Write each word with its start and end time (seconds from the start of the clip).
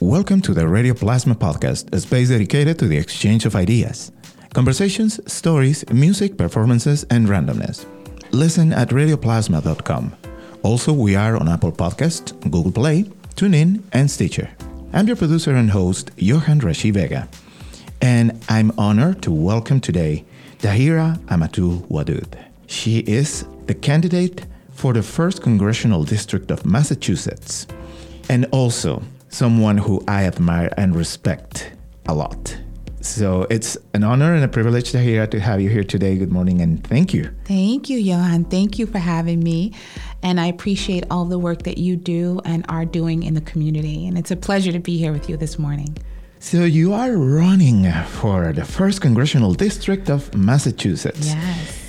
Welcome 0.00 0.42
to 0.42 0.54
the 0.54 0.68
Radio 0.68 0.94
Plasma 0.94 1.34
Podcast, 1.34 1.92
a 1.92 1.98
space 1.98 2.28
dedicated 2.28 2.78
to 2.78 2.86
the 2.86 2.96
exchange 2.96 3.44
of 3.46 3.56
ideas, 3.56 4.12
conversations, 4.54 5.18
stories, 5.30 5.84
music, 5.90 6.38
performances, 6.38 7.02
and 7.10 7.26
randomness. 7.26 7.84
Listen 8.30 8.72
at 8.72 8.90
radioplasma.com. 8.90 10.14
Also, 10.62 10.92
we 10.92 11.16
are 11.16 11.36
on 11.36 11.48
Apple 11.48 11.72
Podcast, 11.72 12.40
Google 12.48 12.70
Play, 12.70 13.10
TuneIn, 13.34 13.82
and 13.92 14.08
Stitcher. 14.08 14.48
I'm 14.92 15.08
your 15.08 15.16
producer 15.16 15.56
and 15.56 15.68
host, 15.68 16.12
Johan 16.16 16.60
Rashi 16.60 16.92
Vega, 16.92 17.28
and 18.00 18.40
I'm 18.48 18.70
honored 18.78 19.20
to 19.22 19.32
welcome 19.32 19.80
today 19.80 20.24
Tahirah 20.58 21.18
Amatul-Wadud. 21.26 22.38
She 22.68 23.00
is 23.00 23.46
the 23.66 23.74
candidate 23.74 24.46
for 24.70 24.92
the 24.92 25.00
1st 25.00 25.42
Congressional 25.42 26.04
District 26.04 26.52
of 26.52 26.64
Massachusetts, 26.64 27.66
and 28.28 28.46
also 28.52 29.02
someone 29.28 29.78
who 29.78 30.02
I 30.08 30.24
admire 30.24 30.72
and 30.76 30.94
respect 30.94 31.72
a 32.06 32.14
lot. 32.14 32.56
So 33.00 33.46
it's 33.48 33.76
an 33.94 34.02
honor 34.04 34.34
and 34.34 34.44
a 34.44 34.48
privilege 34.48 34.90
to 34.90 35.00
hear 35.00 35.26
to 35.26 35.40
have 35.40 35.60
you 35.60 35.70
here 35.70 35.84
today. 35.84 36.16
Good 36.16 36.32
morning 36.32 36.60
and 36.60 36.84
thank 36.86 37.14
you. 37.14 37.30
Thank 37.44 37.88
you, 37.88 37.98
Johan. 37.98 38.44
Thank 38.44 38.78
you 38.78 38.86
for 38.86 38.98
having 38.98 39.40
me. 39.40 39.72
And 40.22 40.40
I 40.40 40.46
appreciate 40.46 41.04
all 41.10 41.24
the 41.24 41.38
work 41.38 41.62
that 41.62 41.78
you 41.78 41.96
do 41.96 42.40
and 42.44 42.64
are 42.68 42.84
doing 42.84 43.22
in 43.22 43.34
the 43.34 43.40
community. 43.40 44.06
And 44.06 44.18
it's 44.18 44.30
a 44.30 44.36
pleasure 44.36 44.72
to 44.72 44.80
be 44.80 44.98
here 44.98 45.12
with 45.12 45.28
you 45.28 45.36
this 45.36 45.58
morning. 45.58 45.96
So 46.40 46.64
you 46.64 46.92
are 46.92 47.12
running 47.12 47.90
for 48.04 48.52
the 48.52 48.64
first 48.64 49.00
congressional 49.00 49.54
district 49.54 50.10
of 50.10 50.34
Massachusetts. 50.34 51.28
Yes 51.28 51.88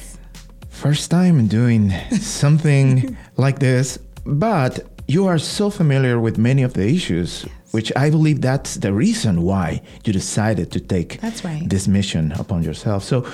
first 0.80 1.12
time 1.12 1.46
doing 1.48 1.92
something 2.22 3.18
like 3.38 3.60
this, 3.60 4.00
but 4.26 4.89
you 5.10 5.26
are 5.26 5.40
so 5.40 5.72
familiar 5.72 6.20
with 6.20 6.38
many 6.38 6.62
of 6.62 6.74
the 6.74 6.88
issues, 6.88 7.44
yes. 7.44 7.74
which 7.74 7.92
I 7.96 8.12
believe 8.12 8.42
that's 8.42 8.76
the 8.76 8.94
reason 8.94 9.42
why 9.42 9.82
you 10.06 10.14
decided 10.14 10.72
to 10.72 10.80
take 10.80 11.20
that's 11.20 11.44
right. 11.44 11.68
this 11.68 11.88
mission 11.88 12.32
upon 12.34 12.62
yourself. 12.62 13.04
So 13.04 13.26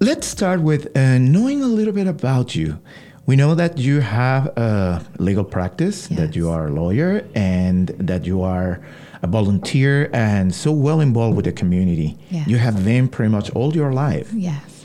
let's 0.00 0.26
start 0.26 0.60
with 0.60 0.96
uh, 0.96 1.18
knowing 1.18 1.62
a 1.62 1.66
little 1.66 1.92
bit 1.92 2.06
about 2.06 2.56
you. 2.56 2.78
We 3.26 3.36
know 3.36 3.54
that 3.54 3.76
you 3.76 4.00
have 4.00 4.46
a 4.56 5.04
legal 5.18 5.44
practice, 5.44 6.10
yes. 6.10 6.18
that 6.18 6.34
you 6.34 6.48
are 6.48 6.68
a 6.68 6.70
lawyer, 6.70 7.22
and 7.34 7.88
that 7.98 8.24
you 8.24 8.40
are 8.40 8.80
a 9.20 9.26
volunteer 9.26 10.08
and 10.14 10.54
so 10.54 10.72
well 10.72 11.00
involved 11.00 11.36
with 11.36 11.44
the 11.44 11.52
community. 11.52 12.16
Yes. 12.30 12.48
You 12.48 12.56
have 12.56 12.82
been 12.82 13.08
pretty 13.08 13.30
much 13.30 13.50
all 13.50 13.76
your 13.76 13.92
life. 13.92 14.32
Yes. 14.32 14.77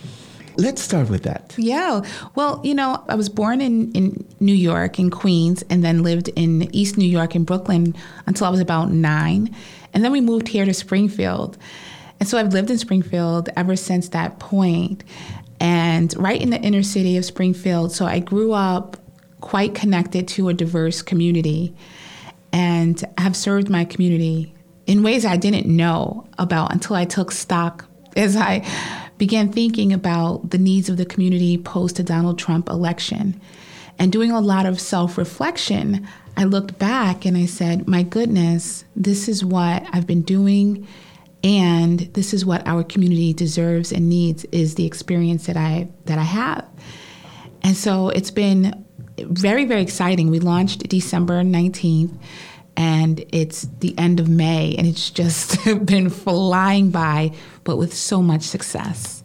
Let's 0.58 0.82
start 0.82 1.10
with 1.10 1.24
that. 1.24 1.54
Yeah. 1.58 2.02
Well, 2.36 2.62
you 2.64 2.74
know, 2.74 3.04
I 3.08 3.16
was 3.16 3.30
born 3.30 3.62
in, 3.62 3.92
in 3.94 4.26
New 4.40 4.54
York, 4.54 5.00
in 5.00 5.10
Queens, 5.10 5.64
and 5.70 5.84
then 5.84 6.04
lived 6.04 6.30
in 6.36 6.74
East 6.76 6.98
New 6.98 7.08
York, 7.08 7.36
in 7.36 7.44
Brooklyn, 7.44 7.96
until 8.26 8.48
I 8.48 8.50
was 8.50 8.60
about 8.60 8.92
nine. 8.92 9.56
And 9.94 10.04
then 10.04 10.12
we 10.12 10.22
moved 10.22 10.48
here 10.48 10.66
to 10.66 10.74
Springfield. 10.74 11.58
And 12.20 12.30
so 12.30 12.38
I've 12.38 12.54
lived 12.54 12.70
in 12.70 12.78
Springfield 12.78 13.50
ever 13.56 13.76
since 13.76 14.10
that 14.10 14.40
point, 14.40 15.04
and 15.60 16.14
right 16.18 16.42
in 16.42 16.50
the 16.50 16.60
inner 16.60 16.84
city 16.84 17.18
of 17.18 17.26
Springfield. 17.26 17.92
So 17.92 18.06
I 18.06 18.20
grew 18.20 18.54
up 18.54 18.98
quite 19.42 19.76
connected 19.76 20.28
to 20.30 20.50
a 20.50 20.54
diverse 20.54 21.02
community 21.02 21.76
and 22.54 23.04
have 23.18 23.36
served 23.36 23.70
my 23.70 23.84
community 23.84 24.54
in 24.86 25.04
ways 25.04 25.26
I 25.26 25.38
didn't 25.38 25.66
know 25.66 26.28
about 26.38 26.72
until 26.72 26.96
I 26.96 27.06
took 27.06 27.32
stock 27.32 27.86
as 28.16 28.36
I 28.36 28.66
began 29.24 29.50
thinking 29.50 29.94
about 29.94 30.50
the 30.50 30.58
needs 30.58 30.90
of 30.90 30.98
the 30.98 31.06
community 31.06 31.58
post 31.58 31.96
the 31.96 32.04
Donald 32.04 32.38
Trump 32.38 32.68
election. 32.68 33.40
And 33.98 34.12
doing 34.12 34.32
a 34.32 34.42
lot 34.42 34.66
of 34.66 34.82
self 34.82 35.18
reflection, 35.18 36.06
I 36.36 36.44
looked 36.44 36.78
back 36.78 37.24
and 37.24 37.38
I 37.38 37.46
said, 37.46 37.88
my 37.88 38.04
goodness, 38.04 38.84
this 38.98 39.30
is 39.30 39.46
what 39.46 39.88
I've 39.94 40.06
been 40.06 40.24
doing. 40.24 40.86
And 41.42 42.02
this 42.16 42.34
is 42.34 42.46
what 42.46 42.68
our 42.68 42.84
community 42.84 43.32
deserves 43.32 43.94
and 43.94 44.10
needs 44.10 44.44
is 44.52 44.76
the 44.76 44.86
experience 44.86 45.46
that 45.46 45.56
I 45.56 45.88
that 46.04 46.18
I 46.18 46.24
have. 46.24 46.68
And 47.62 47.78
so 47.78 48.10
it's 48.10 48.32
been 48.32 48.86
very, 49.18 49.64
very 49.64 49.84
exciting. 49.84 50.32
We 50.32 50.42
launched 50.42 50.90
December 50.90 51.44
19th 51.44 52.12
and 52.76 53.24
it's 53.32 53.68
the 53.80 53.98
end 53.98 54.20
of 54.20 54.28
May, 54.28 54.76
and 54.76 54.88
it's 54.88 55.10
just 55.10 55.64
been 55.86 56.10
flying 56.10 56.90
by, 56.90 57.32
but 57.64 57.78
with 57.78 57.94
so 57.94 58.22
much 58.22 58.44
success. 58.44 59.24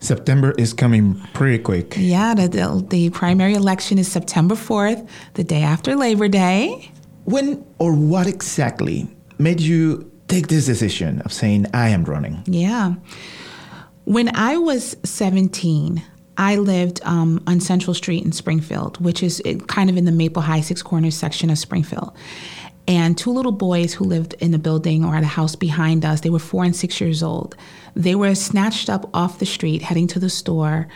September 0.00 0.52
is 0.58 0.74
coming 0.74 1.18
pretty 1.32 1.62
quick. 1.62 1.94
Yeah, 1.96 2.34
the, 2.34 2.48
the, 2.48 2.86
the, 2.90 3.10
primary 3.10 3.54
election 3.54 3.98
is 3.98 4.10
September 4.10 4.54
4th, 4.54 5.08
the 5.32 5.44
day 5.44 5.62
after 5.62 5.96
Labor 5.96 6.28
Day. 6.28 6.90
When 7.24 7.64
or 7.78 7.94
what 7.94 8.26
exactly 8.26 9.08
made 9.38 9.60
you 9.60 10.10
take 10.28 10.48
this 10.48 10.66
decision 10.66 11.22
of 11.22 11.32
saying, 11.32 11.66
I 11.72 11.88
am 11.88 12.04
running? 12.04 12.42
Yeah. 12.44 12.94
When 14.04 14.34
I 14.36 14.58
was 14.58 14.94
17, 15.04 16.02
I 16.36 16.56
lived 16.56 17.00
um, 17.04 17.42
on 17.46 17.60
Central 17.60 17.94
Street 17.94 18.24
in 18.24 18.32
Springfield, 18.32 19.02
which 19.02 19.22
is 19.22 19.42
kind 19.68 19.88
of 19.88 19.96
in 19.96 20.04
the 20.04 20.12
Maple 20.12 20.42
High 20.42 20.60
Six 20.60 20.82
Corners 20.82 21.16
section 21.16 21.48
of 21.48 21.58
Springfield 21.58 22.14
and 22.86 23.16
two 23.16 23.30
little 23.30 23.52
boys 23.52 23.94
who 23.94 24.04
lived 24.04 24.34
in 24.40 24.50
the 24.50 24.58
building 24.58 25.04
or 25.04 25.14
at 25.14 25.22
a 25.22 25.26
house 25.26 25.56
behind 25.56 26.04
us. 26.04 26.20
They 26.20 26.30
were 26.30 26.38
four 26.38 26.64
and 26.64 26.76
six 26.76 27.00
years 27.00 27.22
old. 27.22 27.56
They 27.94 28.14
were 28.14 28.34
snatched 28.34 28.90
up 28.90 29.08
off 29.14 29.38
the 29.38 29.46
street 29.46 29.82
heading 29.82 30.06
to 30.08 30.18
the 30.18 30.28
store 30.28 30.88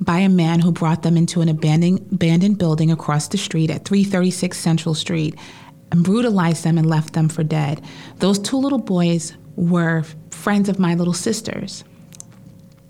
by 0.00 0.18
a 0.18 0.28
man 0.28 0.60
who 0.60 0.72
brought 0.72 1.02
them 1.02 1.16
into 1.16 1.40
an 1.40 1.48
abandoned, 1.48 2.06
abandoned 2.12 2.58
building 2.58 2.90
across 2.90 3.28
the 3.28 3.38
street 3.38 3.70
at 3.70 3.84
336 3.84 4.58
Central 4.58 4.94
Street 4.94 5.34
and 5.92 6.04
brutalized 6.04 6.64
them 6.64 6.78
and 6.78 6.88
left 6.88 7.12
them 7.12 7.28
for 7.28 7.44
dead. 7.44 7.82
Those 8.18 8.38
two 8.38 8.56
little 8.56 8.78
boys 8.78 9.34
were 9.56 10.04
friends 10.30 10.68
of 10.68 10.78
my 10.78 10.94
little 10.94 11.12
sisters. 11.12 11.84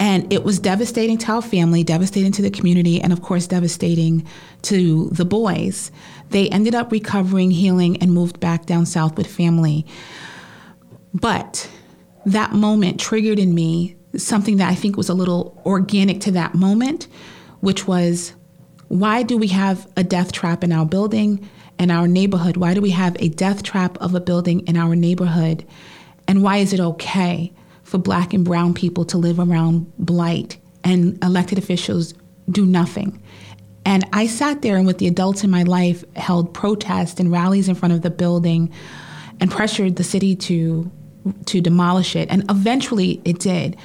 And 0.04 0.31
it 0.31 0.44
was 0.44 0.59
devastating 0.59 1.16
to 1.16 1.32
our 1.32 1.41
family, 1.41 1.82
devastating 1.82 2.31
to 2.32 2.42
the 2.42 2.50
community, 2.50 3.00
and 3.00 3.10
of 3.10 3.22
course, 3.22 3.47
devastating 3.47 4.26
to 4.60 5.09
the 5.09 5.25
boys. 5.25 5.91
They 6.28 6.50
ended 6.50 6.75
up 6.75 6.92
recovering, 6.92 7.50
healing, 7.50 7.97
and 8.03 8.12
moved 8.12 8.38
back 8.38 8.66
down 8.66 8.84
south 8.84 9.16
with 9.16 9.26
family. 9.26 9.87
But 11.14 11.70
that 12.26 12.53
moment 12.53 13.00
triggered 13.00 13.38
in 13.38 13.54
me 13.54 13.97
something 14.14 14.59
that 14.59 14.70
I 14.70 14.75
think 14.75 14.98
was 14.98 15.09
a 15.09 15.14
little 15.14 15.62
organic 15.64 16.20
to 16.20 16.32
that 16.32 16.54
moment, 16.54 17.09
which 17.60 17.88
was 17.88 18.34
why 18.88 19.22
do 19.22 19.38
we 19.38 19.48
have 19.48 19.91
a 19.97 20.04
death 20.04 20.32
trap 20.32 20.62
in 20.62 20.70
our 20.70 20.84
building 20.84 21.48
in 21.78 21.91
our 21.91 22.06
neighborhood? 22.06 22.59
Why 22.59 22.75
do 22.75 22.82
we 22.82 22.91
have 22.91 23.16
a 23.20 23.31
death 23.31 23.62
trap 23.62 23.97
of 24.03 24.14
a 24.14 24.20
building 24.20 24.66
in 24.66 24.76
our 24.76 24.94
neighborhood? 24.94 25.64
And 26.28 26.43
why 26.43 26.59
is 26.59 26.75
it 26.75 26.81
okay 26.81 27.54
for 27.94 27.99
black 27.99 28.34
and 28.34 28.44
brown 28.44 28.75
people 28.75 29.05
to 29.05 29.16
live 29.16 29.38
around 29.38 29.87
blight 30.00 30.59
and 30.82 31.16
elected 31.22 31.59
officials 31.59 32.12
do 32.50 32.66
nothing? 32.66 33.22
And 33.87 34.05
I 34.12 34.27
sat 34.27 34.62
there 34.62 34.77
and 34.77 34.84
with 34.84 34.99
the 34.99 35.06
adults 35.06 35.44
in 35.44 35.50
my 35.50 35.62
life 35.62 36.05
held 36.16 36.53
protests 36.53 37.21
and 37.21 37.31
rallies 37.31 37.69
in 37.69 37.77
front 37.77 37.94
of 37.94 38.03
the 38.03 38.10
building 38.10 38.72
and 39.38 39.49
pressured 39.49 39.94
the 39.94 40.03
city 40.03 40.34
to 40.34 40.91
to 41.47 41.60
demolish 41.60 42.16
it. 42.16 42.28
And 42.31 42.44
eventually 42.50 43.22
it 43.25 43.38
did. 43.38 43.77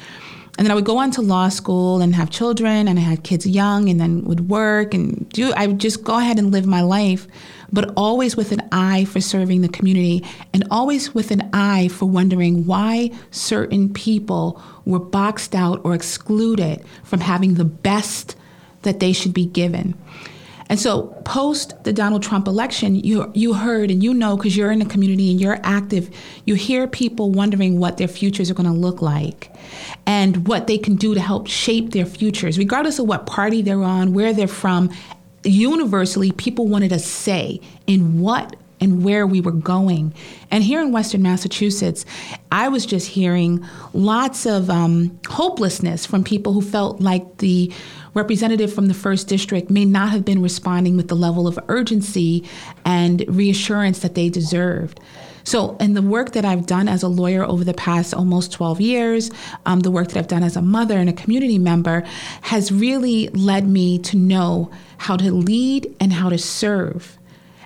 And 0.59 0.65
then 0.65 0.73
I 0.73 0.75
would 0.75 0.83
go 0.83 0.97
on 0.97 1.09
to 1.11 1.21
law 1.21 1.47
school 1.47 2.01
and 2.01 2.13
have 2.13 2.29
children 2.29 2.89
and 2.89 2.99
I 2.99 3.01
had 3.01 3.23
kids 3.23 3.47
young 3.47 3.87
and 3.87 3.97
then 3.97 4.25
would 4.25 4.49
work 4.49 4.93
and 4.93 5.29
do 5.29 5.53
I 5.53 5.67
would 5.67 5.79
just 5.79 6.03
go 6.03 6.19
ahead 6.19 6.37
and 6.37 6.51
live 6.51 6.65
my 6.65 6.81
life, 6.81 7.27
but 7.71 7.93
always 7.95 8.35
with 8.35 8.51
an 8.51 8.67
eye 8.69 9.05
for 9.05 9.21
serving 9.21 9.61
the 9.61 9.69
community 9.69 10.21
and 10.53 10.65
always 10.69 11.15
with 11.15 11.31
an 11.31 11.49
eye 11.53 11.87
for 11.87 12.07
wondering 12.07 12.65
why 12.65 13.09
certain 13.31 13.93
people 13.93 14.61
were 14.83 14.99
boxed 14.99 15.55
out 15.55 15.79
or 15.85 15.95
excluded 15.95 16.83
from 17.05 17.21
having 17.21 17.53
the 17.53 17.63
best 17.63 18.35
that 18.81 18.99
they 18.99 19.13
should 19.13 19.33
be 19.33 19.45
given. 19.45 19.93
And 20.69 20.79
so, 20.79 21.07
post 21.25 21.83
the 21.83 21.91
Donald 21.91 22.21
Trump 22.21 22.47
election, 22.47 22.93
you 22.93 23.31
you 23.33 23.53
heard 23.53 23.89
and 23.89 24.03
you 24.03 24.13
know 24.13 24.37
because 24.37 24.55
you're 24.55 24.71
in 24.71 24.77
the 24.77 24.85
community 24.85 25.31
and 25.31 25.41
you're 25.41 25.59
active. 25.63 26.11
You 26.45 26.53
hear 26.53 26.87
people 26.87 27.31
wondering 27.31 27.79
what 27.79 27.97
their 27.97 28.07
futures 28.07 28.51
are 28.51 28.53
going 28.53 28.71
to 28.71 28.79
look 28.79 29.01
like, 29.01 29.51
and 30.05 30.47
what 30.47 30.67
they 30.67 30.77
can 30.77 30.95
do 30.95 31.15
to 31.15 31.19
help 31.19 31.47
shape 31.47 31.91
their 31.91 32.05
futures, 32.05 32.59
regardless 32.59 32.99
of 32.99 33.07
what 33.07 33.25
party 33.25 33.63
they're 33.63 33.83
on, 33.83 34.13
where 34.13 34.31
they're 34.31 34.47
from. 34.47 34.91
Universally, 35.43 36.33
people 36.33 36.67
wanted 36.67 36.91
a 36.91 36.99
say 36.99 37.61
in 37.87 38.19
what 38.19 38.55
and 38.81 39.03
where 39.03 39.27
we 39.27 39.41
were 39.41 39.51
going. 39.51 40.13
And 40.51 40.63
here 40.63 40.81
in 40.81 40.91
Western 40.91 41.21
Massachusetts, 41.21 42.05
I 42.51 42.69
was 42.69 42.85
just 42.85 43.07
hearing 43.07 43.65
lots 43.93 44.45
of 44.45 44.69
um, 44.69 45.19
hopelessness 45.27 46.05
from 46.05 46.23
people 46.23 46.53
who 46.53 46.61
felt 46.61 47.01
like 47.01 47.37
the 47.37 47.71
representative 48.13 48.73
from 48.73 48.87
the 48.87 48.93
first 48.93 49.27
district 49.27 49.69
may 49.69 49.85
not 49.85 50.09
have 50.09 50.25
been 50.25 50.41
responding 50.41 50.97
with 50.97 51.07
the 51.07 51.15
level 51.15 51.47
of 51.47 51.59
urgency 51.67 52.43
and 52.85 53.23
reassurance 53.27 53.99
that 53.99 54.15
they 54.15 54.29
deserved. 54.29 54.99
So, 55.43 55.77
in 55.77 55.93
the 55.93 56.01
work 56.01 56.33
that 56.33 56.45
I've 56.45 56.65
done 56.65 56.87
as 56.87 57.01
a 57.01 57.07
lawyer 57.07 57.43
over 57.43 57.63
the 57.63 57.73
past 57.73 58.13
almost 58.13 58.51
12 58.51 58.81
years, 58.81 59.31
um, 59.65 59.79
the 59.79 59.91
work 59.91 60.09
that 60.09 60.17
I've 60.17 60.27
done 60.27 60.43
as 60.43 60.55
a 60.55 60.61
mother 60.61 60.97
and 60.97 61.09
a 61.09 61.13
community 61.13 61.57
member 61.57 62.03
has 62.41 62.71
really 62.71 63.29
led 63.29 63.67
me 63.67 63.99
to 63.99 64.17
know 64.17 64.69
how 64.97 65.15
to 65.17 65.31
lead 65.31 65.95
and 65.99 66.13
how 66.13 66.29
to 66.29 66.37
serve. 66.37 67.18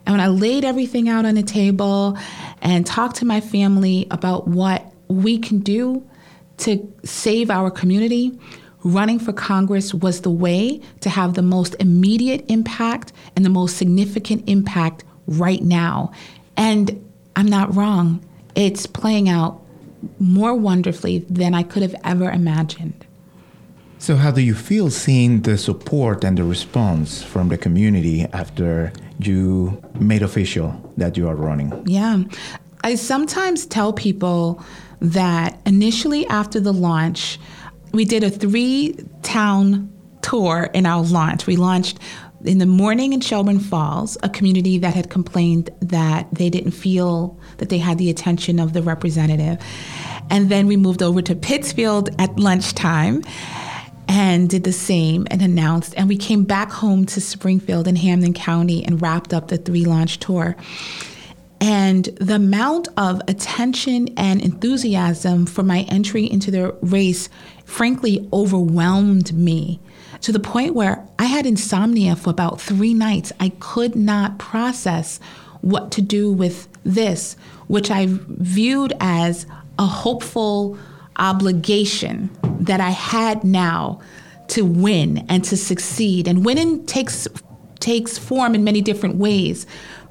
And 0.05 0.13
when 0.13 0.19
I 0.19 0.27
laid 0.27 0.65
everything 0.65 1.09
out 1.09 1.25
on 1.25 1.35
the 1.35 1.43
table 1.43 2.17
and 2.61 2.85
talked 2.85 3.17
to 3.17 3.25
my 3.25 3.41
family 3.41 4.07
about 4.11 4.47
what 4.47 4.91
we 5.07 5.37
can 5.37 5.59
do 5.59 6.07
to 6.57 6.93
save 7.03 7.49
our 7.49 7.71
community, 7.71 8.37
running 8.83 9.19
for 9.19 9.33
Congress 9.33 9.93
was 9.93 10.21
the 10.21 10.29
way 10.29 10.81
to 11.01 11.09
have 11.09 11.33
the 11.33 11.41
most 11.41 11.75
immediate 11.79 12.45
impact 12.49 13.13
and 13.35 13.45
the 13.45 13.49
most 13.49 13.77
significant 13.77 14.43
impact 14.47 15.03
right 15.27 15.61
now. 15.61 16.11
And 16.57 17.09
I'm 17.35 17.47
not 17.47 17.73
wrong. 17.75 18.23
It's 18.55 18.85
playing 18.85 19.29
out 19.29 19.61
more 20.19 20.53
wonderfully 20.53 21.19
than 21.29 21.53
I 21.53 21.63
could 21.63 21.81
have 21.81 21.95
ever 22.03 22.29
imagined. 22.29 23.05
So, 24.03 24.17
how 24.17 24.31
do 24.31 24.41
you 24.41 24.53
feel 24.53 24.89
seeing 24.89 25.43
the 25.43 25.57
support 25.57 26.25
and 26.25 26.37
the 26.37 26.43
response 26.43 27.23
from 27.23 27.47
the 27.47 27.57
community 27.57 28.25
after 28.33 28.91
you 29.17 29.81
made 29.97 30.21
official 30.21 30.75
that 30.97 31.15
you 31.15 31.25
are 31.29 31.35
running? 31.35 31.71
Yeah. 31.87 32.25
I 32.83 32.95
sometimes 32.95 33.65
tell 33.65 33.93
people 33.93 34.61
that 34.99 35.57
initially 35.65 36.27
after 36.27 36.59
the 36.59 36.73
launch, 36.73 37.39
we 37.93 38.03
did 38.03 38.25
a 38.25 38.29
three 38.29 38.97
town 39.21 39.89
tour 40.21 40.69
in 40.73 40.85
our 40.85 41.01
launch. 41.05 41.47
We 41.47 41.55
launched 41.55 41.97
in 42.43 42.57
the 42.57 42.65
morning 42.65 43.13
in 43.13 43.21
Shelburne 43.21 43.61
Falls, 43.61 44.17
a 44.21 44.27
community 44.27 44.77
that 44.79 44.93
had 44.93 45.09
complained 45.09 45.69
that 45.79 46.27
they 46.33 46.49
didn't 46.49 46.71
feel 46.71 47.39
that 47.59 47.69
they 47.69 47.77
had 47.77 47.99
the 47.99 48.09
attention 48.09 48.59
of 48.59 48.73
the 48.73 48.81
representative. 48.81 49.63
And 50.29 50.49
then 50.49 50.67
we 50.67 50.75
moved 50.75 51.01
over 51.01 51.21
to 51.21 51.35
Pittsfield 51.35 52.09
at 52.19 52.37
lunchtime 52.37 53.23
and 54.13 54.47
did 54.47 54.63
the 54.63 54.71
same 54.71 55.25
and 55.31 55.41
announced. 55.41 55.95
And 55.97 56.07
we 56.07 56.17
came 56.17 56.43
back 56.43 56.69
home 56.69 57.03
to 57.07 57.19
Springfield 57.19 57.87
in 57.87 57.95
Hampden 57.95 58.33
County 58.33 58.85
and 58.85 59.01
wrapped 59.01 59.33
up 59.33 59.47
the 59.47 59.57
three 59.57 59.85
launch 59.85 60.19
tour. 60.19 60.55
And 61.59 62.05
the 62.05 62.35
amount 62.35 62.89
of 62.95 63.21
attention 63.27 64.09
and 64.15 64.39
enthusiasm 64.39 65.47
for 65.47 65.63
my 65.63 65.81
entry 65.89 66.29
into 66.29 66.51
the 66.51 66.75
race, 66.83 67.27
frankly, 67.65 68.29
overwhelmed 68.31 69.33
me 69.33 69.79
to 70.21 70.31
the 70.31 70.39
point 70.39 70.75
where 70.75 71.03
I 71.17 71.25
had 71.25 71.47
insomnia 71.47 72.15
for 72.15 72.29
about 72.29 72.61
three 72.61 72.93
nights. 72.93 73.31
I 73.39 73.49
could 73.59 73.95
not 73.95 74.37
process 74.37 75.19
what 75.61 75.91
to 75.93 76.03
do 76.03 76.31
with 76.31 76.67
this, 76.83 77.35
which 77.65 77.89
I 77.89 78.05
viewed 78.09 78.93
as 78.99 79.47
a 79.79 79.87
hopeful 79.87 80.77
obligation 81.17 82.29
that 82.59 82.79
I 82.79 82.89
had 82.89 83.43
now 83.43 84.01
to 84.49 84.65
win 84.65 85.25
and 85.29 85.43
to 85.45 85.57
succeed. 85.57 86.27
And 86.27 86.45
winning 86.45 86.85
takes 86.85 87.27
takes 87.79 88.17
form 88.17 88.55
in 88.55 88.63
many 88.63 88.81
different 88.81 89.15
ways. 89.17 89.65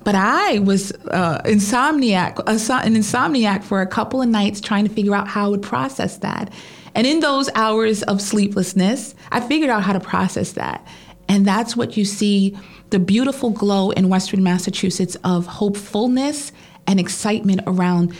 But 0.04 0.14
I 0.14 0.58
was 0.58 0.92
uh, 1.10 1.40
insomniac, 1.44 2.38
an 2.40 2.94
insomniac 2.94 3.62
for 3.62 3.80
a 3.80 3.86
couple 3.86 4.20
of 4.20 4.28
nights 4.28 4.60
trying 4.60 4.86
to 4.86 4.92
figure 4.92 5.14
out 5.14 5.28
how 5.28 5.46
I 5.46 5.48
would 5.48 5.62
process 5.62 6.18
that. 6.18 6.52
And 6.94 7.06
in 7.06 7.20
those 7.20 7.48
hours 7.54 8.02
of 8.02 8.20
sleeplessness, 8.20 9.14
I 9.30 9.40
figured 9.40 9.70
out 9.70 9.82
how 9.82 9.92
to 9.92 10.00
process 10.00 10.52
that. 10.52 10.86
And 11.28 11.46
that's 11.46 11.76
what 11.76 11.96
you 11.96 12.04
see 12.04 12.58
the 12.90 12.98
beautiful 12.98 13.50
glow 13.50 13.90
in 13.90 14.10
Western 14.10 14.42
Massachusetts 14.42 15.16
of 15.24 15.46
hopefulness 15.46 16.52
and 16.86 17.00
excitement 17.00 17.62
around 17.66 18.14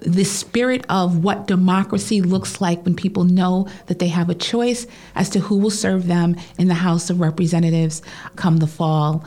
the 0.00 0.24
spirit 0.24 0.84
of 0.88 1.24
what 1.24 1.46
democracy 1.46 2.20
looks 2.20 2.60
like 2.60 2.84
when 2.84 2.94
people 2.94 3.24
know 3.24 3.68
that 3.86 3.98
they 3.98 4.08
have 4.08 4.30
a 4.30 4.34
choice 4.34 4.86
as 5.14 5.28
to 5.30 5.40
who 5.40 5.56
will 5.58 5.70
serve 5.70 6.06
them 6.06 6.36
in 6.58 6.68
the 6.68 6.74
House 6.74 7.10
of 7.10 7.20
Representatives 7.20 8.02
come 8.36 8.58
the 8.58 8.66
fall. 8.66 9.24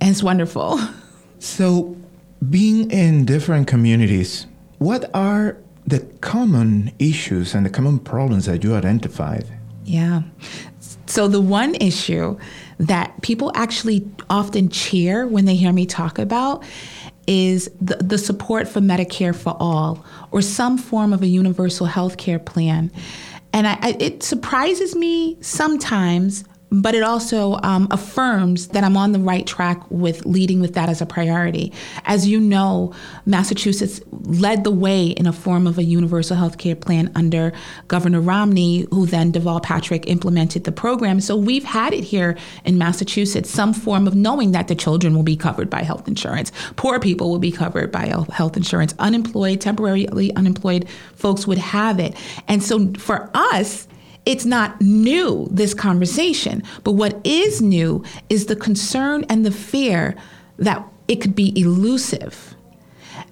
And 0.00 0.10
it's 0.10 0.22
wonderful. 0.22 0.78
So, 1.42 1.96
being 2.50 2.88
in 2.92 3.24
different 3.24 3.66
communities, 3.66 4.46
what 4.78 5.10
are 5.12 5.56
the 5.84 5.98
common 6.20 6.92
issues 7.00 7.52
and 7.52 7.66
the 7.66 7.70
common 7.70 7.98
problems 7.98 8.46
that 8.46 8.62
you 8.62 8.76
identified? 8.76 9.46
Yeah. 9.84 10.22
So, 11.06 11.26
the 11.26 11.40
one 11.40 11.74
issue 11.74 12.38
that 12.78 13.20
people 13.22 13.50
actually 13.54 14.08
often 14.30 14.68
cheer 14.68 15.26
when 15.26 15.44
they 15.44 15.56
hear 15.56 15.72
me 15.72 15.84
talk 15.84 16.18
about 16.18 16.62
is 17.26 17.70
the, 17.80 17.96
the 17.96 18.18
support 18.18 18.68
for 18.68 18.80
Medicare 18.80 19.34
for 19.34 19.56
all 19.60 20.04
or 20.30 20.42
some 20.42 20.78
form 20.78 21.12
of 21.12 21.22
a 21.22 21.26
universal 21.26 21.86
health 21.86 22.16
care 22.16 22.38
plan. 22.38 22.90
And 23.52 23.66
I, 23.66 23.78
I, 23.80 23.96
it 24.00 24.22
surprises 24.22 24.96
me 24.96 25.36
sometimes 25.40 26.44
but 26.72 26.94
it 26.94 27.02
also 27.02 27.58
um, 27.62 27.86
affirms 27.90 28.68
that 28.68 28.82
I'm 28.82 28.96
on 28.96 29.12
the 29.12 29.18
right 29.18 29.46
track 29.46 29.82
with 29.90 30.24
leading 30.24 30.60
with 30.60 30.72
that 30.74 30.88
as 30.88 31.02
a 31.02 31.06
priority. 31.06 31.72
As 32.04 32.26
you 32.26 32.40
know, 32.40 32.94
Massachusetts 33.26 34.00
led 34.10 34.64
the 34.64 34.70
way 34.70 35.08
in 35.08 35.26
a 35.26 35.32
form 35.32 35.66
of 35.66 35.76
a 35.76 35.84
universal 35.84 36.34
health 36.34 36.56
care 36.56 36.74
plan 36.74 37.12
under 37.14 37.52
Governor 37.88 38.22
Romney, 38.22 38.86
who 38.90 39.04
then 39.04 39.32
Deval 39.32 39.62
Patrick 39.62 40.08
implemented 40.08 40.64
the 40.64 40.72
program. 40.72 41.20
So 41.20 41.36
we've 41.36 41.64
had 41.64 41.92
it 41.92 42.04
here 42.04 42.38
in 42.64 42.78
Massachusetts, 42.78 43.50
some 43.50 43.74
form 43.74 44.06
of 44.06 44.14
knowing 44.14 44.52
that 44.52 44.68
the 44.68 44.74
children 44.74 45.14
will 45.14 45.22
be 45.22 45.36
covered 45.36 45.68
by 45.68 45.82
health 45.82 46.08
insurance, 46.08 46.52
poor 46.76 46.98
people 46.98 47.30
will 47.30 47.38
be 47.38 47.52
covered 47.52 47.92
by 47.92 48.06
health 48.32 48.56
insurance, 48.56 48.94
unemployed, 48.98 49.60
temporarily 49.60 50.34
unemployed 50.36 50.88
folks 51.16 51.46
would 51.46 51.58
have 51.58 51.98
it. 51.98 52.16
And 52.48 52.62
so 52.62 52.92
for 52.94 53.30
us, 53.34 53.86
it's 54.24 54.44
not 54.44 54.80
new, 54.80 55.48
this 55.50 55.74
conversation. 55.74 56.62
But 56.84 56.92
what 56.92 57.20
is 57.24 57.60
new 57.60 58.04
is 58.28 58.46
the 58.46 58.56
concern 58.56 59.24
and 59.28 59.44
the 59.44 59.50
fear 59.50 60.14
that 60.58 60.86
it 61.08 61.16
could 61.16 61.34
be 61.34 61.58
elusive. 61.58 62.54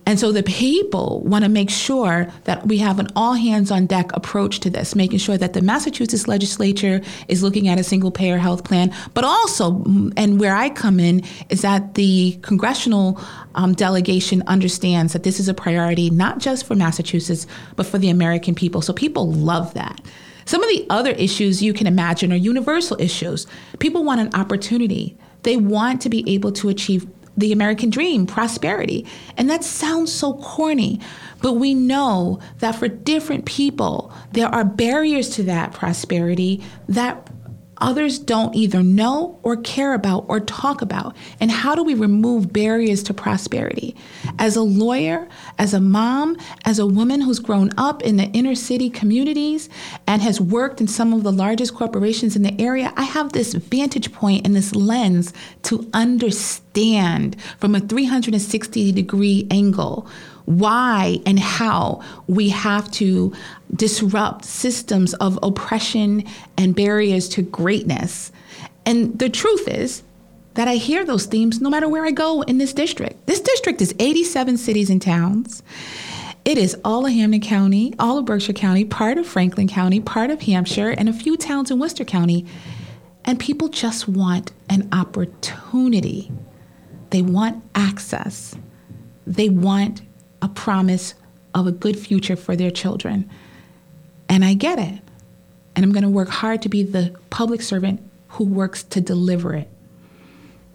And 0.07 0.19
so 0.19 0.33
the 0.33 0.43
people 0.43 1.21
want 1.21 1.45
to 1.45 1.49
make 1.49 1.71
sure 1.71 2.27
that 2.45 2.67
we 2.67 2.79
have 2.79 2.99
an 2.99 3.09
all 3.15 3.35
hands 3.35 3.71
on 3.71 3.87
deck 3.87 4.11
approach 4.15 4.59
to 4.61 4.71
this, 4.71 4.97
making 4.97 5.19
sure 5.19 5.39
that 5.39 5.53
the 5.53 5.61
Massachusetts 5.63 6.27
legislature 6.27 7.01
is 7.29 7.43
looking 7.43 7.69
at 7.69 7.79
a 7.79 7.85
single 7.85 8.11
payer 8.11 8.39
health 8.39 8.65
plan, 8.65 8.93
but 9.15 9.25
also, 9.25 9.85
and 10.17 10.41
where 10.41 10.57
I 10.57 10.71
come 10.71 10.99
in, 10.99 11.23
is 11.49 11.63
that 11.63 11.95
the 11.95 12.39
congressional 12.43 13.21
um, 13.55 13.73
delegation 13.75 14.43
understands 14.47 15.13
that 15.13 15.23
this 15.23 15.39
is 15.39 15.49
a 15.49 15.55
priority 15.55 16.11
not 16.11 16.39
just 16.39 16.67
for 16.67 16.75
Massachusetts, 16.75 17.47
but 17.77 17.87
for 17.87 17.99
the 17.99 18.11
American 18.11 18.55
people. 18.55 18.83
So 18.83 18.93
people 18.93 19.31
love 19.31 19.75
that. 19.75 20.01
Some 20.45 20.63
of 20.63 20.69
the 20.71 20.87
other 20.91 21.13
issues 21.13 21.63
you 21.63 21.73
can 21.73 21.87
imagine 21.87 22.33
are 22.33 22.37
universal 22.37 22.97
issues. 23.01 23.47
People 23.79 24.05
want 24.05 24.21
an 24.21 24.35
opportunity, 24.35 25.17
they 25.43 25.57
want 25.57 26.01
to 26.03 26.09
be 26.09 26.29
able 26.33 26.53
to 26.53 26.69
achieve 26.69 27.07
the 27.37 27.53
American 27.53 27.91
dream, 27.91 28.27
prosperity. 28.27 29.07
And 29.37 29.49
that 29.49 29.65
sounds 29.65 30.13
so 30.13 30.35
corny, 30.35 31.01
but 31.41 31.55
we 31.55 31.75
know 31.75 32.39
that 32.59 32.77
for 32.77 32.89
different 32.89 33.47
people, 33.47 34.13
there 34.33 34.49
are 34.49 34.65
barriers 34.65 35.31
to 35.31 35.43
that 35.45 35.73
prosperity 35.73 36.63
that 36.89 37.30
others 37.81 38.19
don't 38.19 38.55
either 38.55 38.83
know 38.83 39.39
or 39.43 39.57
care 39.57 39.95
about 39.95 40.25
or 40.29 40.41
talk 40.41 40.83
about? 40.83 41.17
And 41.41 41.51
how 41.51 41.75
do 41.75 41.83
we 41.83 41.95
remove 41.95 42.53
barriers 42.53 43.03
to 43.05 43.15
prosperity? 43.15 43.97
As 44.39 44.57
a 44.57 44.63
lawyer, 44.63 45.29
as 45.59 45.75
a 45.75 45.81
mom, 45.81 46.37
as 46.65 46.79
a 46.79 46.87
woman 46.87 47.21
who's 47.21 47.39
grown 47.39 47.71
up 47.77 48.03
in 48.03 48.17
the 48.17 48.31
inner 48.33 48.55
city 48.55 48.91
communities 48.91 49.69
and 50.07 50.23
has 50.23 50.41
worked 50.41 50.81
in 50.81 50.89
some 50.89 51.13
of 51.13 51.23
the 51.23 51.33
largest 51.33 51.75
corporations 51.75 52.37
in 52.37 52.43
the 52.43 52.61
area, 52.61 52.93
I 52.97 53.03
have 53.03 53.33
this 53.33 53.55
vantage 53.55 54.13
point 54.13 54.47
and 54.47 54.55
this 54.55 54.75
lens 54.75 55.33
to 55.65 55.89
understand 55.95 57.37
from 57.59 57.75
a 57.75 57.81
360 57.81 58.93
degree 58.93 59.47
angle 59.51 60.09
why 60.47 61.19
and 61.27 61.39
how 61.39 62.03
we 62.27 62.49
have 62.49 62.91
to 62.93 63.33
disrupt 63.75 64.45
systems 64.45 65.15
of 65.15 65.39
oppression 65.43 66.25
and 66.57 66.75
barriers 66.75 67.29
to 67.31 67.43
greatness. 67.43 68.33
And 68.87 69.19
the 69.19 69.29
truth 69.29 69.69
is 69.69 70.03
that 70.55 70.69
I 70.69 70.75
hear 70.77 71.05
those 71.05 71.27
themes 71.27 71.61
no 71.61 71.71
matter 71.71 71.89
where 71.89 72.05
I 72.05 72.11
go 72.11 72.43
in 72.43 72.59
this 72.59 72.73
district. 72.73 73.27
This 73.27 73.41
district 73.41 73.81
is 73.81 73.95
87 73.99 74.57
cities 74.57 74.91
and 74.91 75.01
towns. 75.01 75.63
It 76.45 76.59
is 76.59 76.77
all 76.85 77.07
of 77.07 77.13
Hampden 77.13 77.43
County, 77.43 77.95
all 77.99 78.19
of 78.19 78.25
Berkshire 78.25 78.55
County, 78.55 78.85
part 78.85 79.19
of 79.19 79.27
Franklin 79.27 79.69
County, 79.69 80.01
part 80.01 80.31
of 80.31 80.43
Hampshire, 80.43 80.91
and 80.91 81.09
a 81.09 81.13
few 81.13 81.37
towns 81.37 81.71
in 81.71 81.79
Worcester 81.79 82.05
County. 82.05 82.47
And 83.25 83.39
people 83.39 83.69
just 83.69 84.09
want 84.09 84.53
an 84.69 84.89
opportunity. 84.93 86.33
They 87.11 87.23
want 87.23 87.63
access. 87.75 88.57
They 89.27 89.51
want 89.51 90.03
a 90.43 90.49
promise 90.49 91.15
of 91.55 91.67
a 91.67 91.73
good 91.73 91.99
future 91.99 92.37
for 92.37 92.57
their 92.57 92.71
children. 92.71 93.29
And 94.29 94.45
I 94.45 94.55
get 94.55 94.79
it. 94.79 95.01
And 95.75 95.85
I'm 95.85 95.93
going 95.93 96.03
to 96.03 96.11
work 96.11 96.29
hard 96.29 96.63
to 96.63 96.69
be 96.69 96.83
the 96.83 97.15
public 97.31 97.63
servant 97.63 98.01
who 98.29 98.45
works 98.45 98.83
to 98.85 99.01
deliver 99.01 99.55
it. 99.55 99.69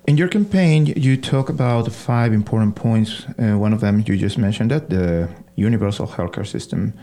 In 0.08 0.18
your 0.18 0.28
campaign, 0.28 0.86
you 0.86 1.18
talk 1.18 1.50
about 1.50 1.92
five 1.92 2.32
important 2.32 2.76
points. 2.76 3.26
Uh, 3.40 3.58
one 3.58 3.74
of 3.74 3.82
them 3.82 4.04
you 4.06 4.18
just 4.18 4.38
mentioned 4.38 4.72
that 4.72 4.90
the 4.90 5.30
universal 5.56 6.08
healthcare 6.08 6.46
system, 6.46 6.94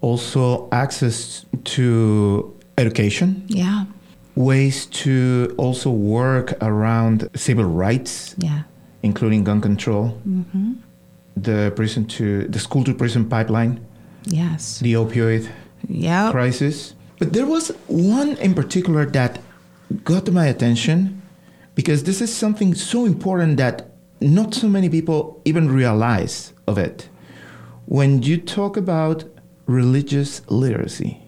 also 0.00 0.68
access 0.70 1.44
to 1.64 2.56
education. 2.78 3.44
Yeah. 3.48 3.84
Ways 4.34 4.86
to 4.86 5.54
also 5.58 5.90
work 5.90 6.52
around 6.62 7.28
civil 7.34 7.64
rights. 7.64 8.34
Yeah. 8.38 8.62
Including 9.02 9.44
gun 9.44 9.60
control. 9.60 10.18
Mm-hmm 10.26 10.72
the 11.42 11.72
prison 11.74 12.04
to 12.06 12.44
the 12.48 12.58
school 12.58 12.84
to 12.84 12.94
prison 12.94 13.24
pipeline, 13.28 13.80
Yes. 14.24 14.78
the 14.80 14.94
opioid 14.94 15.48
Yep. 15.88 16.32
crisis. 16.32 16.94
But 17.18 17.32
there 17.32 17.46
was 17.46 17.72
one 17.88 18.36
in 18.36 18.54
particular 18.54 19.06
that 19.06 19.40
got 20.04 20.26
to 20.26 20.32
my 20.32 20.46
attention 20.46 21.20
because 21.74 22.02
this 22.04 22.20
is 22.20 22.32
something 22.34 22.74
so 22.74 23.04
important 23.06 23.56
that 23.56 23.90
not 24.20 24.54
so 24.54 24.68
many 24.68 24.88
people 24.88 25.40
even 25.44 25.68
realize 25.70 26.52
of 26.66 26.78
it. 26.78 27.08
When 27.86 28.22
you 28.22 28.36
talk 28.36 28.76
about 28.76 29.24
religious 29.66 30.42
literacy, 30.48 31.18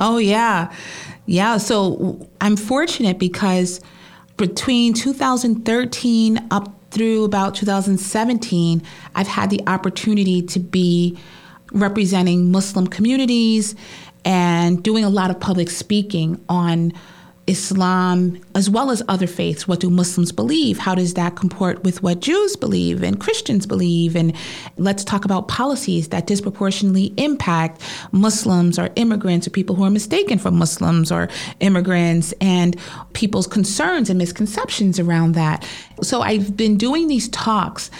Oh, 0.00 0.16
yeah. 0.18 0.72
Yeah. 1.26 1.58
So 1.58 2.26
I'm 2.40 2.56
fortunate 2.56 3.18
because 3.18 3.80
between 4.36 4.94
2013 4.94 6.38
up 6.50 6.74
through 6.92 7.24
about 7.24 7.54
2017, 7.54 8.82
I've 9.14 9.26
had 9.26 9.50
the 9.50 9.60
opportunity 9.66 10.42
to 10.42 10.60
be 10.60 11.18
representing 11.72 12.52
Muslim 12.52 12.86
communities 12.86 13.74
and 14.24 14.82
doing 14.82 15.02
a 15.02 15.08
lot 15.08 15.30
of 15.30 15.40
public 15.40 15.70
speaking 15.70 16.42
on 16.48 16.92
Islam 17.46 18.40
as 18.54 18.70
well 18.70 18.90
as 18.90 19.02
other 19.08 19.26
faiths. 19.26 19.66
What 19.66 19.80
do 19.80 19.90
Muslims 19.90 20.30
believe? 20.30 20.78
How 20.78 20.94
does 20.94 21.14
that 21.14 21.34
comport 21.34 21.82
with 21.82 22.02
what 22.02 22.20
Jews 22.20 22.54
believe 22.54 23.02
and 23.02 23.18
Christians 23.18 23.66
believe? 23.66 24.14
And 24.14 24.34
let's 24.76 25.02
talk 25.02 25.24
about 25.24 25.48
policies 25.48 26.08
that 26.08 26.26
disproportionately 26.26 27.12
impact 27.16 27.82
Muslims 28.12 28.78
or 28.78 28.90
immigrants 28.94 29.46
or 29.46 29.50
people 29.50 29.74
who 29.74 29.82
are 29.82 29.90
mistaken 29.90 30.38
for 30.38 30.52
Muslims 30.52 31.10
or 31.10 31.28
immigrants 31.60 32.32
and 32.40 32.78
people's 33.12 33.48
concerns 33.48 34.08
and 34.08 34.18
misconceptions 34.18 35.00
around 35.00 35.32
that. 35.32 35.68
So 36.00 36.22
I've 36.22 36.56
been 36.56 36.76
doing 36.76 37.08
these 37.08 37.28
talks 37.30 37.90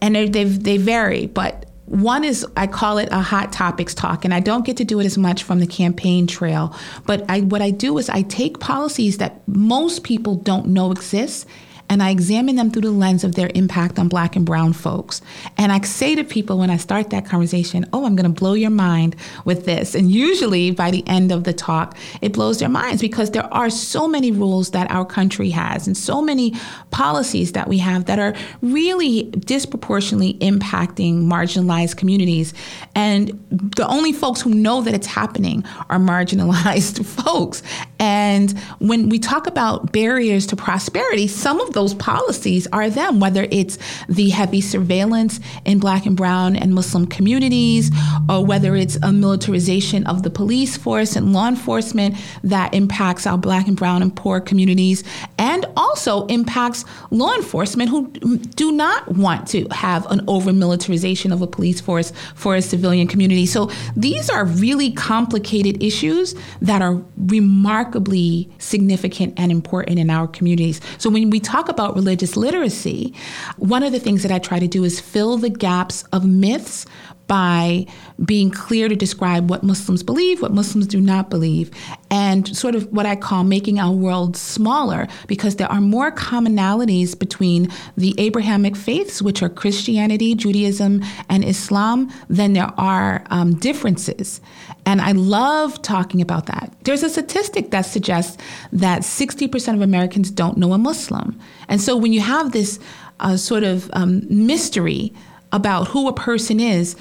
and 0.00 0.16
they 0.16 0.44
they 0.44 0.76
vary, 0.76 1.26
but 1.26 1.66
one 1.92 2.24
is 2.24 2.46
I 2.56 2.66
call 2.66 2.96
it 2.96 3.10
a 3.12 3.20
hot 3.20 3.52
topics 3.52 3.94
talk, 3.94 4.24
and 4.24 4.32
I 4.32 4.40
don't 4.40 4.64
get 4.64 4.78
to 4.78 4.84
do 4.84 4.98
it 4.98 5.04
as 5.04 5.18
much 5.18 5.42
from 5.42 5.60
the 5.60 5.66
campaign 5.66 6.26
trail. 6.26 6.74
But 7.04 7.22
I, 7.28 7.42
what 7.42 7.60
I 7.60 7.70
do 7.70 7.98
is 7.98 8.08
I 8.08 8.22
take 8.22 8.60
policies 8.60 9.18
that 9.18 9.46
most 9.46 10.02
people 10.02 10.36
don't 10.36 10.68
know 10.68 10.90
exist, 10.90 11.46
and 11.92 12.02
I 12.02 12.10
examine 12.10 12.56
them 12.56 12.70
through 12.70 12.82
the 12.82 12.90
lens 12.90 13.22
of 13.22 13.34
their 13.34 13.50
impact 13.54 13.98
on 13.98 14.08
Black 14.08 14.34
and 14.34 14.46
Brown 14.46 14.72
folks. 14.72 15.20
And 15.58 15.70
I 15.70 15.80
say 15.82 16.14
to 16.14 16.24
people 16.24 16.58
when 16.58 16.70
I 16.70 16.76
start 16.78 17.10
that 17.10 17.26
conversation, 17.26 17.84
"Oh, 17.92 18.06
I'm 18.06 18.16
going 18.16 18.32
to 18.32 18.40
blow 18.40 18.54
your 18.54 18.70
mind 18.70 19.16
with 19.44 19.66
this." 19.66 19.94
And 19.94 20.10
usually 20.10 20.70
by 20.70 20.90
the 20.90 21.06
end 21.06 21.32
of 21.32 21.44
the 21.44 21.52
talk, 21.52 21.96
it 22.20 22.32
blows 22.32 22.58
their 22.60 22.68
minds 22.68 23.02
because 23.02 23.32
there 23.32 23.52
are 23.52 23.68
so 23.68 24.08
many 24.08 24.30
rules 24.30 24.70
that 24.70 24.90
our 24.90 25.04
country 25.04 25.50
has, 25.50 25.86
and 25.86 25.96
so 25.96 26.22
many 26.22 26.54
policies 26.90 27.52
that 27.52 27.68
we 27.68 27.78
have 27.78 28.06
that 28.06 28.18
are 28.18 28.34
really 28.62 29.24
disproportionately 29.24 30.34
impacting 30.34 31.24
marginalized 31.24 31.96
communities. 31.96 32.54
And 32.94 33.38
the 33.50 33.86
only 33.86 34.12
folks 34.12 34.40
who 34.40 34.50
know 34.54 34.80
that 34.82 34.94
it's 34.94 35.06
happening 35.06 35.64
are 35.90 35.98
marginalized 35.98 37.04
folks. 37.22 37.62
And 37.98 38.58
when 38.78 39.08
we 39.08 39.18
talk 39.18 39.46
about 39.46 39.92
barriers 39.92 40.46
to 40.46 40.56
prosperity, 40.56 41.26
some 41.28 41.60
of 41.60 41.72
those 41.72 41.81
policies 41.94 42.66
are 42.72 42.88
them, 42.88 43.20
whether 43.20 43.46
it's 43.50 43.78
the 44.08 44.30
heavy 44.30 44.60
surveillance 44.60 45.40
in 45.64 45.78
black 45.78 46.06
and 46.06 46.16
brown 46.16 46.56
and 46.56 46.74
Muslim 46.74 47.06
communities, 47.06 47.90
or 48.28 48.44
whether 48.44 48.76
it's 48.76 48.96
a 49.02 49.12
militarization 49.12 50.06
of 50.06 50.22
the 50.22 50.30
police 50.30 50.76
force 50.76 51.16
and 51.16 51.32
law 51.32 51.48
enforcement 51.48 52.14
that 52.42 52.72
impacts 52.74 53.26
our 53.26 53.38
black 53.38 53.66
and 53.66 53.76
brown 53.76 54.02
and 54.02 54.14
poor 54.14 54.40
communities, 54.40 55.04
and 55.38 55.66
also 55.76 56.26
impacts 56.26 56.84
law 57.10 57.34
enforcement 57.34 57.90
who 57.90 58.08
do 58.54 58.70
not 58.72 59.08
want 59.08 59.46
to 59.48 59.66
have 59.70 60.06
an 60.10 60.20
over 60.28 60.52
militarization 60.52 61.32
of 61.32 61.42
a 61.42 61.46
police 61.46 61.80
force 61.80 62.12
for 62.34 62.54
a 62.56 62.62
civilian 62.62 63.08
community. 63.08 63.46
So 63.46 63.70
these 63.96 64.30
are 64.30 64.44
really 64.44 64.92
complicated 64.92 65.82
issues 65.82 66.34
that 66.60 66.82
are 66.82 67.02
remarkably 67.16 68.50
significant 68.58 69.34
and 69.38 69.50
important 69.50 69.98
in 69.98 70.10
our 70.10 70.28
communities. 70.28 70.80
So 70.98 71.10
when 71.10 71.30
we 71.30 71.40
talk 71.40 71.61
about 71.68 71.94
religious 71.94 72.36
literacy, 72.36 73.14
one 73.56 73.82
of 73.82 73.92
the 73.92 74.00
things 74.00 74.22
that 74.22 74.32
I 74.32 74.38
try 74.38 74.58
to 74.58 74.68
do 74.68 74.84
is 74.84 75.00
fill 75.00 75.36
the 75.36 75.50
gaps 75.50 76.04
of 76.12 76.24
myths 76.24 76.86
by 77.32 77.86
being 78.22 78.50
clear 78.50 78.90
to 78.90 78.94
describe 78.94 79.48
what 79.48 79.62
Muslims 79.62 80.02
believe, 80.02 80.42
what 80.42 80.52
Muslims 80.52 80.86
do 80.86 81.00
not 81.00 81.30
believe, 81.30 81.70
and 82.10 82.54
sort 82.54 82.74
of 82.74 82.92
what 82.92 83.06
I 83.06 83.16
call 83.16 83.42
making 83.42 83.80
our 83.80 83.90
world 83.90 84.36
smaller 84.36 85.08
because 85.28 85.56
there 85.56 85.72
are 85.72 85.80
more 85.80 86.12
commonalities 86.12 87.18
between 87.18 87.72
the 87.96 88.14
Abrahamic 88.18 88.76
faiths, 88.76 89.22
which 89.22 89.42
are 89.42 89.48
Christianity, 89.48 90.34
Judaism, 90.34 91.02
and 91.30 91.42
Islam, 91.42 92.12
than 92.28 92.52
there 92.52 92.70
are 92.76 93.24
um, 93.30 93.54
differences. 93.54 94.42
And 94.84 95.00
I 95.00 95.12
love 95.12 95.80
talking 95.80 96.20
about 96.20 96.44
that. 96.48 96.70
There's 96.82 97.02
a 97.02 97.08
statistic 97.08 97.70
that 97.70 97.86
suggests 97.86 98.36
that 98.72 99.00
60% 99.00 99.72
of 99.72 99.80
Americans 99.80 100.30
don't 100.30 100.58
know 100.58 100.74
a 100.74 100.78
Muslim. 100.78 101.40
And 101.66 101.80
so 101.80 101.96
when 101.96 102.12
you 102.12 102.20
have 102.20 102.52
this 102.52 102.78
uh, 103.20 103.38
sort 103.38 103.64
of 103.64 103.88
um, 103.94 104.20
mystery, 104.28 105.14
about 105.52 105.88
who 105.88 106.08
a 106.08 106.12
person 106.12 106.58
is, 106.60 106.96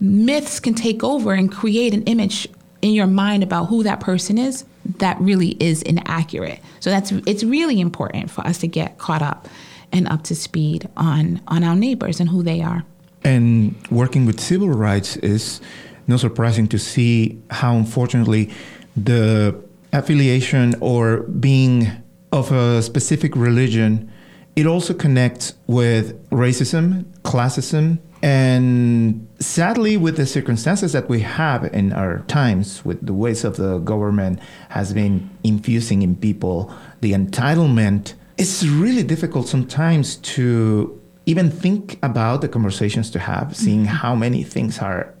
myths 0.00 0.60
can 0.60 0.74
take 0.74 1.02
over 1.02 1.32
and 1.32 1.50
create 1.50 1.92
an 1.92 2.02
image 2.04 2.48
in 2.82 2.92
your 2.92 3.06
mind 3.06 3.42
about 3.42 3.66
who 3.66 3.82
that 3.82 4.00
person 4.00 4.38
is 4.38 4.64
that 4.98 5.20
really 5.20 5.56
is 5.60 5.82
inaccurate. 5.82 6.60
So 6.80 6.90
that's 6.90 7.12
it's 7.12 7.42
really 7.42 7.80
important 7.80 8.30
for 8.30 8.46
us 8.46 8.58
to 8.58 8.68
get 8.68 8.98
caught 8.98 9.22
up 9.22 9.48
and 9.92 10.06
up 10.08 10.22
to 10.24 10.34
speed 10.34 10.88
on 10.96 11.40
on 11.48 11.64
our 11.64 11.74
neighbors 11.74 12.20
and 12.20 12.28
who 12.28 12.42
they 12.42 12.62
are. 12.62 12.84
And 13.24 13.74
working 13.90 14.26
with 14.26 14.40
civil 14.40 14.68
rights 14.68 15.16
is 15.16 15.60
not 16.06 16.20
surprising 16.20 16.68
to 16.68 16.78
see 16.78 17.40
how 17.50 17.76
unfortunately 17.76 18.52
the 18.96 19.60
affiliation 19.92 20.74
or 20.80 21.22
being 21.22 21.90
of 22.32 22.52
a 22.52 22.82
specific 22.82 23.34
religion 23.34 24.12
it 24.56 24.66
also 24.66 24.94
connects 24.94 25.54
with 25.66 26.28
racism, 26.30 27.04
classism, 27.22 27.98
and 28.22 29.28
sadly, 29.38 29.96
with 29.96 30.16
the 30.16 30.26
circumstances 30.26 30.92
that 30.92 31.08
we 31.08 31.20
have 31.20 31.64
in 31.72 31.92
our 31.92 32.20
times, 32.20 32.84
with 32.84 33.04
the 33.04 33.12
ways 33.12 33.44
of 33.44 33.56
the 33.56 33.78
government 33.78 34.40
has 34.70 34.94
been 34.94 35.30
infusing 35.44 36.02
in 36.02 36.16
people 36.16 36.74
the 37.02 37.12
entitlement, 37.12 38.14
it's 38.38 38.64
really 38.64 39.02
difficult 39.02 39.46
sometimes 39.48 40.16
to 40.16 41.00
even 41.26 41.50
think 41.50 41.98
about 42.02 42.40
the 42.40 42.48
conversations 42.48 43.10
to 43.10 43.18
have, 43.18 43.54
seeing 43.54 43.84
mm-hmm. 43.84 43.96
how 43.96 44.14
many 44.14 44.42
things 44.42 44.78
are 44.78 45.14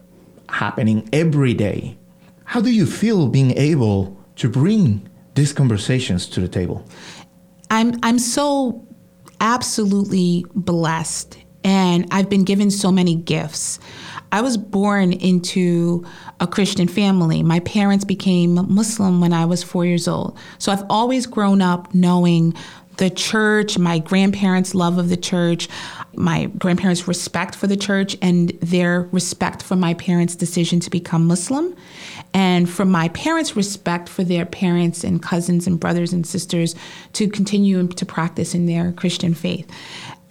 happening 0.48 1.08
every 1.12 1.52
day. 1.52 1.98
How 2.44 2.60
do 2.60 2.70
you 2.70 2.86
feel 2.86 3.28
being 3.28 3.56
able 3.58 4.16
to 4.36 4.48
bring 4.48 5.08
these 5.34 5.52
conversations 5.52 6.26
to 6.28 6.40
the 6.40 6.48
table? 6.48 6.86
I'm 7.70 7.98
I'm 8.02 8.18
so 8.18 8.85
absolutely 9.40 10.44
blessed 10.54 11.38
and 11.66 12.06
I've 12.12 12.30
been 12.30 12.44
given 12.44 12.70
so 12.70 12.92
many 12.92 13.16
gifts. 13.16 13.80
I 14.30 14.40
was 14.40 14.56
born 14.56 15.12
into 15.12 16.06
a 16.38 16.46
Christian 16.46 16.86
family. 16.86 17.42
My 17.42 17.58
parents 17.60 18.04
became 18.04 18.54
Muslim 18.72 19.20
when 19.20 19.32
I 19.32 19.46
was 19.46 19.64
four 19.64 19.84
years 19.84 20.06
old. 20.06 20.38
So 20.58 20.70
I've 20.70 20.84
always 20.88 21.26
grown 21.26 21.60
up 21.60 21.92
knowing 21.92 22.54
the 22.98 23.10
church, 23.10 23.78
my 23.78 23.98
grandparents' 23.98 24.74
love 24.74 24.98
of 24.98 25.08
the 25.08 25.16
church, 25.16 25.68
my 26.14 26.46
grandparents' 26.58 27.06
respect 27.06 27.54
for 27.54 27.66
the 27.66 27.76
church, 27.76 28.16
and 28.22 28.50
their 28.60 29.02
respect 29.12 29.62
for 29.62 29.76
my 29.76 29.94
parents' 29.94 30.34
decision 30.34 30.80
to 30.80 30.90
become 30.90 31.26
Muslim, 31.26 31.74
and 32.32 32.68
from 32.68 32.90
my 32.90 33.08
parents' 33.08 33.56
respect 33.56 34.08
for 34.08 34.24
their 34.24 34.46
parents 34.46 35.04
and 35.04 35.22
cousins 35.22 35.66
and 35.66 35.78
brothers 35.78 36.12
and 36.12 36.26
sisters 36.26 36.74
to 37.12 37.28
continue 37.28 37.86
to 37.86 38.06
practice 38.06 38.54
in 38.54 38.66
their 38.66 38.92
Christian 38.92 39.34
faith 39.34 39.70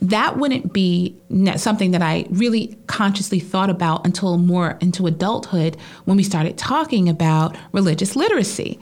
that 0.01 0.37
wouldn't 0.37 0.73
be 0.73 1.15
something 1.55 1.91
that 1.91 2.01
I 2.01 2.25
really 2.29 2.77
consciously 2.87 3.39
thought 3.39 3.69
about 3.69 4.05
until 4.05 4.37
more 4.37 4.77
into 4.81 5.07
adulthood 5.07 5.77
when 6.03 6.17
we 6.17 6.23
started 6.23 6.57
talking 6.57 7.09
about 7.09 7.55
religious 7.71 8.15
literacy. 8.15 8.79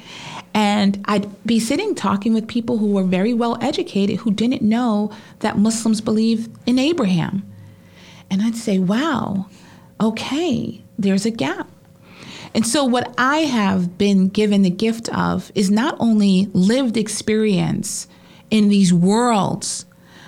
And 0.54 1.04
I'd 1.06 1.46
be 1.46 1.60
sitting 1.60 1.96
talking 1.96 2.34
with 2.34 2.48
people 2.48 2.78
who 2.78 2.92
were 2.92 3.04
very 3.04 3.34
well 3.34 3.58
educated 3.62 4.18
who 4.18 4.32
didn't 4.32 4.62
know 4.62 5.12
that 5.40 5.58
Muslims 5.58 6.02
believe 6.02 6.48
in 6.66 6.78
Abraham. 6.78 7.44
And 8.30 8.42
I'd 8.42 8.56
say, 8.56 8.78
wow, 8.80 9.48
okay, 10.00 10.82
there's 10.98 11.26
a 11.26 11.32
gap. 11.32 11.70
And 12.56 12.68
so, 12.68 12.84
what 12.86 13.14
I 13.18 13.40
have 13.40 13.98
been 13.98 14.30
given 14.30 14.62
the 14.62 14.70
gift 14.70 15.10
of 15.10 15.52
is 15.56 15.72
not 15.72 15.96
only 16.00 16.50
lived 16.54 16.98
experience 16.98 18.08
in 18.52 18.70
these 18.70 18.94
worlds 18.94 19.86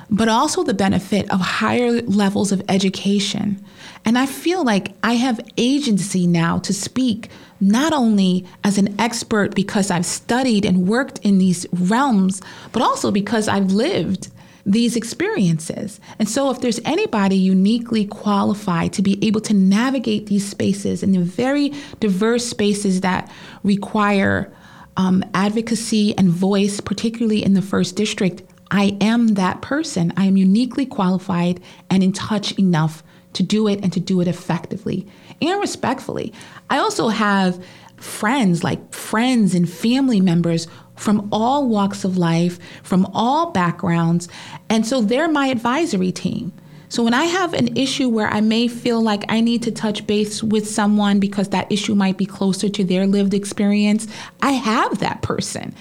but 0.10 0.28
also 0.28 0.64
the 0.64 0.74
benefit 0.74 1.30
of 1.32 1.40
higher 1.40 2.02
levels 2.04 2.52
of 2.52 2.62
education. 2.70 3.64
And 4.04 4.18
I 4.18 4.26
feel 4.26 4.64
like 4.64 4.94
I 5.04 5.14
have 5.14 5.40
agency 5.58 6.28
now 6.28 6.60
to 6.60 6.74
speak 6.74 7.30
not 7.60 7.94
only 7.94 8.46
as 8.64 8.78
an 8.78 9.00
expert 9.00 9.56
because 9.56 9.90
I've 9.92 10.06
studied 10.06 10.66
and 10.66 10.88
worked 10.88 11.20
in 11.20 11.38
these 11.38 11.66
realms, 11.74 12.42
but 12.72 12.82
also 12.82 13.12
because 13.12 13.48
I've 13.48 13.72
lived 13.72 14.30
these 14.66 14.96
experiences. 14.96 16.00
And 16.18 16.28
so, 16.28 16.50
if 16.50 16.60
there's 16.62 16.80
anybody 16.86 17.36
uniquely 17.36 18.06
qualified 18.06 18.94
to 18.94 19.02
be 19.02 19.24
able 19.26 19.42
to 19.42 19.54
navigate 19.54 20.26
these 20.26 20.48
spaces 20.48 21.04
and 21.04 21.14
the 21.14 21.20
very 21.20 21.74
diverse 22.00 22.46
spaces 22.46 23.02
that 23.02 23.32
require 23.64 24.52
um, 24.98 25.24
advocacy 25.34 26.18
and 26.18 26.30
voice, 26.30 26.80
particularly 26.80 27.44
in 27.44 27.54
the 27.54 27.62
first 27.62 27.96
district, 27.96 28.42
I 28.72 28.98
am 29.00 29.36
that 29.36 29.62
person. 29.62 30.12
I 30.18 30.26
am 30.26 30.38
uniquely 30.38 30.86
qualified 30.86 31.62
and 31.90 32.02
in 32.02 32.12
touch 32.12 32.54
enough 32.54 33.04
to 33.36 33.44
do 33.44 33.68
it 33.68 33.82
and 33.84 33.94
to 33.94 34.00
do 34.00 34.22
it 34.22 34.28
effectively 34.28 35.08
and 35.42 35.60
respectfully. 35.62 36.34
I 36.70 36.78
also 36.80 37.10
have 37.10 37.64
friends, 37.98 38.64
like 38.64 38.94
friends 38.94 39.56
and 39.56 39.70
family 39.70 40.20
members 40.20 40.68
from 40.96 41.28
all 41.32 41.68
walks 41.68 42.04
of 42.04 42.18
life, 42.18 42.60
from 42.84 43.06
all 43.14 43.52
backgrounds. 43.52 44.28
And 44.70 44.86
so 44.86 45.02
they're 45.02 45.28
my 45.28 45.48
advisory 45.48 46.12
team. 46.12 46.54
So 46.88 47.04
when 47.04 47.14
I 47.14 47.26
have 47.26 47.54
an 47.54 47.76
issue 47.76 48.10
where 48.10 48.28
I 48.28 48.42
may 48.42 48.68
feel 48.68 49.02
like 49.02 49.24
I 49.28 49.42
need 49.42 49.64
to 49.64 49.72
touch 49.72 50.06
base 50.08 50.42
with 50.44 50.70
someone 50.70 51.20
because 51.20 51.50
that 51.50 51.70
issue 51.72 51.96
might 51.96 52.18
be 52.18 52.26
closer 52.26 52.70
to 52.70 52.84
their 52.84 53.08
lived 53.08 53.34
experience, 53.34 54.08
I 54.42 54.52
have 54.52 55.00
that 55.00 55.22
person. 55.22 55.74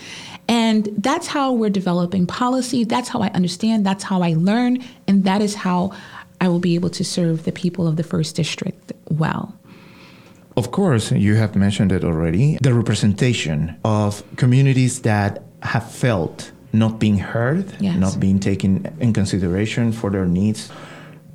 And 0.49 0.89
that's 0.99 1.27
how 1.27 1.53
we're 1.53 1.71
developing 1.71 2.27
policy. 2.27 2.85
That's 2.85 3.09
how 3.09 3.21
I 3.21 3.29
understand. 3.29 3.87
That's 3.87 4.05
how 4.05 4.23
I 4.23 4.35
learn. 4.35 4.83
And 5.07 5.25
that 5.25 5.41
is 5.41 5.55
how 5.55 5.93
I 6.45 6.49
will 6.49 6.61
be 6.61 6.75
able 6.75 6.91
to 6.91 7.05
serve 7.05 7.45
the 7.45 7.53
people 7.53 7.87
of 7.89 7.97
the 7.97 8.03
first 8.03 8.37
district 8.37 8.93
well. 9.09 9.55
Of 10.57 10.71
course, 10.71 11.11
you 11.11 11.35
have 11.37 11.57
mentioned 11.57 11.91
it 11.91 12.05
already 12.05 12.59
the 12.61 12.75
representation 12.75 13.77
of 13.85 14.23
communities 14.37 15.03
that 15.03 15.43
have 15.63 15.91
felt 15.91 16.53
not 16.73 16.99
being 16.99 17.19
heard, 17.19 17.65
yes. 17.81 17.97
not 17.99 18.21
being 18.21 18.39
taken 18.39 18.95
in 19.01 19.13
consideration 19.13 19.93
for 19.93 20.11
their 20.11 20.27
needs. 20.27 20.71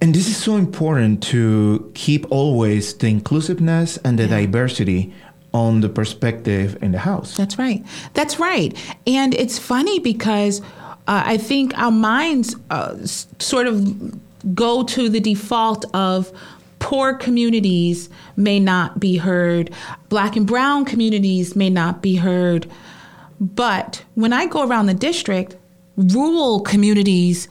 And 0.01 0.13
this 0.13 0.27
is 0.27 0.37
so 0.37 0.55
important 0.55 1.23
to 1.23 1.91
keep 1.95 2.25
always 2.31 2.93
the 2.93 3.07
inclusiveness 3.07 3.97
and 4.05 4.17
the 4.17 4.27
yeah. 4.27 4.41
diversity 4.41 5.13
on 5.53 5.81
the 5.81 5.89
perspective 5.89 6.77
in 6.81 6.91
the 6.91 6.99
house. 6.99 7.35
That's 7.35 7.57
right. 7.57 7.83
That's 8.13 8.39
right. 8.39 8.77
And 9.07 9.33
it's 9.33 9.57
funny 9.57 9.99
because 9.99 10.61
uh, 11.07 11.23
I 11.25 11.37
think 11.37 11.77
our 11.77 11.91
minds 11.91 12.55
uh, 12.69 12.95
sort 13.05 13.67
of 13.67 13.75
go 14.53 14.83
to 14.83 15.09
the 15.09 15.19
default 15.19 15.85
of 15.93 16.31
poor 16.79 17.13
communities 17.13 18.09
may 18.35 18.59
not 18.59 18.99
be 18.99 19.17
heard, 19.17 19.71
black 20.07 20.35
and 20.35 20.47
brown 20.47 20.85
communities 20.85 21.55
may 21.55 21.69
not 21.69 22.01
be 22.01 22.15
heard. 22.15 22.69
But 23.39 24.03
when 24.15 24.33
I 24.33 24.45
go 24.47 24.67
around 24.67 24.87
the 24.87 24.93
district, 24.93 25.55
rural 25.95 26.61
communities 26.61 27.47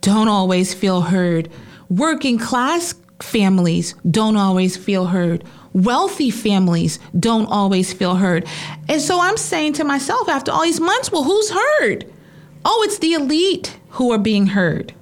don't 0.00 0.28
always 0.28 0.74
feel 0.74 1.02
heard. 1.02 1.50
Working 1.88 2.38
class 2.38 2.94
families 3.20 3.94
don't 4.10 4.36
always 4.36 4.76
feel 4.76 5.06
heard. 5.06 5.44
Wealthy 5.72 6.30
families 6.30 6.98
don't 7.18 7.46
always 7.46 7.92
feel 7.92 8.16
heard. 8.16 8.46
And 8.88 9.00
so 9.00 9.20
I'm 9.20 9.36
saying 9.36 9.74
to 9.74 9.84
myself 9.84 10.28
after 10.28 10.52
all 10.52 10.62
these 10.62 10.80
months, 10.80 11.10
well, 11.10 11.24
who's 11.24 11.50
heard? 11.50 12.10
Oh, 12.64 12.82
it's 12.86 12.98
the 12.98 13.12
elite 13.14 13.78
who 13.90 14.12
are 14.12 14.18
being 14.18 14.48
heard. 14.48 14.94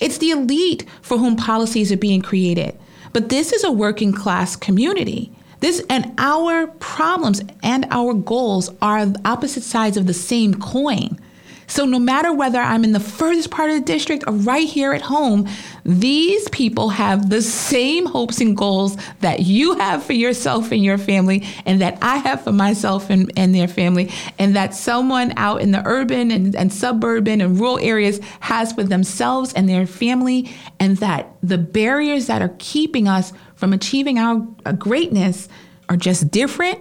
It's 0.00 0.18
the 0.18 0.30
elite 0.30 0.84
for 1.02 1.18
whom 1.18 1.36
policies 1.36 1.92
are 1.92 1.96
being 1.96 2.22
created. 2.22 2.78
But 3.12 3.28
this 3.28 3.52
is 3.52 3.64
a 3.64 3.72
working 3.72 4.12
class 4.12 4.56
community. 4.56 5.32
This 5.60 5.82
and 5.88 6.12
our 6.18 6.66
problems 6.66 7.40
and 7.62 7.86
our 7.90 8.12
goals 8.12 8.70
are 8.82 9.06
opposite 9.24 9.62
sides 9.62 9.96
of 9.96 10.06
the 10.06 10.14
same 10.14 10.54
coin. 10.54 11.18
So, 11.66 11.84
no 11.84 11.98
matter 11.98 12.32
whether 12.32 12.60
I'm 12.60 12.84
in 12.84 12.92
the 12.92 13.00
furthest 13.00 13.50
part 13.50 13.70
of 13.70 13.76
the 13.76 13.82
district 13.82 14.24
or 14.26 14.34
right 14.34 14.68
here 14.68 14.92
at 14.92 15.02
home, 15.02 15.48
these 15.84 16.48
people 16.50 16.90
have 16.90 17.30
the 17.30 17.42
same 17.42 18.06
hopes 18.06 18.40
and 18.40 18.56
goals 18.56 18.96
that 19.20 19.40
you 19.40 19.74
have 19.76 20.02
for 20.02 20.12
yourself 20.12 20.72
and 20.72 20.84
your 20.84 20.98
family, 20.98 21.46
and 21.66 21.80
that 21.80 21.98
I 22.02 22.16
have 22.18 22.44
for 22.44 22.52
myself 22.52 23.10
and, 23.10 23.30
and 23.36 23.54
their 23.54 23.68
family, 23.68 24.10
and 24.38 24.56
that 24.56 24.74
someone 24.74 25.32
out 25.36 25.60
in 25.60 25.72
the 25.72 25.82
urban 25.84 26.30
and, 26.30 26.54
and 26.54 26.72
suburban 26.72 27.40
and 27.40 27.58
rural 27.58 27.78
areas 27.80 28.20
has 28.40 28.72
for 28.72 28.84
themselves 28.84 29.52
and 29.54 29.68
their 29.68 29.86
family, 29.86 30.50
and 30.78 30.98
that 30.98 31.34
the 31.42 31.58
barriers 31.58 32.26
that 32.26 32.42
are 32.42 32.54
keeping 32.58 33.08
us 33.08 33.32
from 33.54 33.72
achieving 33.72 34.18
our 34.18 34.36
greatness 34.78 35.48
are 35.88 35.96
just 35.96 36.30
different 36.30 36.80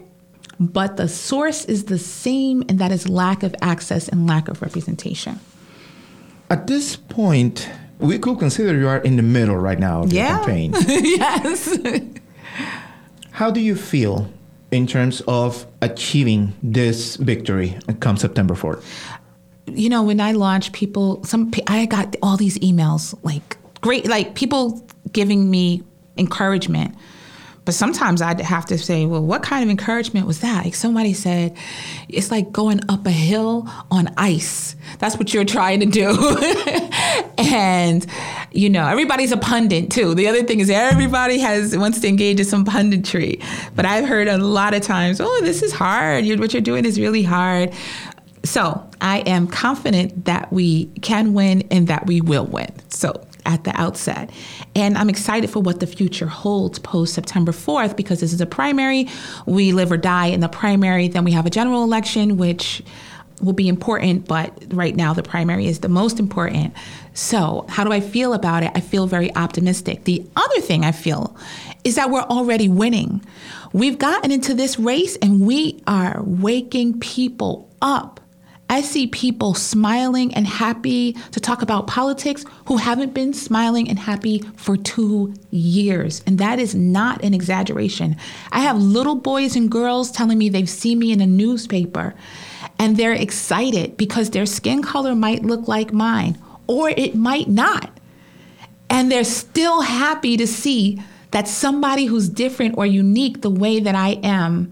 but 0.60 0.98
the 0.98 1.08
source 1.08 1.66
is 1.66 1.86
the 1.86 1.98
same, 1.98 2.63
and 2.70 2.80
that 2.80 2.92
is 2.92 3.10
lack 3.10 3.44
of 3.44 3.56
access 3.62 4.08
and 4.08 4.28
lack 4.28 4.48
of 4.48 4.62
representation. 4.62 5.39
At 6.50 6.68
this 6.68 6.96
point, 6.96 7.70
we 8.00 8.20
could 8.20 8.38
consider 8.38 8.78
you 8.78 8.88
are 8.88 9.00
in 9.00 9.16
the 9.16 9.24
middle 9.24 9.58
right 9.58 9.80
now 9.80 10.04
of 10.04 10.13
yeah. 10.13 10.39
the 10.39 10.46
campaign. 10.46 10.74
yes. 10.88 11.80
How 13.32 13.50
do 13.50 13.60
you 13.60 13.76
feel 13.76 14.30
in 14.72 14.86
terms 14.88 15.22
of 15.28 15.66
achieving 15.82 16.54
this 16.62 17.16
victory 17.16 17.78
come 18.00 18.18
September 18.18 18.54
4th? 18.54 18.84
You 19.66 19.89
know, 19.89 20.04
when 20.04 20.20
I 20.20 20.34
launched, 20.34 20.74
people, 20.74 21.24
some 21.24 21.52
I 21.68 21.86
got 21.86 22.16
all 22.22 22.38
these 22.38 22.60
emails, 22.60 23.18
like 23.24 23.58
great, 23.82 24.08
like 24.08 24.36
people 24.36 24.86
giving 25.12 25.50
me 25.50 25.84
encouragement 26.18 26.96
but 27.65 27.73
sometimes 27.73 28.21
I'd 28.21 28.41
have 28.41 28.65
to 28.67 28.78
say, 28.78 29.06
well, 29.06 29.23
what 29.23 29.41
kind 29.41 29.63
of 29.63 29.69
encouragement 29.69 30.28
was 30.28 30.41
that? 30.41 30.65
Like 30.65 30.76
somebody 30.76 31.13
said, 31.13 31.56
it's 32.10 32.30
like 32.30 32.52
going 32.52 32.82
up 32.89 33.06
a 33.06 33.12
hill 33.12 33.69
on 33.89 34.13
ice. 34.17 34.76
That's 34.99 35.17
what 35.17 35.34
you're 35.34 35.45
trying 35.45 35.80
to 35.80 35.86
do. 35.86 36.10
and, 37.38 38.06
you 38.52 38.69
know, 38.69 38.86
everybody's 38.86 39.32
a 39.32 39.38
pundit 39.38 39.91
too. 39.91 40.13
The 40.13 40.28
other 40.28 40.43
thing 40.43 40.60
is 40.60 40.69
everybody 40.69 41.39
has 41.39 41.78
wants 41.78 41.99
to 42.02 42.08
engage 42.08 42.39
in 42.39 42.45
some 42.45 42.65
punditry. 42.65 43.41
But 43.76 43.86
I've 43.86 44.06
heard 44.06 44.28
a 44.28 44.38
lot 44.38 44.73
of 44.73 44.82
times, 44.82 45.21
oh, 45.21 45.41
this 45.43 45.63
is 45.63 45.71
hard. 45.71 46.26
what 46.39 46.54
you're 46.54 46.62
doing 46.62 46.86
is 46.86 46.99
really 46.99 47.23
hard. 47.23 47.73
So 48.43 48.89
I 48.99 49.19
am 49.19 49.47
confident 49.47 50.26
that 50.26 50.52
we 50.52 50.88
can 51.02 51.34
win 51.34 51.63
and 51.71 51.88
that 51.88 52.08
we 52.08 52.19
will 52.19 52.45
win. 52.45 52.71
So 52.89 53.26
at 53.45 53.63
the 53.63 53.79
outset. 53.79 54.29
And 54.75 54.97
I'm 54.97 55.10
excited 55.10 55.49
for 55.49 55.60
what 55.60 55.79
the 55.79 55.88
future 55.88 56.27
holds 56.27 56.79
post 56.79 57.13
September 57.13 57.51
4th 57.51 57.95
because 57.95 58.19
this 58.19 58.34
is 58.34 58.41
a 58.41 58.45
primary. 58.45 59.08
We 59.45 59.71
live 59.71 59.91
or 59.91 59.97
die 59.97 60.27
in 60.27 60.39
the 60.39 60.49
primary. 60.49 61.08
Then 61.08 61.23
we 61.23 61.32
have 61.32 61.45
a 61.45 61.49
general 61.49 61.84
election, 61.84 62.38
which 62.38 62.82
will 63.41 63.53
be 63.53 63.67
important, 63.67 64.27
but 64.27 64.53
right 64.69 64.95
now 64.95 65.13
the 65.13 65.23
primary 65.23 65.67
is 65.67 65.79
the 65.79 65.89
most 65.89 66.19
important. 66.19 66.73
So, 67.13 67.65
how 67.69 67.84
do 67.84 67.91
I 67.91 67.99
feel 67.99 68.34
about 68.34 68.63
it? 68.63 68.71
I 68.73 68.79
feel 68.79 69.06
very 69.06 69.36
optimistic. 69.36 70.06
The 70.06 70.25
other 70.36 70.62
thing 70.62 70.86
I 70.86 70.91
feel 70.91 71.36
is 71.84 71.95
that 71.95 72.10
we're 72.10 72.21
already 72.21 72.69
winning. 72.69 73.21
We've 73.73 73.97
gotten 73.97 74.32
into 74.32 74.53
this 74.53 74.79
race 74.79 75.17
and 75.17 75.45
we 75.45 75.82
are 75.88 76.21
waking 76.23 76.99
people 76.99 77.69
up. 77.82 78.19
I 78.69 78.82
see 78.82 79.08
people 79.08 79.54
smiling 79.54 80.34
and 80.34 80.47
happy 80.47 81.13
to 81.32 81.39
talk 81.39 81.62
about 81.62 81.88
politics 81.88 82.43
who 82.65 82.78
haven't 82.78 83.13
been 83.13 83.34
smiling 83.34 83.88
and 83.89 83.99
happy 83.99 84.39
for 84.56 84.78
two 84.78 85.34
years. 85.52 86.23
And 86.26 86.39
that 86.39 86.60
is 86.60 86.73
not 86.73 87.23
an 87.23 87.34
exaggeration. 87.34 88.15
I 88.52 88.62
have 88.62 88.82
little 88.82 89.15
boys 89.15 89.56
and 89.56 89.69
girls 89.69 90.12
telling 90.12 90.38
me 90.38 90.49
they've 90.49 90.69
seen 90.69 90.99
me 90.99 91.12
in 91.12 91.21
a 91.21 91.28
newspaper 91.28 92.15
and 92.80 92.97
they're 92.97 93.13
excited 93.13 93.95
because 93.97 94.32
their 94.32 94.45
skin 94.45 94.82
color 94.82 95.13
might 95.13 95.43
look 95.43 95.67
like 95.67 95.93
mine 95.93 96.38
or 96.67 96.89
it 96.89 97.15
might 97.15 97.49
not. 97.49 97.91
And 98.89 99.12
they're 99.12 99.23
still 99.23 99.82
happy 99.82 100.38
to 100.38 100.47
see 100.47 101.02
that 101.32 101.47
somebody 101.47 102.06
who's 102.06 102.30
different 102.30 102.78
or 102.78 102.86
unique 102.86 103.41
the 103.41 103.49
way 103.49 103.80
that 103.80 103.95
I 103.95 104.19
am 104.23 104.71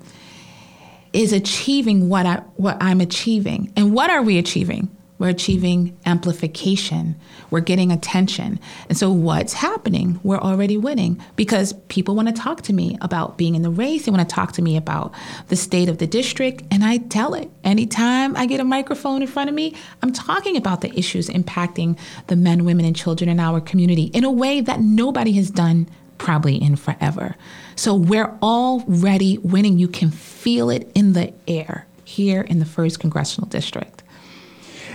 is 1.13 1.33
achieving 1.33 2.09
what 2.09 2.25
I 2.25 2.37
what 2.55 2.77
I'm 2.81 3.01
achieving. 3.01 3.71
And 3.75 3.93
what 3.93 4.09
are 4.09 4.21
we 4.21 4.37
achieving? 4.37 4.89
We're 5.21 5.29
achieving 5.29 5.95
amplification. 6.03 7.15
We're 7.51 7.59
getting 7.59 7.91
attention. 7.91 8.59
And 8.89 8.97
so 8.97 9.11
what's 9.11 9.53
happening? 9.53 10.19
We're 10.23 10.39
already 10.39 10.77
winning 10.77 11.21
because 11.35 11.73
people 11.89 12.15
want 12.15 12.29
to 12.29 12.33
talk 12.33 12.63
to 12.63 12.73
me 12.73 12.97
about 13.01 13.37
being 13.37 13.53
in 13.53 13.61
the 13.61 13.69
race. 13.69 14.05
They 14.05 14.11
want 14.11 14.27
to 14.27 14.35
talk 14.35 14.53
to 14.53 14.63
me 14.63 14.75
about 14.75 15.13
the 15.49 15.55
state 15.55 15.89
of 15.89 15.99
the 15.99 16.07
district. 16.07 16.63
And 16.71 16.83
I 16.83 16.97
tell 16.97 17.35
it. 17.35 17.51
Anytime 17.63 18.35
I 18.35 18.47
get 18.47 18.59
a 18.59 18.63
microphone 18.63 19.21
in 19.21 19.27
front 19.27 19.47
of 19.47 19.55
me, 19.55 19.75
I'm 20.01 20.11
talking 20.11 20.57
about 20.57 20.81
the 20.81 20.91
issues 20.97 21.29
impacting 21.29 21.99
the 22.25 22.35
men, 22.35 22.65
women, 22.65 22.83
and 22.83 22.95
children 22.95 23.29
in 23.29 23.39
our 23.39 23.61
community 23.61 24.05
in 24.05 24.23
a 24.23 24.31
way 24.31 24.59
that 24.59 24.81
nobody 24.81 25.33
has 25.33 25.51
done 25.51 25.87
probably 26.21 26.55
in 26.61 26.75
forever. 26.75 27.35
So 27.75 27.95
we're 27.95 28.31
already 28.43 29.39
winning. 29.39 29.79
You 29.79 29.87
can 29.87 30.11
feel 30.11 30.69
it 30.69 30.91
in 30.93 31.13
the 31.13 31.33
air 31.47 31.87
here 32.05 32.41
in 32.41 32.59
the 32.59 32.65
first 32.65 32.99
congressional 32.99 33.49
district. 33.49 34.03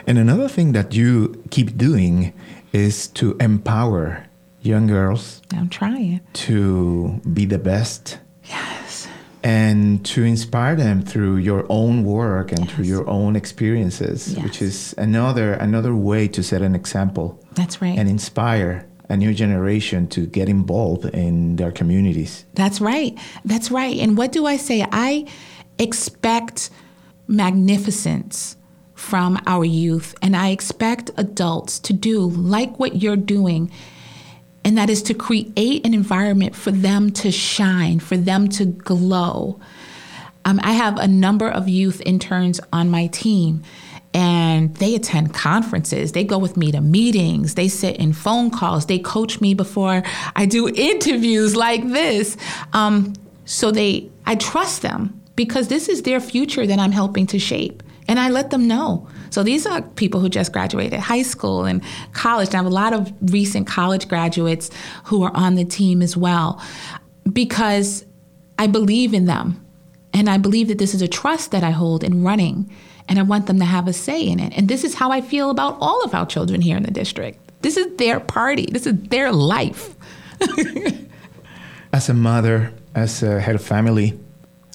And 0.06 0.18
another 0.18 0.48
thing 0.48 0.70
that 0.72 0.94
you 0.94 1.42
keep 1.50 1.76
doing 1.76 2.32
is 2.72 3.08
to 3.08 3.36
empower 3.40 4.24
young 4.62 4.86
girls. 4.86 5.42
I'm 5.52 5.68
trying 5.68 6.20
to 6.46 7.20
be 7.32 7.44
the 7.44 7.58
best. 7.58 8.18
Yes. 8.44 9.08
and 9.42 10.04
to 10.06 10.22
inspire 10.22 10.76
them 10.76 11.02
through 11.02 11.36
your 11.38 11.66
own 11.68 12.04
work 12.04 12.52
and 12.52 12.60
yes. 12.60 12.70
through 12.70 12.84
your 12.84 13.08
own 13.10 13.34
experiences, 13.34 14.34
yes. 14.34 14.44
which 14.44 14.62
is 14.62 14.94
another 14.98 15.54
another 15.54 15.94
way 15.94 16.28
to 16.28 16.42
set 16.42 16.62
an 16.62 16.76
example. 16.76 17.40
That's 17.54 17.82
right. 17.82 17.98
And 17.98 18.08
inspire 18.08 18.86
a 19.08 19.16
new 19.16 19.32
generation 19.34 20.08
to 20.08 20.26
get 20.26 20.48
involved 20.48 21.04
in 21.06 21.56
their 21.56 21.72
communities. 21.72 22.44
That's 22.54 22.80
right. 22.80 23.16
That's 23.44 23.70
right. 23.70 23.96
And 23.98 24.16
what 24.16 24.32
do 24.32 24.46
I 24.46 24.56
say? 24.56 24.86
I 24.90 25.26
expect 25.78 26.70
magnificence 27.28 28.56
from 28.94 29.38
our 29.46 29.64
youth, 29.64 30.14
and 30.22 30.34
I 30.34 30.48
expect 30.48 31.10
adults 31.16 31.78
to 31.80 31.92
do 31.92 32.20
like 32.20 32.78
what 32.78 33.02
you're 33.02 33.16
doing 33.16 33.70
and 34.66 34.76
that 34.76 34.90
is 34.90 35.00
to 35.04 35.14
create 35.14 35.86
an 35.86 35.94
environment 35.94 36.56
for 36.56 36.72
them 36.72 37.12
to 37.12 37.30
shine, 37.30 38.00
for 38.00 38.16
them 38.16 38.48
to 38.48 38.64
glow. 38.64 39.60
Um, 40.44 40.58
I 40.64 40.72
have 40.72 40.98
a 40.98 41.06
number 41.06 41.48
of 41.48 41.68
youth 41.68 42.02
interns 42.04 42.60
on 42.72 42.90
my 42.90 43.06
team, 43.06 43.62
and 44.16 44.74
they 44.76 44.94
attend 44.94 45.34
conferences. 45.34 46.12
They 46.12 46.24
go 46.24 46.38
with 46.38 46.56
me 46.56 46.72
to 46.72 46.80
meetings. 46.80 47.54
They 47.54 47.68
sit 47.68 47.96
in 47.96 48.14
phone 48.14 48.50
calls. 48.50 48.86
They 48.86 48.98
coach 48.98 49.42
me 49.42 49.52
before 49.52 50.02
I 50.34 50.46
do 50.46 50.68
interviews 50.74 51.54
like 51.54 51.86
this. 51.86 52.38
Um, 52.72 53.12
so 53.44 53.70
they, 53.70 54.08
I 54.24 54.36
trust 54.36 54.80
them 54.80 55.20
because 55.36 55.68
this 55.68 55.90
is 55.90 56.02
their 56.02 56.18
future 56.18 56.66
that 56.66 56.78
I'm 56.78 56.92
helping 56.92 57.26
to 57.26 57.38
shape, 57.38 57.82
and 58.08 58.18
I 58.18 58.30
let 58.30 58.48
them 58.48 58.66
know. 58.66 59.06
So 59.28 59.42
these 59.42 59.66
are 59.66 59.82
people 59.82 60.20
who 60.20 60.30
just 60.30 60.50
graduated 60.50 60.98
high 60.98 61.20
school 61.20 61.66
and 61.66 61.82
college. 62.14 62.54
I 62.54 62.56
have 62.56 62.64
a 62.64 62.70
lot 62.70 62.94
of 62.94 63.12
recent 63.20 63.66
college 63.66 64.08
graduates 64.08 64.70
who 65.04 65.24
are 65.24 65.32
on 65.36 65.56
the 65.56 65.64
team 65.66 66.00
as 66.00 66.16
well 66.16 66.62
because 67.30 68.06
I 68.58 68.66
believe 68.66 69.12
in 69.12 69.26
them. 69.26 69.62
And 70.14 70.30
I 70.30 70.38
believe 70.38 70.68
that 70.68 70.78
this 70.78 70.94
is 70.94 71.02
a 71.02 71.08
trust 71.08 71.50
that 71.50 71.62
I 71.62 71.70
hold 71.70 72.02
in 72.02 72.24
running. 72.24 72.72
And 73.08 73.18
I 73.18 73.22
want 73.22 73.46
them 73.46 73.58
to 73.60 73.64
have 73.64 73.86
a 73.86 73.92
say 73.92 74.26
in 74.26 74.40
it. 74.40 74.52
And 74.56 74.68
this 74.68 74.84
is 74.84 74.94
how 74.94 75.10
I 75.10 75.20
feel 75.20 75.50
about 75.50 75.76
all 75.80 76.02
of 76.02 76.14
our 76.14 76.26
children 76.26 76.60
here 76.60 76.76
in 76.76 76.82
the 76.82 76.90
district. 76.90 77.38
This 77.62 77.76
is 77.76 77.96
their 77.96 78.20
party, 78.20 78.66
this 78.70 78.86
is 78.86 78.94
their 79.08 79.32
life. 79.32 79.94
as 81.92 82.08
a 82.08 82.14
mother, 82.14 82.72
as 82.94 83.22
a 83.22 83.40
head 83.40 83.54
of 83.54 83.62
family, 83.62 84.18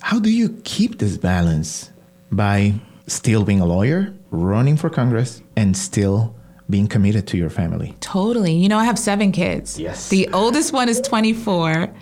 how 0.02 0.20
do 0.20 0.32
you 0.32 0.60
keep 0.64 0.98
this 0.98 1.18
balance 1.18 1.92
by 2.32 2.74
still 3.08 3.44
being 3.44 3.60
a 3.60 3.66
lawyer, 3.66 4.14
running 4.32 4.78
for 4.78 4.90
Congress, 4.90 5.42
and 5.56 5.76
still 5.76 6.36
being 6.70 6.88
committed 6.88 7.28
to 7.28 7.38
your 7.38 7.50
family. 7.50 7.94
Totally. 8.00 8.54
You 8.54 8.70
know, 8.70 8.78
I 8.78 8.86
have 8.86 8.98
seven 8.98 9.32
kids. 9.32 9.78
Yes. 9.78 10.10
The 10.10 10.30
oldest 10.30 10.72
one 10.74 10.88
is 10.90 11.02
24. 11.02 11.94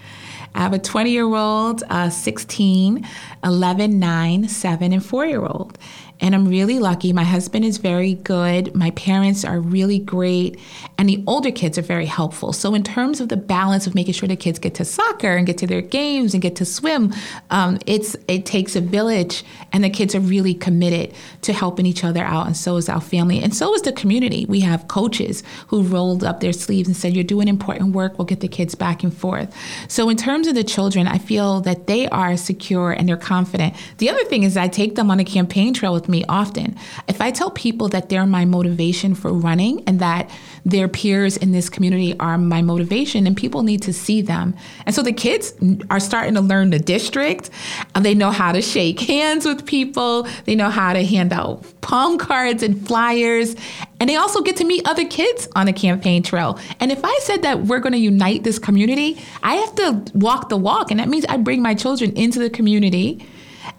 I 0.55 0.59
have 0.59 0.73
a 0.73 0.79
20 0.79 1.11
year 1.11 1.25
old, 1.25 1.83
uh, 1.89 2.09
16, 2.09 3.07
11, 3.43 3.99
9, 3.99 4.47
7, 4.47 4.93
and 4.93 5.05
4 5.05 5.25
year 5.25 5.45
old. 5.45 5.77
And 6.21 6.35
I'm 6.35 6.47
really 6.47 6.79
lucky. 6.79 7.13
My 7.13 7.23
husband 7.23 7.63
is 7.63 7.77
very 7.77 8.15
good. 8.15 8.75
My 8.75 8.91
parents 8.91 9.45
are 9.45 9.59
really 9.59 9.99
great. 9.99 10.59
And 10.97 11.07
the 11.07 11.23
older 11.27 11.51
kids 11.51 11.77
are 11.77 11.83
very 11.83 12.05
helpful. 12.05 12.51
So, 12.51 12.73
in 12.73 12.83
terms 12.83 13.21
of 13.21 13.29
the 13.29 13.37
balance 13.37 13.87
of 13.87 13.95
making 13.95 14.15
sure 14.15 14.27
the 14.27 14.35
kids 14.35 14.59
get 14.59 14.75
to 14.75 14.85
soccer 14.85 15.35
and 15.35 15.47
get 15.47 15.57
to 15.59 15.67
their 15.67 15.81
games 15.81 16.33
and 16.33 16.41
get 16.41 16.57
to 16.57 16.65
swim, 16.65 17.13
um, 17.51 17.79
it's 17.85 18.17
it 18.27 18.45
takes 18.45 18.75
a 18.75 18.81
village. 18.81 19.45
And 19.71 19.83
the 19.83 19.89
kids 19.89 20.13
are 20.13 20.19
really 20.19 20.53
committed 20.53 21.13
to 21.43 21.53
helping 21.53 21.85
each 21.85 22.03
other 22.03 22.23
out. 22.23 22.47
And 22.47 22.57
so 22.57 22.75
is 22.75 22.89
our 22.89 22.99
family. 22.99 23.41
And 23.41 23.55
so 23.55 23.73
is 23.73 23.83
the 23.83 23.93
community. 23.93 24.45
We 24.45 24.59
have 24.61 24.87
coaches 24.87 25.43
who 25.67 25.83
rolled 25.83 26.23
up 26.23 26.41
their 26.41 26.53
sleeves 26.53 26.89
and 26.89 26.97
said, 26.97 27.13
You're 27.13 27.23
doing 27.23 27.47
important 27.47 27.95
work. 27.95 28.17
We'll 28.17 28.25
get 28.25 28.41
the 28.41 28.49
kids 28.49 28.75
back 28.75 29.03
and 29.03 29.15
forth. 29.15 29.55
So, 29.87 30.09
in 30.09 30.17
terms 30.17 30.47
of 30.47 30.55
the 30.55 30.65
children, 30.65 31.07
I 31.07 31.17
feel 31.17 31.61
that 31.61 31.87
they 31.87 32.09
are 32.09 32.35
secure 32.35 32.91
and 32.91 33.07
they're 33.07 33.15
confident. 33.15 33.73
The 33.99 34.09
other 34.09 34.25
thing 34.25 34.43
is, 34.43 34.57
I 34.57 34.67
take 34.67 34.95
them 34.95 35.09
on 35.09 35.21
a 35.21 35.23
campaign 35.23 35.73
trail 35.73 35.93
with 35.93 36.08
me 36.09 36.23
often. 36.27 36.75
If 37.07 37.21
I 37.21 37.31
tell 37.31 37.51
people 37.51 37.87
that 37.89 38.09
they're 38.09 38.25
my 38.25 38.45
motivation 38.45 39.15
for 39.15 39.31
running 39.31 39.83
and 39.87 39.99
that 39.99 40.29
their 40.65 40.87
peers 40.87 41.37
in 41.37 41.51
this 41.51 41.69
community 41.69 42.17
are 42.19 42.37
my 42.37 42.61
motivation, 42.61 43.27
and 43.27 43.35
people 43.35 43.63
need 43.63 43.81
to 43.83 43.93
see 43.93 44.21
them. 44.21 44.55
And 44.85 44.93
so 44.93 45.01
the 45.01 45.13
kids 45.13 45.53
are 45.89 45.99
starting 45.99 46.33
to 46.35 46.41
learn 46.41 46.71
the 46.71 46.79
district. 46.79 47.49
and 47.95 48.05
They 48.05 48.15
know 48.15 48.31
how 48.31 48.51
to 48.51 48.61
shake 48.61 48.99
hands 48.99 49.45
with 49.45 49.65
people, 49.65 50.27
they 50.45 50.55
know 50.55 50.69
how 50.69 50.93
to 50.93 51.03
hand 51.05 51.33
out 51.33 51.63
palm 51.81 52.17
cards 52.17 52.61
and 52.61 52.85
flyers. 52.87 53.55
And 53.99 54.09
they 54.09 54.15
also 54.15 54.41
get 54.41 54.57
to 54.57 54.63
meet 54.63 54.87
other 54.87 55.05
kids 55.05 55.47
on 55.55 55.65
the 55.65 55.73
campaign 55.73 56.23
trail. 56.23 56.59
And 56.79 56.91
if 56.91 56.99
I 57.03 57.19
said 57.23 57.41
that 57.41 57.63
we're 57.63 57.79
going 57.79 57.93
to 57.93 57.99
unite 57.99 58.43
this 58.43 58.59
community, 58.59 59.19
I 59.43 59.55
have 59.55 59.75
to 59.75 60.03
walk 60.13 60.49
the 60.49 60.57
walk. 60.57 60.91
And 60.91 60.99
that 60.99 61.09
means 61.09 61.25
I 61.27 61.37
bring 61.37 61.61
my 61.61 61.73
children 61.73 62.11
into 62.13 62.39
the 62.39 62.49
community 62.49 63.25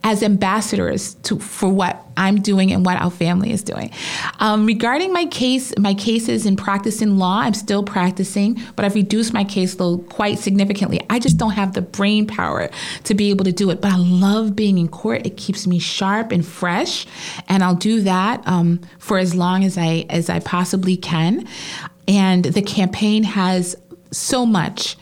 as 0.02 0.22
ambassadors 0.22 1.14
to 1.14 1.38
for 1.38 1.68
what 1.68 2.06
I'm 2.16 2.40
doing 2.40 2.72
and 2.72 2.84
what 2.84 3.00
our 3.00 3.10
family 3.10 3.52
is 3.52 3.62
doing. 3.62 3.90
Um, 4.40 4.66
regarding 4.66 5.12
my 5.12 5.26
case, 5.26 5.72
my 5.78 5.94
cases 5.94 6.46
in 6.46 6.56
practicing 6.56 7.18
law, 7.18 7.40
I'm 7.40 7.54
still 7.54 7.82
practicing, 7.82 8.60
but 8.76 8.84
I've 8.84 8.94
reduced 8.94 9.32
my 9.32 9.44
caseload 9.44 10.08
quite 10.08 10.38
significantly. 10.38 11.00
I 11.10 11.18
just 11.18 11.36
don't 11.36 11.52
have 11.52 11.74
the 11.74 11.82
brain 11.82 12.26
power 12.26 12.70
to 13.04 13.14
be 13.14 13.30
able 13.30 13.44
to 13.44 13.52
do 13.52 13.70
it. 13.70 13.80
But 13.80 13.92
I 13.92 13.96
love 13.96 14.56
being 14.56 14.78
in 14.78 14.88
court. 14.88 15.26
It 15.26 15.36
keeps 15.36 15.66
me 15.66 15.78
sharp 15.78 16.32
and 16.32 16.46
fresh, 16.46 17.06
and 17.48 17.62
I'll 17.62 17.74
do 17.74 18.00
that 18.02 18.46
um, 18.46 18.80
for 18.98 19.18
as 19.18 19.34
long 19.34 19.64
as 19.64 19.76
I 19.76 20.06
as 20.10 20.30
I 20.30 20.40
possibly 20.40 20.96
can. 20.96 21.46
And 22.08 22.44
the 22.44 22.62
campaign 22.62 23.22
has 23.22 23.76
so 24.10 24.44
much 24.44 24.96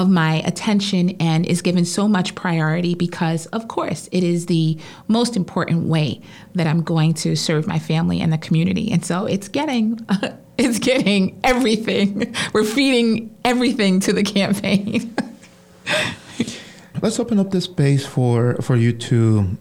of 0.00 0.08
my 0.08 0.36
attention 0.46 1.10
and 1.20 1.44
is 1.44 1.60
given 1.60 1.84
so 1.84 2.08
much 2.08 2.34
priority 2.34 2.94
because, 2.94 3.44
of 3.46 3.68
course, 3.68 4.08
it 4.12 4.24
is 4.24 4.46
the 4.46 4.78
most 5.08 5.36
important 5.36 5.86
way 5.86 6.22
that 6.54 6.66
I'm 6.66 6.82
going 6.82 7.12
to 7.14 7.36
serve 7.36 7.66
my 7.66 7.78
family 7.78 8.20
and 8.20 8.32
the 8.32 8.38
community. 8.38 8.90
And 8.90 9.04
so 9.04 9.26
it's 9.26 9.48
getting. 9.48 10.00
it's 10.58 10.78
getting 10.78 11.38
everything. 11.44 12.34
We're 12.52 12.64
feeding 12.64 13.34
everything 13.44 14.00
to 14.00 14.12
the 14.12 14.22
campaign. 14.22 15.14
Let's 17.02 17.18
open 17.18 17.38
up 17.38 17.50
the 17.50 17.60
space 17.60 18.06
for, 18.06 18.56
for 18.56 18.76
you 18.76 18.92
to 18.92 19.56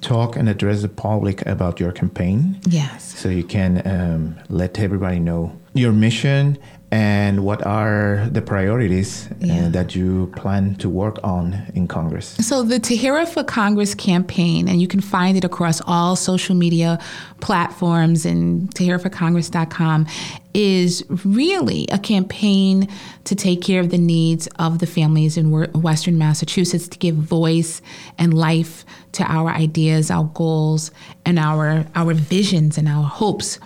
talk 0.00 0.36
and 0.36 0.48
address 0.48 0.82
the 0.82 0.88
public 0.88 1.44
about 1.46 1.80
your 1.80 1.92
campaign. 1.92 2.60
Yes. 2.68 3.18
So 3.18 3.28
you 3.28 3.44
can 3.44 3.82
um, 3.86 4.40
let 4.48 4.78
everybody 4.78 5.18
know 5.18 5.56
your 5.72 5.92
mission 5.92 6.58
and 6.94 7.44
what 7.44 7.66
are 7.66 8.28
the 8.30 8.40
priorities 8.40 9.26
uh, 9.26 9.34
yeah. 9.40 9.66
uh, 9.66 9.68
that 9.70 9.96
you 9.96 10.32
plan 10.36 10.76
to 10.76 10.88
work 10.88 11.18
on 11.24 11.60
in 11.74 11.88
Congress? 11.88 12.36
So, 12.46 12.62
the 12.62 12.78
Tahirah 12.78 13.26
for 13.26 13.42
Congress 13.42 13.96
campaign, 13.96 14.68
and 14.68 14.80
you 14.80 14.86
can 14.86 15.00
find 15.00 15.36
it 15.36 15.42
across 15.42 15.80
all 15.88 16.14
social 16.14 16.54
media 16.54 17.00
platforms 17.40 18.24
and 18.24 18.72
tahirahforcongress.com, 18.76 20.06
is 20.54 21.04
really 21.24 21.88
a 21.90 21.98
campaign 21.98 22.86
to 23.24 23.34
take 23.34 23.60
care 23.60 23.80
of 23.80 23.90
the 23.90 23.98
needs 23.98 24.46
of 24.60 24.78
the 24.78 24.86
families 24.86 25.36
in 25.36 25.50
Western 25.50 26.16
Massachusetts, 26.16 26.86
to 26.86 26.98
give 26.98 27.16
voice 27.16 27.82
and 28.18 28.32
life 28.34 28.84
to 29.10 29.24
our 29.24 29.50
ideas, 29.50 30.12
our 30.12 30.30
goals, 30.32 30.92
and 31.26 31.40
our, 31.40 31.86
our 31.96 32.14
visions 32.14 32.78
and 32.78 32.86
our 32.86 33.02
hopes 33.02 33.58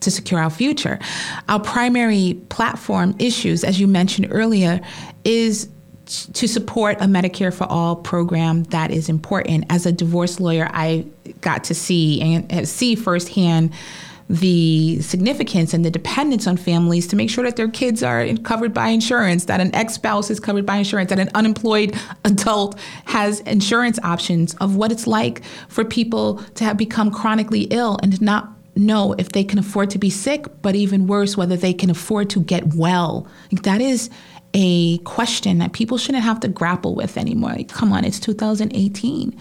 to 0.00 0.10
secure 0.10 0.40
our 0.40 0.50
future. 0.50 0.98
Our 1.48 1.60
primary 1.60 2.40
platform 2.48 3.14
issues, 3.18 3.64
as 3.64 3.80
you 3.80 3.86
mentioned 3.86 4.28
earlier, 4.30 4.80
is 5.24 5.68
to 6.32 6.48
support 6.48 6.96
a 7.00 7.04
Medicare 7.04 7.54
for 7.54 7.64
All 7.64 7.94
program 7.96 8.64
that 8.64 8.90
is 8.90 9.08
important. 9.08 9.64
As 9.70 9.86
a 9.86 9.92
divorce 9.92 10.40
lawyer, 10.40 10.68
I 10.72 11.06
got 11.40 11.64
to 11.64 11.74
see 11.74 12.20
and 12.20 12.52
uh, 12.52 12.64
see 12.64 12.94
firsthand 12.96 13.72
the 14.28 15.00
significance 15.02 15.74
and 15.74 15.84
the 15.84 15.90
dependence 15.90 16.46
on 16.46 16.56
families 16.56 17.08
to 17.08 17.16
make 17.16 17.28
sure 17.28 17.42
that 17.42 17.56
their 17.56 17.68
kids 17.68 18.00
are 18.00 18.32
covered 18.44 18.72
by 18.72 18.88
insurance, 18.88 19.46
that 19.46 19.60
an 19.60 19.74
ex 19.74 19.94
spouse 19.94 20.30
is 20.30 20.38
covered 20.38 20.64
by 20.64 20.76
insurance, 20.76 21.10
that 21.10 21.18
an 21.18 21.28
unemployed 21.34 21.96
adult 22.24 22.78
has 23.06 23.40
insurance 23.40 23.98
options 24.04 24.54
of 24.54 24.76
what 24.76 24.92
it's 24.92 25.08
like 25.08 25.42
for 25.68 25.84
people 25.84 26.36
to 26.54 26.62
have 26.62 26.76
become 26.76 27.10
chronically 27.10 27.62
ill 27.70 27.98
and 28.02 28.20
not 28.22 28.52
know 28.76 29.14
if 29.18 29.30
they 29.30 29.44
can 29.44 29.58
afford 29.58 29.90
to 29.90 29.98
be 29.98 30.10
sick, 30.10 30.46
but 30.62 30.74
even 30.74 31.06
worse, 31.06 31.36
whether 31.36 31.56
they 31.56 31.72
can 31.72 31.90
afford 31.90 32.30
to 32.30 32.40
get 32.40 32.74
well. 32.74 33.26
That 33.62 33.80
is 33.80 34.10
a 34.52 34.98
question 34.98 35.58
that 35.58 35.72
people 35.72 35.96
shouldn't 35.96 36.24
have 36.24 36.40
to 36.40 36.48
grapple 36.48 36.94
with 36.94 37.16
anymore. 37.16 37.50
Like, 37.50 37.68
come 37.68 37.92
on, 37.92 38.04
it's 38.04 38.18
2018. 38.18 39.38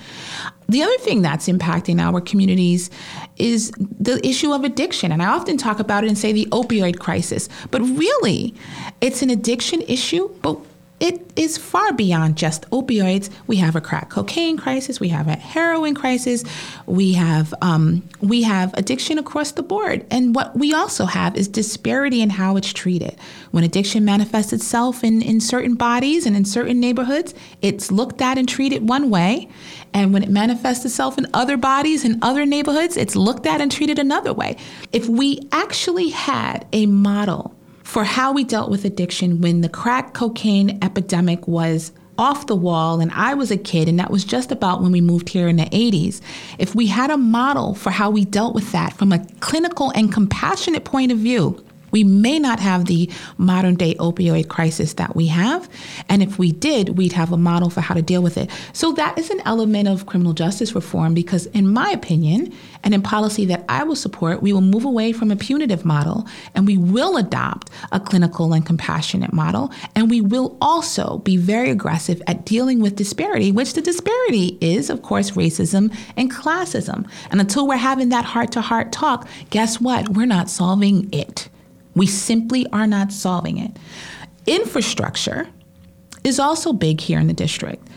The 0.67 0.83
other 0.83 0.97
thing 0.99 1.23
that's 1.23 1.47
impacting 1.47 1.99
our 1.99 2.21
communities 2.21 2.91
is 3.37 3.71
the 3.99 4.25
issue 4.25 4.51
of 4.51 4.63
addiction. 4.63 5.11
And 5.11 5.23
I 5.23 5.27
often 5.27 5.57
talk 5.57 5.79
about 5.79 6.03
it 6.03 6.07
and 6.07 6.17
say 6.17 6.31
the 6.31 6.45
opioid 6.51 6.99
crisis. 6.99 7.49
But 7.71 7.81
really, 7.81 8.53
it's 9.01 9.23
an 9.23 9.31
addiction 9.31 9.81
issue, 9.81 10.29
but 10.43 10.59
it 10.99 11.31
is 11.35 11.57
far 11.57 11.93
beyond 11.93 12.35
just 12.37 12.69
opioids. 12.71 13.29
We 13.47 13.57
have 13.57 13.75
a 13.75 13.81
crack 13.81 14.09
cocaine 14.09 14.57
crisis, 14.57 14.99
we 14.99 15.09
have 15.09 15.27
a 15.27 15.35
heroin 15.35 15.95
crisis, 15.95 16.43
we 16.85 17.13
have 17.13 17.53
um, 17.61 18.07
we 18.19 18.43
have 18.43 18.73
addiction 18.73 19.17
across 19.17 19.53
the 19.53 19.63
board, 19.63 20.05
and 20.11 20.35
what 20.35 20.57
we 20.57 20.73
also 20.73 21.05
have 21.05 21.35
is 21.35 21.47
disparity 21.47 22.21
in 22.21 22.29
how 22.29 22.57
it's 22.57 22.73
treated. 22.73 23.17
When 23.51 23.63
addiction 23.63 24.03
manifests 24.03 24.53
itself 24.53 25.03
in 25.03 25.21
in 25.21 25.39
certain 25.39 25.75
bodies 25.75 26.25
and 26.25 26.35
in 26.35 26.45
certain 26.45 26.79
neighborhoods, 26.79 27.33
it's 27.61 27.91
looked 27.91 28.21
at 28.21 28.37
and 28.37 28.47
treated 28.47 28.87
one 28.87 29.09
way, 29.09 29.47
and 29.93 30.13
when 30.13 30.23
it 30.23 30.29
manifests 30.29 30.85
itself 30.85 31.17
in 31.17 31.27
other 31.33 31.57
bodies 31.57 32.03
and 32.03 32.21
other 32.21 32.45
neighborhoods, 32.45 32.97
it's 32.97 33.15
looked 33.15 33.45
at 33.45 33.61
and 33.61 33.71
treated 33.71 33.99
another 33.99 34.33
way. 34.33 34.57
If 34.91 35.07
we 35.07 35.47
actually 35.51 36.09
had 36.09 36.67
a 36.73 36.85
model 36.85 37.55
for 37.89 38.03
how 38.03 38.31
we 38.31 38.43
dealt 38.43 38.69
with 38.69 38.85
addiction 38.85 39.41
when 39.41 39.61
the 39.61 39.67
crack 39.67 40.13
cocaine 40.13 40.77
epidemic 40.83 41.47
was 41.47 41.91
off 42.19 42.45
the 42.45 42.55
wall 42.55 42.99
and 42.99 43.11
I 43.13 43.33
was 43.33 43.49
a 43.49 43.57
kid, 43.57 43.89
and 43.89 43.97
that 43.97 44.11
was 44.11 44.23
just 44.23 44.51
about 44.51 44.83
when 44.83 44.91
we 44.91 45.01
moved 45.01 45.27
here 45.27 45.47
in 45.47 45.55
the 45.55 45.65
80s. 45.65 46.21
If 46.59 46.75
we 46.75 46.85
had 46.85 47.09
a 47.09 47.17
model 47.17 47.73
for 47.73 47.89
how 47.89 48.11
we 48.11 48.25
dealt 48.25 48.53
with 48.53 48.71
that 48.73 48.93
from 48.93 49.11
a 49.11 49.25
clinical 49.39 49.89
and 49.95 50.13
compassionate 50.13 50.83
point 50.83 51.11
of 51.11 51.17
view, 51.17 51.65
we 51.91 52.03
may 52.03 52.39
not 52.39 52.59
have 52.59 52.85
the 52.85 53.09
modern 53.37 53.75
day 53.75 53.95
opioid 53.95 54.47
crisis 54.47 54.93
that 54.93 55.15
we 55.15 55.27
have. 55.27 55.69
And 56.07 56.21
if 56.21 56.39
we 56.39 56.51
did, 56.51 56.97
we'd 56.97 57.13
have 57.13 57.31
a 57.31 57.37
model 57.37 57.69
for 57.69 57.81
how 57.81 57.93
to 57.93 58.01
deal 58.01 58.21
with 58.21 58.37
it. 58.37 58.49
So 58.73 58.91
that 58.93 59.17
is 59.17 59.29
an 59.29 59.41
element 59.45 59.87
of 59.87 60.05
criminal 60.05 60.33
justice 60.33 60.75
reform 60.75 61.13
because, 61.13 61.45
in 61.47 61.71
my 61.71 61.89
opinion, 61.91 62.53
and 62.83 62.93
in 62.93 63.01
policy 63.01 63.45
that 63.45 63.65
I 63.67 63.83
will 63.83 63.95
support, 63.95 64.41
we 64.41 64.53
will 64.53 64.61
move 64.61 64.85
away 64.85 65.11
from 65.11 65.31
a 65.31 65.35
punitive 65.35 65.85
model 65.85 66.27
and 66.55 66.65
we 66.65 66.77
will 66.77 67.17
adopt 67.17 67.69
a 67.91 67.99
clinical 67.99 68.53
and 68.53 68.65
compassionate 68.65 69.33
model. 69.33 69.71
And 69.95 70.09
we 70.09 70.21
will 70.21 70.57
also 70.61 71.19
be 71.19 71.37
very 71.37 71.69
aggressive 71.69 72.21
at 72.27 72.45
dealing 72.45 72.79
with 72.81 72.95
disparity, 72.95 73.51
which 73.51 73.73
the 73.73 73.81
disparity 73.81 74.57
is, 74.61 74.89
of 74.89 75.01
course, 75.01 75.31
racism 75.31 75.95
and 76.15 76.31
classism. 76.31 77.09
And 77.31 77.39
until 77.39 77.67
we're 77.67 77.77
having 77.77 78.09
that 78.09 78.25
heart 78.25 78.51
to 78.53 78.61
heart 78.61 78.91
talk, 78.91 79.27
guess 79.49 79.81
what? 79.81 80.09
We're 80.09 80.25
not 80.25 80.49
solving 80.49 81.09
it. 81.13 81.49
We 81.95 82.07
simply 82.07 82.67
are 82.71 82.87
not 82.87 83.11
solving 83.11 83.57
it. 83.57 83.77
Infrastructure 84.45 85.47
is 86.23 86.39
also 86.39 86.73
big 86.73 87.01
here 87.01 87.19
in 87.19 87.27
the 87.27 87.33
district. 87.33 87.87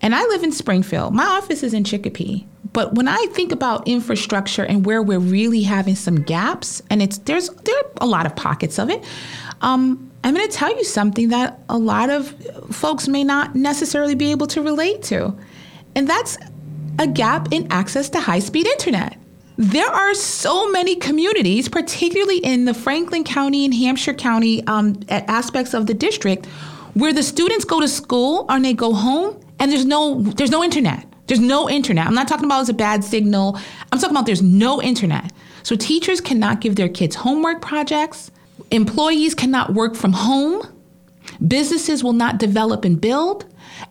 And 0.00 0.14
I 0.14 0.22
live 0.26 0.42
in 0.42 0.52
Springfield. 0.52 1.14
My 1.14 1.24
office 1.24 1.62
is 1.62 1.72
in 1.72 1.84
Chicopee. 1.84 2.46
But 2.72 2.94
when 2.94 3.08
I 3.08 3.26
think 3.32 3.52
about 3.52 3.86
infrastructure 3.86 4.64
and 4.64 4.84
where 4.84 5.02
we're 5.02 5.18
really 5.20 5.62
having 5.62 5.94
some 5.94 6.16
gaps, 6.22 6.82
and 6.90 7.00
it's 7.00 7.18
there's 7.18 7.48
there 7.48 7.76
are 7.76 7.90
a 8.00 8.06
lot 8.06 8.26
of 8.26 8.34
pockets 8.34 8.78
of 8.78 8.90
it. 8.90 9.02
Um, 9.60 10.10
I'm 10.24 10.34
going 10.34 10.46
to 10.46 10.52
tell 10.52 10.74
you 10.76 10.84
something 10.84 11.28
that 11.28 11.60
a 11.68 11.78
lot 11.78 12.10
of 12.10 12.34
folks 12.70 13.08
may 13.08 13.24
not 13.24 13.54
necessarily 13.54 14.14
be 14.14 14.30
able 14.30 14.46
to 14.48 14.60
relate 14.60 15.02
to, 15.04 15.34
and 15.94 16.08
that's 16.08 16.36
a 16.98 17.06
gap 17.06 17.52
in 17.52 17.70
access 17.70 18.10
to 18.10 18.20
high 18.20 18.40
speed 18.40 18.66
internet. 18.66 19.16
There 19.56 19.86
are 19.86 20.14
so 20.14 20.70
many 20.70 20.96
communities, 20.96 21.68
particularly 21.68 22.38
in 22.38 22.64
the 22.64 22.74
Franklin 22.74 23.22
County 23.22 23.64
and 23.64 23.72
Hampshire 23.72 24.14
County 24.14 24.66
um, 24.66 24.98
aspects 25.08 25.74
of 25.74 25.86
the 25.86 25.94
district, 25.94 26.46
where 26.94 27.12
the 27.12 27.22
students 27.22 27.64
go 27.64 27.80
to 27.80 27.86
school 27.86 28.46
and 28.48 28.64
they 28.64 28.72
go 28.72 28.92
home 28.92 29.40
and 29.60 29.70
there's 29.70 29.84
no 29.84 30.20
there's 30.22 30.50
no 30.50 30.64
internet. 30.64 31.06
There's 31.26 31.40
no 31.40 31.70
internet. 31.70 32.06
I'm 32.06 32.14
not 32.14 32.28
talking 32.28 32.44
about 32.44 32.60
it's 32.62 32.68
a 32.68 32.74
bad 32.74 33.04
signal. 33.04 33.58
I'm 33.92 33.98
talking 33.98 34.14
about 34.14 34.26
there's 34.26 34.42
no 34.42 34.82
internet. 34.82 35.32
So 35.62 35.76
teachers 35.76 36.20
cannot 36.20 36.60
give 36.60 36.76
their 36.76 36.88
kids 36.88 37.16
homework 37.16 37.62
projects. 37.62 38.30
Employees 38.70 39.34
cannot 39.34 39.72
work 39.72 39.94
from 39.94 40.12
home. 40.12 40.62
Businesses 41.46 42.04
will 42.04 42.12
not 42.12 42.38
develop 42.38 42.84
and 42.84 43.00
build 43.00 43.46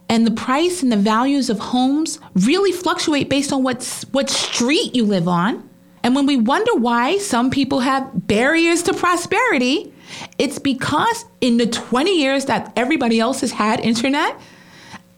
and 0.10 0.26
the 0.26 0.32
price 0.32 0.84
and 0.84 0.91
the 0.91 0.98
values 0.98 1.50
of 1.50 1.60
homes 1.60 2.19
really 2.36 2.72
fluctuate 2.72 3.30
based 3.30 3.52
on 3.52 3.63
what 3.63 4.06
what 4.12 4.30
street 4.30 4.96
you 4.96 5.06
live 5.06 5.28
on. 5.28 5.69
And 6.04 6.15
when 6.15 6.26
we 6.26 6.36
wonder 6.36 6.76
why 6.76 7.17
some 7.17 7.50
people 7.50 7.80
have 7.80 8.28
barriers 8.28 8.84
to 8.84 8.93
prosperity, 8.93 9.93
it's 10.38 10.60
because 10.60 11.26
in 11.39 11.58
the 11.58 11.65
20 11.65 12.19
years 12.19 12.46
that 12.46 12.74
everybody 12.76 13.19
else 13.19 13.39
has 13.41 13.52
had 13.52 13.80
internet, 13.80 14.38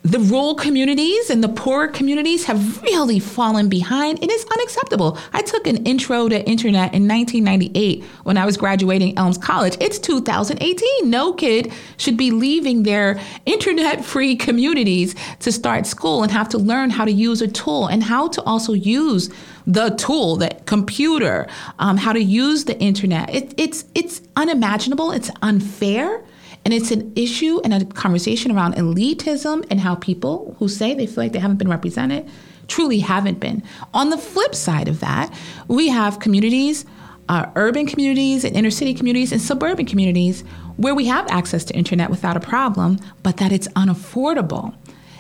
the 0.06 0.20
rural 0.20 0.54
communities 0.54 1.32
and 1.32 1.44
the 1.44 1.50
poorer 1.50 1.88
communities 1.88 2.46
have 2.46 2.84
really 2.84 3.18
fallen 3.18 3.68
behind. 3.68 4.20
And 4.22 4.30
It 4.30 4.34
is 4.34 4.46
unacceptable. 4.54 5.18
I 5.34 5.42
took 5.42 5.66
an 5.66 5.78
intro 5.78 6.30
to 6.30 6.48
internet 6.48 6.94
in 6.94 7.08
1998 7.08 8.04
when 8.22 8.38
I 8.38 8.46
was 8.46 8.56
graduating 8.56 9.18
Elms 9.18 9.40
College. 9.40 9.76
It's 9.80 9.98
2018. 9.98 11.10
No 11.10 11.34
kid 11.34 11.74
should 11.98 12.18
be 12.18 12.30
leaving 12.30 12.84
their 12.84 13.20
internet 13.48 14.06
free 14.06 14.36
communities 14.36 15.16
to 15.40 15.52
start 15.52 15.88
school 15.88 16.22
and 16.22 16.32
have 16.32 16.50
to 16.50 16.60
learn 16.60 16.92
how 16.92 17.06
to 17.06 17.12
use 17.12 17.42
a 17.42 17.48
tool 17.48 17.88
and 17.88 18.04
how 18.04 18.28
to 18.28 18.44
also 18.44 18.74
use 18.74 19.32
the 19.66 19.90
tool, 19.96 20.36
the 20.36 20.56
computer, 20.68 21.48
um, 21.80 21.98
how 21.98 22.14
to 22.14 22.22
use 22.22 22.66
the 22.66 22.80
internet. 22.80 23.34
It, 23.34 23.56
it's, 23.58 23.86
it's 23.96 24.22
unimaginable, 24.36 25.12
it's 25.12 25.32
unfair. 25.42 26.24
And 26.66 26.74
it's 26.74 26.90
an 26.90 27.14
issue 27.16 27.62
and 27.64 27.74
a 27.74 27.86
conversation 27.86 28.52
around 28.52 28.74
elitism 28.74 29.66
and 29.70 29.80
how 29.80 29.96
people 29.96 30.56
who 30.58 30.68
say 30.68 30.96
they 30.96 31.06
feel 31.06 31.24
like 31.24 31.32
they 31.32 31.40
haven't 31.40 31.58
been 31.58 31.70
represented 31.70 32.28
truly 32.68 33.00
haven't 33.00 33.40
been. 33.40 33.62
On 33.94 34.10
the 34.10 34.18
flip 34.18 34.56
side 34.56 34.88
of 34.88 35.00
that, 35.00 35.32
we 35.68 35.90
have 35.90 36.20
communities, 36.20 36.84
uh, 37.30 37.46
urban 37.56 37.86
communities 37.86 38.44
and 38.44 38.56
inner 38.56 38.72
city 38.72 38.96
communities 38.96 39.32
and 39.32 39.40
suburban 39.40 39.86
communities 39.86 40.44
where 40.78 40.96
we 40.96 41.06
have 41.06 41.28
access 41.30 41.64
to 41.66 41.76
internet 41.76 42.10
without 42.10 42.36
a 42.36 42.40
problem, 42.40 43.00
but 43.22 43.38
that 43.38 43.52
it's 43.52 43.68
unaffordable 43.70 44.76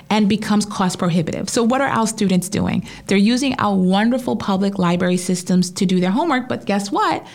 and 0.09 0.29
becomes 0.29 0.65
cost 0.65 0.99
prohibitive. 0.99 1.49
So, 1.49 1.63
what 1.63 1.81
are 1.81 1.87
our 1.87 2.07
students 2.07 2.49
doing? 2.49 2.87
They're 3.07 3.17
using 3.17 3.55
our 3.59 3.75
wonderful 3.75 4.35
public 4.35 4.77
library 4.77 5.17
systems 5.17 5.71
to 5.71 5.85
do 5.85 5.99
their 5.99 6.11
homework, 6.11 6.47
but 6.47 6.65
guess 6.65 6.91
what? 6.91 7.25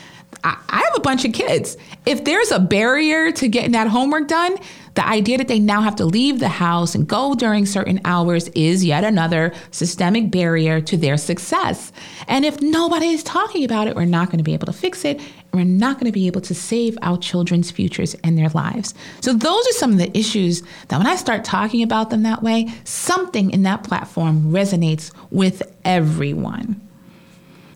I, 0.44 0.56
have 0.68 0.96
a 0.96 1.00
bunch 1.00 1.24
of 1.24 1.32
kids. 1.32 1.76
If 2.06 2.24
there's 2.24 2.50
a 2.50 2.58
barrier 2.58 3.30
to 3.32 3.48
getting 3.48 3.72
that 3.72 3.88
homework 3.88 4.28
done, 4.28 4.56
the 4.94 5.06
idea 5.06 5.38
that 5.38 5.48
they 5.48 5.60
now 5.60 5.82
have 5.82 5.96
to 5.96 6.04
leave 6.04 6.40
the 6.40 6.48
house 6.48 6.94
and 6.94 7.06
go 7.06 7.34
during 7.34 7.64
certain 7.64 8.00
hours 8.04 8.48
is 8.48 8.84
yet 8.84 9.04
another 9.04 9.52
systemic 9.70 10.30
barrier 10.30 10.80
to 10.80 10.96
their 10.96 11.16
success. 11.16 11.92
And 12.26 12.44
if 12.44 12.60
nobody 12.60 13.06
is 13.06 13.22
talking 13.22 13.64
about 13.64 13.86
it, 13.86 13.94
we're 13.94 14.04
not 14.04 14.26
going 14.26 14.38
to 14.38 14.44
be 14.44 14.52
able 14.52 14.66
to 14.66 14.72
fix 14.72 15.04
it. 15.04 15.20
We're 15.52 15.64
not 15.64 15.94
going 15.94 16.06
to 16.06 16.12
be 16.12 16.26
able 16.26 16.40
to 16.42 16.54
save 16.54 16.98
our 17.02 17.18
children's 17.18 17.70
futures 17.70 18.14
and 18.24 18.36
their 18.36 18.48
lives. 18.48 18.94
So, 19.20 19.32
those 19.32 19.66
are 19.68 19.72
some 19.72 19.92
of 19.92 19.98
the 19.98 20.16
issues 20.16 20.62
that 20.88 20.98
when 20.98 21.06
I 21.06 21.16
start 21.16 21.44
talking 21.44 21.82
about 21.82 22.10
them 22.10 22.22
that 22.24 22.42
way, 22.42 22.68
something 22.84 23.50
in 23.50 23.62
that 23.62 23.84
platform 23.84 24.52
resonates 24.52 25.12
with 25.30 25.62
everyone. 25.84 26.80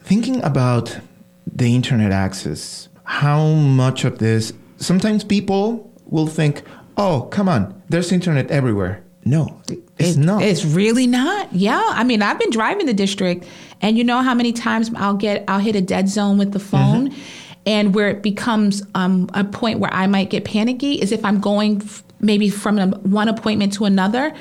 Thinking 0.03 0.43
about 0.43 0.99
the 1.47 1.75
internet 1.75 2.13
access, 2.13 2.89
how 3.05 3.53
much 3.53 4.05
of 4.05 4.19
this, 4.19 4.53
sometimes 4.77 5.25
people 5.25 5.93
will 6.07 6.27
think, 6.27 6.63
oh, 6.97 7.23
come 7.31 7.49
on, 7.49 7.83
there's 7.89 8.13
internet 8.13 8.51
everywhere. 8.51 9.03
No, 9.25 9.61
it's 9.99 10.17
it, 10.17 10.19
not. 10.19 10.43
It's 10.43 10.65
really 10.65 11.07
not. 11.07 11.53
Yeah. 11.53 11.83
I 11.83 12.05
mean, 12.05 12.21
I've 12.21 12.39
been 12.39 12.51
driving 12.51 12.87
the 12.87 12.93
district 12.95 13.47
and 13.81 13.97
you 13.97 14.05
know 14.05 14.21
how 14.21 14.35
many 14.35 14.53
times 14.53 14.91
I'll 14.97 15.15
get, 15.15 15.45
I'll 15.49 15.61
hit 15.61 15.77
a 15.77 15.81
dead 15.81 16.09
zone 16.09 16.37
with 16.37 16.53
the 16.53 16.59
phone. 16.59 17.11
Mm-hmm. 17.11 17.21
And 17.67 17.95
where 17.95 18.11
it 18.11 18.23
becomes 18.23 18.83
um, 18.95 19.31
a 19.33 19.43
point 19.43 19.79
where 19.79 19.91
I 19.91 20.07
might 20.07 20.29
get 20.29 20.45
panicky 20.45 21.01
is 21.01 21.13
if 21.13 21.25
I'm 21.25 21.41
going 21.41 21.81
f- 21.81 22.05
maybe 22.21 22.51
from 22.51 22.93
one 23.05 23.27
appointment 23.27 23.73
to 23.75 23.87
another, 23.87 24.35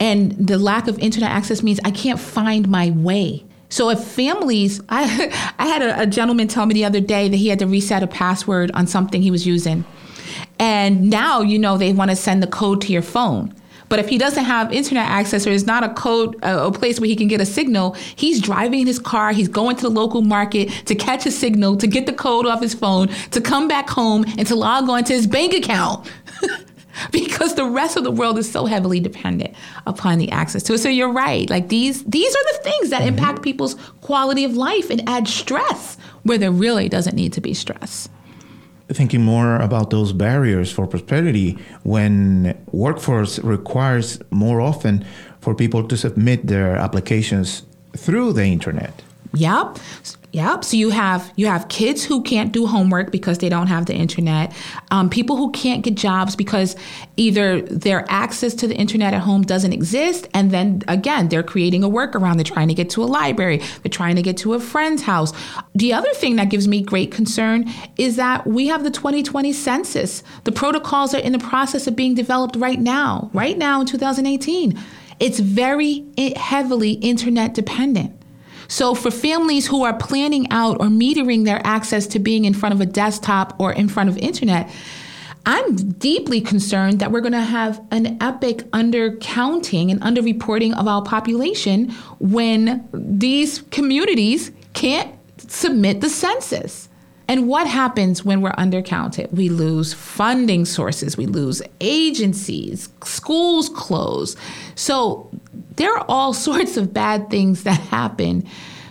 and 0.00 0.32
the 0.32 0.56
lack 0.58 0.88
of 0.88 0.98
internet 0.98 1.30
access 1.30 1.62
means 1.62 1.80
I 1.84 1.90
can't 1.90 2.18
find 2.18 2.66
my 2.68 2.88
way. 2.90 3.44
So 3.72 3.88
if 3.88 4.04
families, 4.04 4.82
I, 4.90 5.54
I 5.58 5.66
had 5.66 5.82
a, 5.82 6.02
a 6.02 6.06
gentleman 6.06 6.46
tell 6.46 6.66
me 6.66 6.74
the 6.74 6.84
other 6.84 7.00
day 7.00 7.28
that 7.28 7.36
he 7.36 7.48
had 7.48 7.58
to 7.60 7.66
reset 7.66 8.02
a 8.02 8.06
password 8.06 8.70
on 8.72 8.86
something 8.86 9.22
he 9.22 9.30
was 9.30 9.46
using. 9.46 9.84
And 10.58 11.08
now, 11.08 11.40
you 11.40 11.58
know, 11.58 11.78
they 11.78 11.92
want 11.92 12.10
to 12.10 12.16
send 12.16 12.42
the 12.42 12.46
code 12.46 12.82
to 12.82 12.92
your 12.92 13.02
phone. 13.02 13.54
But 13.88 13.98
if 13.98 14.08
he 14.08 14.16
doesn't 14.16 14.44
have 14.44 14.72
internet 14.72 15.06
access 15.08 15.46
or 15.46 15.50
is 15.50 15.66
not 15.66 15.84
a 15.84 15.92
code, 15.94 16.36
a, 16.42 16.66
a, 16.66 16.72
place 16.72 17.00
where 17.00 17.08
he 17.08 17.16
can 17.16 17.28
get 17.28 17.40
a 17.40 17.46
signal, 17.46 17.94
he's 18.16 18.40
driving 18.40 18.80
in 18.80 18.86
his 18.86 18.98
car, 18.98 19.32
he's 19.32 19.48
going 19.48 19.76
to 19.76 19.82
the 19.82 19.90
local 19.90 20.22
market 20.22 20.70
to 20.86 20.94
catch 20.94 21.26
a 21.26 21.30
signal, 21.30 21.76
to 21.76 21.86
get 21.86 22.06
the 22.06 22.12
code 22.12 22.46
off 22.46 22.62
his 22.62 22.74
phone, 22.74 23.08
to 23.32 23.40
come 23.40 23.68
back 23.68 23.90
home 23.90 24.24
and 24.38 24.46
to 24.46 24.54
log 24.54 24.88
on 24.88 25.04
to 25.04 25.12
his 25.12 25.26
bank 25.26 25.52
account. 25.52 26.10
because 27.12 27.54
the 27.54 27.64
rest 27.64 27.96
of 27.96 28.04
the 28.04 28.10
world 28.10 28.38
is 28.38 28.50
so 28.50 28.66
heavily 28.66 29.00
dependent 29.00 29.54
upon 29.86 30.18
the 30.18 30.30
access 30.30 30.62
to 30.64 30.74
it. 30.74 30.78
So 30.78 30.88
you're 30.88 31.12
right. 31.12 31.48
Like 31.48 31.68
these 31.68 32.04
these 32.04 32.34
are 32.34 32.44
the 32.52 32.58
things 32.62 32.90
that 32.90 33.00
mm-hmm. 33.00 33.18
impact 33.18 33.42
people's 33.42 33.74
quality 34.00 34.44
of 34.44 34.56
life 34.56 34.90
and 34.90 35.08
add 35.08 35.28
stress 35.28 35.96
where 36.22 36.38
there 36.38 36.52
really 36.52 36.88
doesn't 36.88 37.14
need 37.14 37.32
to 37.34 37.40
be 37.40 37.54
stress. 37.54 38.08
Thinking 38.88 39.22
more 39.22 39.56
about 39.56 39.90
those 39.90 40.12
barriers 40.12 40.70
for 40.70 40.86
prosperity 40.86 41.58
when 41.82 42.58
workforce 42.72 43.38
requires 43.38 44.20
more 44.30 44.60
often 44.60 45.04
for 45.40 45.54
people 45.54 45.86
to 45.88 45.96
submit 45.96 46.46
their 46.46 46.76
applications 46.76 47.62
through 47.96 48.34
the 48.34 48.44
internet. 48.44 49.02
Yep. 49.34 49.78
Yep. 50.32 50.64
So 50.64 50.78
you 50.78 50.88
have 50.88 51.30
you 51.36 51.46
have 51.46 51.68
kids 51.68 52.02
who 52.02 52.22
can't 52.22 52.52
do 52.52 52.66
homework 52.66 53.12
because 53.12 53.38
they 53.38 53.50
don't 53.50 53.66
have 53.66 53.84
the 53.84 53.94
internet. 53.94 54.54
Um, 54.90 55.10
people 55.10 55.36
who 55.36 55.52
can't 55.52 55.84
get 55.84 55.94
jobs 55.94 56.36
because 56.36 56.74
either 57.18 57.60
their 57.60 58.06
access 58.10 58.54
to 58.54 58.66
the 58.66 58.74
internet 58.74 59.12
at 59.12 59.20
home 59.20 59.42
doesn't 59.42 59.74
exist, 59.74 60.28
and 60.32 60.50
then 60.50 60.82
again 60.88 61.28
they're 61.28 61.42
creating 61.42 61.84
a 61.84 61.88
workaround. 61.88 62.36
They're 62.36 62.44
trying 62.44 62.68
to 62.68 62.74
get 62.74 62.88
to 62.90 63.04
a 63.04 63.04
library. 63.04 63.58
They're 63.82 63.90
trying 63.90 64.16
to 64.16 64.22
get 64.22 64.38
to 64.38 64.54
a 64.54 64.60
friend's 64.60 65.02
house. 65.02 65.34
The 65.74 65.92
other 65.92 66.12
thing 66.14 66.36
that 66.36 66.48
gives 66.48 66.66
me 66.66 66.82
great 66.82 67.12
concern 67.12 67.70
is 67.98 68.16
that 68.16 68.46
we 68.46 68.68
have 68.68 68.84
the 68.84 68.90
2020 68.90 69.52
census. 69.52 70.22
The 70.44 70.52
protocols 70.52 71.14
are 71.14 71.20
in 71.20 71.32
the 71.32 71.38
process 71.40 71.86
of 71.86 71.94
being 71.94 72.14
developed 72.14 72.56
right 72.56 72.80
now. 72.80 73.28
Right 73.34 73.58
now 73.58 73.82
in 73.82 73.86
2018, 73.86 74.78
it's 75.20 75.40
very 75.40 76.06
heavily 76.36 76.92
internet 76.92 77.52
dependent. 77.52 78.21
So, 78.68 78.94
for 78.94 79.10
families 79.10 79.66
who 79.66 79.84
are 79.84 79.96
planning 79.96 80.50
out 80.50 80.78
or 80.80 80.86
metering 80.86 81.44
their 81.44 81.60
access 81.64 82.06
to 82.08 82.18
being 82.18 82.44
in 82.44 82.54
front 82.54 82.74
of 82.74 82.80
a 82.80 82.86
desktop 82.86 83.58
or 83.58 83.72
in 83.72 83.88
front 83.88 84.08
of 84.08 84.18
internet, 84.18 84.70
I'm 85.44 85.74
deeply 85.74 86.40
concerned 86.40 87.00
that 87.00 87.10
we're 87.10 87.20
going 87.20 87.32
to 87.32 87.40
have 87.40 87.84
an 87.90 88.16
epic 88.22 88.58
undercounting 88.70 89.90
and 89.90 90.00
underreporting 90.00 90.76
of 90.78 90.86
our 90.86 91.02
population 91.02 91.90
when 92.20 92.88
these 92.92 93.62
communities 93.70 94.52
can't 94.72 95.12
submit 95.38 96.00
the 96.00 96.08
census. 96.08 96.88
And 97.28 97.48
what 97.48 97.66
happens 97.66 98.24
when 98.24 98.40
we're 98.40 98.52
undercounted? 98.52 99.32
We 99.32 99.48
lose 99.48 99.92
funding 99.92 100.64
sources, 100.64 101.16
we 101.16 101.26
lose 101.26 101.62
agencies, 101.80 102.88
schools 103.04 103.68
close. 103.68 104.36
So 104.74 105.30
there 105.76 105.92
are 105.96 106.04
all 106.08 106.32
sorts 106.48 106.76
of 106.76 106.92
bad 106.92 107.30
things 107.30 107.64
that 107.64 107.80
happen 107.80 108.46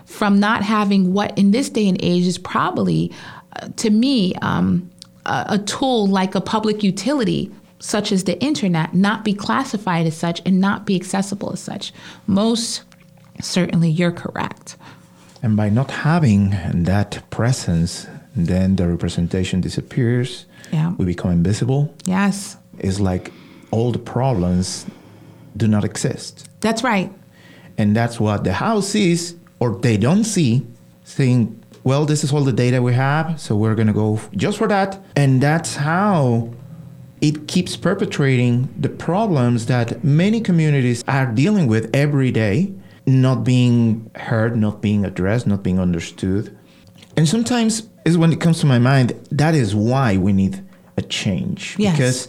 from 0.06 0.39
not 0.39 0.63
having 0.63 1.13
what 1.13 1.38
in 1.38 1.52
this 1.52 1.70
day 1.70 1.88
and 1.88 1.98
age 2.04 2.28
is 2.28 2.38
probably, 2.38 3.12
uh, 3.56 3.70
to 3.78 3.89
me, 3.89 4.36
um, 4.41 4.89
a, 5.26 5.46
a 5.50 5.58
tool 5.60 6.08
like 6.08 6.36
a 6.36 6.41
public 6.41 6.84
utility 6.84 7.52
such 7.80 8.12
as 8.12 8.26
the 8.26 8.39
internet 8.41 8.94
not 8.94 9.26
be 9.26 9.34
classified 9.34 10.06
as 10.06 10.15
such 10.15 10.41
and 10.46 10.60
not 10.60 10.86
be 10.86 10.96
accessible 10.96 11.52
as 11.52 11.60
such. 11.60 11.91
Most 12.28 12.84
certainly, 13.41 13.89
you're 13.89 14.12
correct. 14.12 14.78
And 15.41 15.58
by 15.58 15.70
not 15.70 15.89
having 15.89 16.56
that 16.74 17.28
presence, 17.32 18.06
then 18.36 18.76
the 18.76 18.88
representation 18.88 19.62
disappears. 19.62 20.46
Yeah. 20.72 20.94
We 20.98 21.06
become 21.06 21.32
invisible. 21.32 21.94
Yes. 22.06 22.58
It's 22.78 23.00
like 23.00 23.32
all 23.72 23.91
the 23.91 24.00
problems 24.00 24.86
do 25.58 25.67
not 25.67 25.84
exist. 25.84 26.48
That's 26.62 26.84
right. 26.84 27.12
And 27.78 27.95
that's 27.95 28.19
what 28.19 28.43
the 28.43 28.54
House 28.54 28.88
sees 28.88 29.36
or 29.60 29.78
they 29.78 29.97
don't 29.97 30.24
see, 30.24 30.65
saying, 31.04 31.62
well, 31.84 32.06
this 32.06 32.24
is 32.24 32.32
all 32.32 32.43
the 32.43 32.54
data 32.54 32.82
we 32.82 32.93
have, 32.93 33.39
so 33.39 33.56
we're 33.56 33.76
going 33.76 33.88
to 33.88 33.93
go 33.93 34.19
just 34.36 34.58
for 34.58 34.67
that. 34.67 35.00
And 35.15 35.41
that's 35.41 35.76
how 35.76 36.52
it 37.21 37.47
keeps 37.47 37.76
perpetrating 37.76 38.74
the 38.78 38.89
problems 38.89 39.67
that 39.67 40.04
many 40.04 40.41
communities 40.41 41.04
are 41.08 41.28
dealing 41.28 41.67
with 41.67 41.89
every 41.95 42.32
day, 42.32 42.74
not 43.06 43.43
being 43.43 44.10
heard, 44.15 44.56
not 44.56 44.82
being 44.82 45.06
addressed, 45.06 45.47
not 45.47 45.63
being 45.63 45.80
understood. 45.80 46.58
And 47.17 47.28
sometimes 47.28 47.88
is 48.06 48.17
when 48.17 48.32
it 48.32 48.41
comes 48.41 48.60
to 48.62 48.65
my 48.65 48.80
mind, 48.80 49.13
that 49.32 49.54
is 49.54 49.76
why 49.76 50.17
we 50.17 50.34
need 50.34 50.63
a 50.97 51.02
change. 51.02 51.76
Yes. 51.78 51.95
Because 51.95 52.28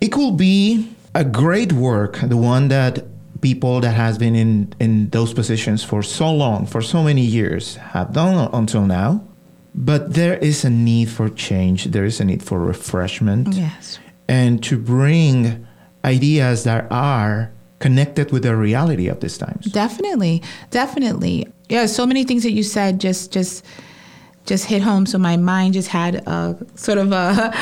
it 0.00 0.08
could 0.08 0.36
be 0.36 0.88
a 1.14 1.24
great 1.24 1.72
work, 1.72 2.18
the 2.20 2.36
one 2.36 2.68
that 2.68 3.04
people 3.40 3.80
that 3.80 3.92
has 3.92 4.18
been 4.18 4.34
in, 4.34 4.72
in 4.80 5.10
those 5.10 5.32
positions 5.32 5.82
for 5.82 6.02
so 6.02 6.32
long, 6.32 6.66
for 6.66 6.82
so 6.82 7.02
many 7.02 7.22
years, 7.22 7.76
have 7.76 8.12
done 8.12 8.50
until 8.52 8.86
now. 8.86 9.24
But 9.74 10.14
there 10.14 10.36
is 10.38 10.64
a 10.64 10.70
need 10.70 11.10
for 11.10 11.28
change. 11.28 11.84
There 11.86 12.04
is 12.04 12.20
a 12.20 12.24
need 12.24 12.42
for 12.42 12.58
refreshment. 12.58 13.54
Yes. 13.54 13.98
And 14.28 14.62
to 14.64 14.78
bring 14.78 15.66
ideas 16.04 16.64
that 16.64 16.90
are 16.90 17.52
connected 17.78 18.30
with 18.30 18.42
the 18.42 18.54
reality 18.56 19.08
of 19.08 19.20
these 19.20 19.38
times. 19.38 19.66
Definitely. 19.66 20.42
Definitely. 20.70 21.48
Yeah, 21.68 21.86
so 21.86 22.06
many 22.06 22.24
things 22.24 22.42
that 22.42 22.52
you 22.52 22.62
said 22.62 23.00
just 23.00 23.32
just 23.32 23.64
just 24.50 24.64
hit 24.64 24.82
home. 24.82 25.06
So 25.06 25.16
my 25.16 25.36
mind 25.36 25.74
just 25.74 25.88
had 25.88 26.16
a 26.26 26.58
sort 26.74 26.98
of 26.98 27.12
a, 27.12 27.54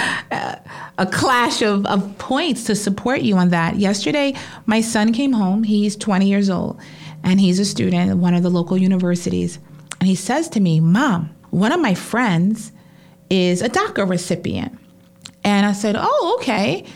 a 0.99 1.07
clash 1.07 1.61
of, 1.61 1.85
of 1.85 2.17
points 2.17 2.65
to 2.65 2.75
support 2.75 3.21
you 3.21 3.37
on 3.37 3.51
that. 3.51 3.77
Yesterday, 3.77 4.35
my 4.65 4.81
son 4.81 5.13
came 5.13 5.35
home. 5.35 5.65
He's 5.65 5.97
20 5.97 6.27
years 6.27 6.49
old 6.49 6.81
and 7.23 7.39
he's 7.39 7.59
a 7.59 7.67
student 7.67 8.11
at 8.11 8.17
one 8.17 8.33
of 8.33 8.43
the 8.43 8.49
local 8.49 8.79
universities. 8.79 9.59
And 10.01 10.09
he 10.09 10.15
says 10.15 10.49
to 10.51 10.61
me, 10.61 10.81
Mom, 10.81 11.29
one 11.51 11.73
of 11.73 11.81
my 11.81 11.95
friends 11.95 12.73
is 13.29 13.61
a 13.61 13.69
DACA 13.69 14.09
recipient. 14.09 14.79
And 15.45 15.67
I 15.67 15.73
said, 15.73 15.95
Oh, 15.99 16.39
okay. 16.41 16.87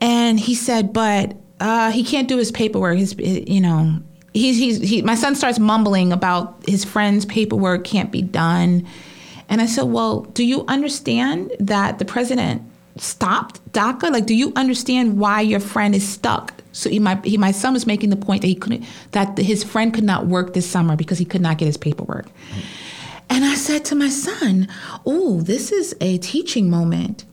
And 0.00 0.40
he 0.40 0.56
said, 0.56 0.92
But 0.92 1.36
uh, 1.60 1.92
he 1.92 2.02
can't 2.02 2.26
do 2.26 2.36
his 2.36 2.50
paperwork. 2.50 2.98
His, 2.98 3.14
you 3.16 3.60
know, 3.60 4.02
he's, 4.34 4.58
he's 4.58 4.80
he, 4.80 5.00
my 5.02 5.14
son 5.14 5.34
starts 5.34 5.58
mumbling 5.58 6.12
about 6.12 6.62
his 6.66 6.84
friend's 6.84 7.24
paperwork 7.24 7.84
can't 7.84 8.12
be 8.12 8.20
done. 8.20 8.86
And 9.48 9.62
I 9.62 9.66
said, 9.66 9.84
Well, 9.84 10.22
do 10.22 10.44
you 10.44 10.64
understand 10.66 11.52
that 11.60 11.98
the 11.98 12.04
president 12.04 12.62
stopped 12.96 13.64
DACA? 13.72 14.10
Like, 14.10 14.26
do 14.26 14.34
you 14.34 14.52
understand 14.56 15.18
why 15.18 15.40
your 15.40 15.60
friend 15.60 15.94
is 15.94 16.06
stuck? 16.06 16.52
So 16.72 16.90
he, 16.90 16.98
my, 16.98 17.20
he, 17.24 17.38
my 17.38 17.52
son 17.52 17.72
was 17.72 17.86
making 17.86 18.10
the 18.10 18.16
point 18.16 18.42
that 18.42 18.48
he 18.48 18.56
couldn't, 18.56 18.84
that 19.12 19.38
his 19.38 19.62
friend 19.62 19.94
could 19.94 20.04
not 20.04 20.26
work 20.26 20.54
this 20.54 20.68
summer 20.68 20.96
because 20.96 21.18
he 21.18 21.24
could 21.24 21.40
not 21.40 21.58
get 21.58 21.66
his 21.66 21.76
paperwork. 21.76 22.26
And 23.30 23.44
I 23.44 23.54
said 23.54 23.84
to 23.86 23.94
my 23.94 24.08
son, 24.08 24.68
Oh, 25.06 25.40
this 25.40 25.70
is 25.70 25.94
a 26.00 26.18
teaching 26.18 26.68
moment. 26.68 27.24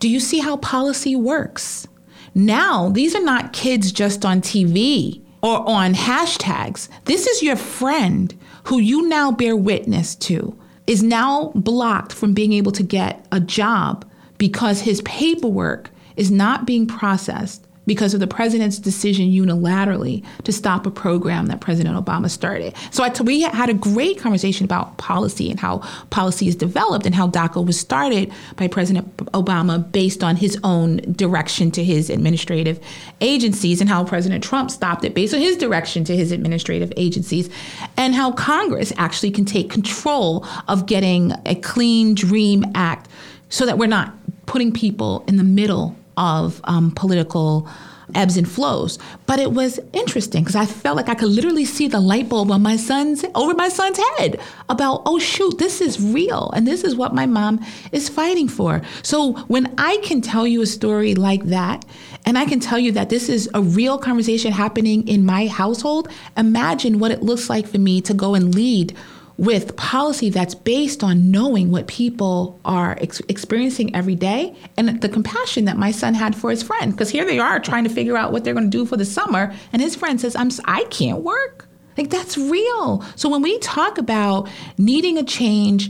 Do 0.00 0.08
you 0.08 0.18
see 0.18 0.38
how 0.38 0.56
policy 0.56 1.14
works? 1.14 1.86
Now, 2.34 2.88
these 2.88 3.14
are 3.14 3.22
not 3.22 3.52
kids 3.52 3.92
just 3.92 4.24
on 4.24 4.40
TV 4.40 5.22
or 5.42 5.68
on 5.68 5.94
hashtags. 5.94 6.88
This 7.04 7.26
is 7.26 7.42
your 7.42 7.56
friend 7.56 8.34
who 8.64 8.78
you 8.78 9.08
now 9.08 9.30
bear 9.30 9.56
witness 9.56 10.14
to 10.16 10.56
is 10.86 11.02
now 11.02 11.52
blocked 11.54 12.12
from 12.12 12.34
being 12.34 12.52
able 12.52 12.72
to 12.72 12.82
get 12.82 13.26
a 13.30 13.40
job 13.40 14.04
because 14.38 14.80
his 14.80 15.02
paperwork 15.02 15.90
is 16.16 16.30
not 16.30 16.66
being 16.66 16.86
processed 16.86 17.66
because 17.86 18.14
of 18.14 18.20
the 18.20 18.26
president's 18.26 18.78
decision 18.78 19.28
unilaterally 19.28 20.24
to 20.44 20.52
stop 20.52 20.86
a 20.86 20.90
program 20.90 21.46
that 21.46 21.60
President 21.60 21.96
Obama 21.96 22.30
started. 22.30 22.74
So 22.90 23.10
we 23.22 23.42
had 23.42 23.68
a 23.68 23.74
great 23.74 24.18
conversation 24.18 24.64
about 24.64 24.96
policy 24.98 25.50
and 25.50 25.58
how 25.58 25.78
policy 26.10 26.46
is 26.46 26.54
developed 26.54 27.06
and 27.06 27.14
how 27.14 27.28
DACA 27.28 27.64
was 27.64 27.78
started 27.80 28.32
by 28.56 28.68
President 28.68 29.16
Obama 29.32 29.90
based 29.90 30.22
on 30.22 30.36
his 30.36 30.58
own 30.62 30.98
direction 31.12 31.70
to 31.72 31.84
his 31.84 32.10
administrative 32.10 32.78
agencies 33.20 33.80
and 33.80 33.88
how 33.88 34.04
President 34.04 34.44
Trump 34.44 34.70
stopped 34.70 35.04
it 35.04 35.14
based 35.14 35.34
on 35.34 35.40
his 35.40 35.56
direction 35.56 36.04
to 36.04 36.16
his 36.16 36.32
administrative 36.32 36.92
agencies 36.96 37.50
and 37.96 38.14
how 38.14 38.30
Congress 38.32 38.92
actually 38.98 39.30
can 39.30 39.44
take 39.44 39.70
control 39.70 40.46
of 40.68 40.86
getting 40.86 41.32
a 41.46 41.54
clean 41.56 42.14
dream 42.14 42.64
act 42.74 43.08
so 43.48 43.66
that 43.66 43.78
we're 43.78 43.86
not 43.86 44.14
putting 44.46 44.72
people 44.72 45.24
in 45.26 45.36
the 45.36 45.44
middle 45.44 45.96
of 46.20 46.60
um, 46.64 46.92
political 46.92 47.66
ebbs 48.14 48.36
and 48.36 48.48
flows. 48.48 48.98
But 49.26 49.38
it 49.38 49.52
was 49.52 49.80
interesting 49.92 50.42
because 50.42 50.56
I 50.56 50.66
felt 50.66 50.96
like 50.96 51.08
I 51.08 51.14
could 51.14 51.28
literally 51.28 51.64
see 51.64 51.88
the 51.88 52.00
light 52.00 52.28
bulb 52.28 52.50
on 52.50 52.62
my 52.62 52.76
son's 52.76 53.24
over 53.34 53.54
my 53.54 53.68
son's 53.68 54.00
head 54.18 54.40
about, 54.68 55.02
oh 55.06 55.18
shoot, 55.18 55.58
this 55.58 55.80
is 55.80 56.02
real 56.02 56.50
and 56.54 56.66
this 56.66 56.84
is 56.84 56.96
what 56.96 57.14
my 57.14 57.26
mom 57.26 57.64
is 57.92 58.08
fighting 58.08 58.48
for. 58.48 58.82
So 59.02 59.34
when 59.42 59.74
I 59.78 59.98
can 59.98 60.20
tell 60.20 60.46
you 60.46 60.62
a 60.62 60.66
story 60.66 61.14
like 61.14 61.44
that, 61.44 61.84
and 62.26 62.36
I 62.36 62.44
can 62.44 62.60
tell 62.60 62.78
you 62.78 62.92
that 62.92 63.08
this 63.08 63.28
is 63.28 63.48
a 63.54 63.62
real 63.62 63.96
conversation 63.96 64.52
happening 64.52 65.08
in 65.08 65.24
my 65.24 65.46
household, 65.46 66.08
imagine 66.36 66.98
what 66.98 67.10
it 67.10 67.22
looks 67.22 67.48
like 67.48 67.66
for 67.66 67.78
me 67.78 68.00
to 68.02 68.12
go 68.12 68.34
and 68.34 68.54
lead 68.54 68.94
with 69.40 69.74
policy 69.76 70.28
that's 70.28 70.54
based 70.54 71.02
on 71.02 71.30
knowing 71.30 71.70
what 71.70 71.86
people 71.86 72.60
are 72.62 72.98
ex- 73.00 73.22
experiencing 73.26 73.92
every 73.96 74.14
day 74.14 74.54
and 74.76 75.00
the 75.00 75.08
compassion 75.08 75.64
that 75.64 75.78
my 75.78 75.90
son 75.90 76.12
had 76.12 76.36
for 76.36 76.50
his 76.50 76.62
friend. 76.62 76.92
Because 76.92 77.08
here 77.08 77.24
they 77.24 77.38
are 77.38 77.58
trying 77.58 77.84
to 77.84 77.90
figure 77.90 78.18
out 78.18 78.32
what 78.32 78.44
they're 78.44 78.52
going 78.52 78.70
to 78.70 78.78
do 78.78 78.84
for 78.84 78.98
the 78.98 79.04
summer 79.06 79.50
and 79.72 79.80
his 79.80 79.96
friend 79.96 80.20
says 80.20 80.36
I'm 80.36 80.50
I 80.66 80.84
can't 80.90 81.22
work. 81.22 81.66
Like 81.96 82.10
that's 82.10 82.36
real. 82.36 83.02
So 83.16 83.30
when 83.30 83.40
we 83.40 83.58
talk 83.60 83.96
about 83.96 84.46
needing 84.76 85.16
a 85.16 85.24
change 85.24 85.88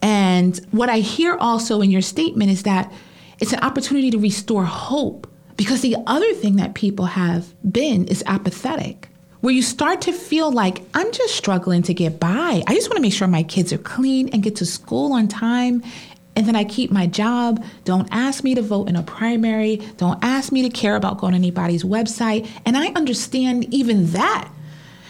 and 0.00 0.58
what 0.70 0.88
I 0.88 1.00
hear 1.00 1.36
also 1.36 1.82
in 1.82 1.90
your 1.90 2.00
statement 2.00 2.50
is 2.50 2.62
that 2.62 2.90
it's 3.40 3.52
an 3.52 3.60
opportunity 3.60 4.10
to 4.10 4.18
restore 4.18 4.64
hope 4.64 5.26
because 5.58 5.82
the 5.82 5.96
other 6.06 6.32
thing 6.32 6.56
that 6.56 6.74
people 6.74 7.04
have 7.04 7.52
been 7.70 8.06
is 8.06 8.24
apathetic 8.26 9.10
where 9.46 9.54
you 9.54 9.62
start 9.62 10.00
to 10.00 10.12
feel 10.12 10.50
like 10.50 10.82
I'm 10.92 11.12
just 11.12 11.36
struggling 11.36 11.84
to 11.84 11.94
get 11.94 12.18
by. 12.18 12.64
I 12.66 12.74
just 12.74 12.90
want 12.90 12.96
to 12.96 13.00
make 13.00 13.12
sure 13.12 13.28
my 13.28 13.44
kids 13.44 13.72
are 13.72 13.78
clean 13.78 14.28
and 14.30 14.42
get 14.42 14.56
to 14.56 14.66
school 14.66 15.12
on 15.12 15.28
time. 15.28 15.84
And 16.34 16.48
then 16.48 16.56
I 16.56 16.64
keep 16.64 16.90
my 16.90 17.06
job. 17.06 17.64
Don't 17.84 18.08
ask 18.10 18.42
me 18.42 18.56
to 18.56 18.62
vote 18.62 18.88
in 18.88 18.96
a 18.96 19.04
primary. 19.04 19.76
Don't 19.98 20.18
ask 20.24 20.50
me 20.50 20.62
to 20.62 20.68
care 20.68 20.96
about 20.96 21.18
going 21.18 21.30
to 21.30 21.36
anybody's 21.36 21.84
website. 21.84 22.50
And 22.66 22.76
I 22.76 22.88
understand 22.88 23.72
even 23.72 24.06
that. 24.14 24.50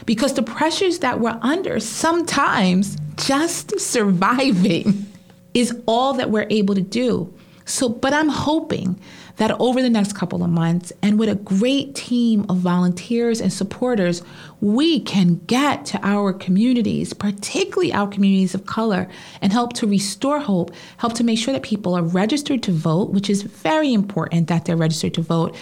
because 0.05 0.35
the 0.35 0.43
pressures 0.43 0.99
that 0.99 1.19
we're 1.19 1.39
under 1.41 1.79
sometimes 1.79 2.95
just 3.15 3.79
surviving 3.79 5.11
is 5.55 5.75
all 5.87 6.13
that 6.13 6.29
we're 6.29 6.45
able 6.51 6.75
to 6.75 6.81
do. 6.81 7.33
So, 7.65 7.89
but 7.89 8.13
I'm 8.13 8.29
hoping 8.29 8.99
that 9.37 9.51
over 9.59 9.81
the 9.81 9.89
next 9.89 10.13
couple 10.13 10.43
of 10.43 10.49
months 10.49 10.91
and 11.01 11.17
with 11.17 11.29
a 11.29 11.35
great 11.35 11.95
team 11.95 12.45
of 12.49 12.57
volunteers 12.57 13.39
and 13.39 13.53
supporters, 13.53 14.21
we 14.61 14.99
can 14.99 15.35
get 15.47 15.85
to 15.85 15.99
our 16.03 16.33
communities, 16.33 17.13
particularly 17.13 17.93
our 17.93 18.07
communities 18.07 18.53
of 18.53 18.65
color, 18.65 19.07
and 19.41 19.53
help 19.53 19.73
to 19.73 19.87
restore 19.87 20.39
hope, 20.39 20.71
help 20.97 21.13
to 21.13 21.23
make 21.23 21.39
sure 21.39 21.53
that 21.53 21.63
people 21.63 21.95
are 21.95 22.03
registered 22.03 22.61
to 22.63 22.71
vote, 22.71 23.11
which 23.11 23.29
is 23.29 23.43
very 23.43 23.93
important 23.93 24.47
that 24.47 24.65
they're 24.65 24.75
registered 24.75 25.13
to 25.13 25.21
vote, 25.21 25.55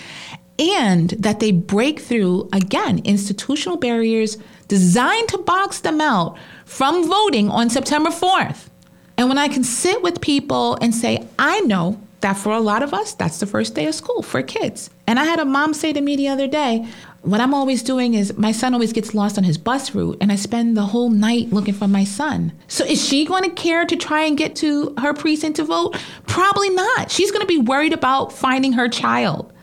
and 0.57 1.09
that 1.11 1.41
they 1.41 1.51
break 1.51 1.99
through, 1.99 2.47
again, 2.53 3.01
institutional 3.03 3.75
barriers 3.75 4.37
designed 4.69 5.27
to 5.27 5.37
box 5.37 5.81
them 5.81 5.99
out 5.99 6.37
from 6.63 7.07
voting 7.07 7.49
on 7.49 7.69
September 7.69 8.09
4th. 8.09 8.69
And 9.17 9.27
when 9.29 9.37
I 9.37 9.47
can 9.47 9.63
sit 9.63 10.01
with 10.01 10.21
people 10.21 10.75
and 10.81 10.93
say, 10.93 11.27
I 11.37 11.59
know 11.61 11.99
that 12.25 12.35
for 12.35 12.53
a 12.53 12.59
lot 12.59 12.81
of 12.81 12.91
us, 12.91 13.13
that's 13.13 13.39
the 13.39 13.45
first 13.45 13.75
day 13.75 13.85
of 13.85 13.93
school 13.93 14.23
for 14.23 14.41
kids. 14.41 14.89
And 15.05 15.19
I 15.19 15.25
had 15.25 15.37
a 15.37 15.45
mom 15.45 15.75
say 15.75 15.93
to 15.93 16.01
me 16.01 16.15
the 16.15 16.27
other 16.27 16.47
day, 16.47 16.83
what 17.21 17.39
I'm 17.39 17.53
always 17.53 17.83
doing 17.83 18.15
is 18.15 18.35
my 18.35 18.51
son 18.51 18.73
always 18.73 18.93
gets 18.93 19.13
lost 19.13 19.37
on 19.37 19.43
his 19.43 19.59
bus 19.59 19.93
route, 19.93 20.17
and 20.19 20.31
I 20.31 20.35
spend 20.35 20.75
the 20.75 20.87
whole 20.87 21.11
night 21.11 21.53
looking 21.53 21.75
for 21.75 21.87
my 21.87 22.03
son. 22.03 22.51
So 22.67 22.83
is 22.83 23.07
she 23.07 23.25
going 23.25 23.43
to 23.43 23.51
care 23.51 23.85
to 23.85 23.95
try 23.95 24.23
and 24.23 24.35
get 24.35 24.55
to 24.57 24.95
her 24.97 25.13
precinct 25.13 25.57
to 25.57 25.65
vote? 25.65 25.99
Probably 26.25 26.71
not. 26.71 27.11
She's 27.11 27.29
going 27.29 27.41
to 27.41 27.47
be 27.47 27.59
worried 27.59 27.93
about 27.93 28.33
finding 28.33 28.73
her 28.73 28.89
child. 28.89 29.53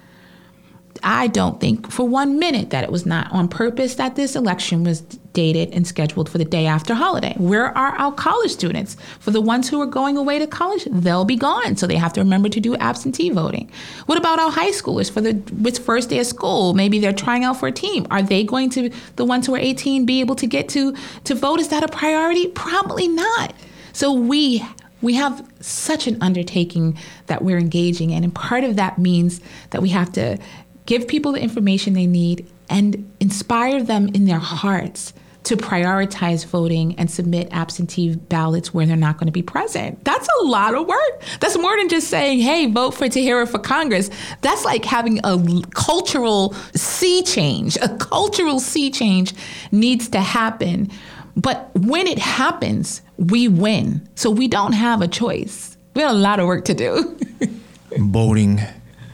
I 1.04 1.26
don't 1.26 1.60
think 1.60 1.90
for 1.90 2.06
one 2.06 2.38
minute 2.38 2.70
that 2.70 2.84
it 2.84 2.92
was 2.92 3.04
not 3.04 3.30
on 3.32 3.48
purpose 3.48 3.96
that 3.96 4.14
this 4.14 4.36
election 4.36 4.84
was 4.84 5.00
dated 5.32 5.70
and 5.72 5.86
scheduled 5.86 6.28
for 6.28 6.38
the 6.38 6.44
day 6.44 6.66
after 6.66 6.94
holiday. 6.94 7.34
Where 7.38 7.66
are 7.76 7.92
our 7.96 8.12
college 8.12 8.50
students? 8.50 8.96
For 9.18 9.30
the 9.30 9.40
ones 9.40 9.68
who 9.68 9.80
are 9.80 9.86
going 9.86 10.16
away 10.16 10.38
to 10.38 10.46
college, 10.46 10.86
they'll 10.90 11.24
be 11.24 11.36
gone, 11.36 11.76
so 11.76 11.86
they 11.86 11.96
have 11.96 12.12
to 12.14 12.20
remember 12.20 12.48
to 12.50 12.60
do 12.60 12.76
absentee 12.76 13.30
voting. 13.30 13.70
What 14.06 14.18
about 14.18 14.38
our 14.38 14.50
high 14.50 14.70
schoolers 14.70 15.10
for 15.10 15.20
the 15.20 15.80
first 15.84 16.10
day 16.10 16.18
of 16.18 16.26
school? 16.26 16.74
Maybe 16.74 16.98
they're 16.98 17.12
trying 17.12 17.44
out 17.44 17.58
for 17.58 17.66
a 17.66 17.72
team. 17.72 18.06
Are 18.10 18.22
they 18.22 18.44
going 18.44 18.70
to 18.70 18.90
the 19.16 19.24
ones 19.24 19.46
who 19.46 19.54
are 19.54 19.58
18 19.58 20.06
be 20.06 20.20
able 20.20 20.36
to 20.36 20.46
get 20.46 20.68
to 20.70 20.94
to 21.24 21.34
vote? 21.34 21.60
Is 21.60 21.68
that 21.68 21.82
a 21.82 21.88
priority? 21.88 22.48
Probably 22.48 23.08
not. 23.08 23.54
So 23.92 24.12
we 24.12 24.64
we 25.00 25.14
have 25.14 25.44
such 25.60 26.06
an 26.06 26.16
undertaking 26.20 26.96
that 27.26 27.42
we're 27.42 27.58
engaging 27.58 28.10
in, 28.10 28.22
and 28.22 28.34
part 28.34 28.62
of 28.62 28.76
that 28.76 28.98
means 28.98 29.40
that 29.70 29.82
we 29.82 29.88
have 29.88 30.12
to 30.12 30.38
give 30.86 31.06
people 31.08 31.32
the 31.32 31.40
information 31.40 31.94
they 31.94 32.06
need 32.06 32.50
and 32.68 33.12
inspire 33.20 33.82
them 33.82 34.08
in 34.08 34.24
their 34.24 34.38
hearts 34.38 35.12
to 35.44 35.56
prioritize 35.56 36.46
voting 36.46 36.96
and 36.98 37.10
submit 37.10 37.48
absentee 37.50 38.14
ballots 38.14 38.72
where 38.72 38.86
they're 38.86 38.96
not 38.96 39.18
going 39.18 39.26
to 39.26 39.32
be 39.32 39.42
present. 39.42 40.02
That's 40.04 40.28
a 40.40 40.44
lot 40.44 40.74
of 40.74 40.86
work. 40.86 41.22
That's 41.40 41.58
more 41.58 41.76
than 41.76 41.88
just 41.88 42.08
saying, 42.08 42.40
hey, 42.40 42.66
vote 42.66 42.92
for 42.92 43.06
Tahirah 43.06 43.48
for 43.48 43.58
Congress. 43.58 44.08
That's 44.40 44.64
like 44.64 44.84
having 44.84 45.20
a 45.24 45.62
cultural 45.74 46.54
sea 46.74 47.22
change. 47.22 47.76
A 47.82 47.88
cultural 47.96 48.60
sea 48.60 48.90
change 48.90 49.34
needs 49.72 50.08
to 50.10 50.20
happen. 50.20 50.90
But 51.36 51.70
when 51.74 52.06
it 52.06 52.18
happens, 52.18 53.02
we 53.16 53.48
win. 53.48 54.08
So 54.14 54.30
we 54.30 54.48
don't 54.48 54.74
have 54.74 55.02
a 55.02 55.08
choice. 55.08 55.76
We 55.94 56.02
have 56.02 56.12
a 56.12 56.14
lot 56.14 56.40
of 56.40 56.46
work 56.46 56.64
to 56.66 56.74
do. 56.74 57.18
Voting, 57.98 58.60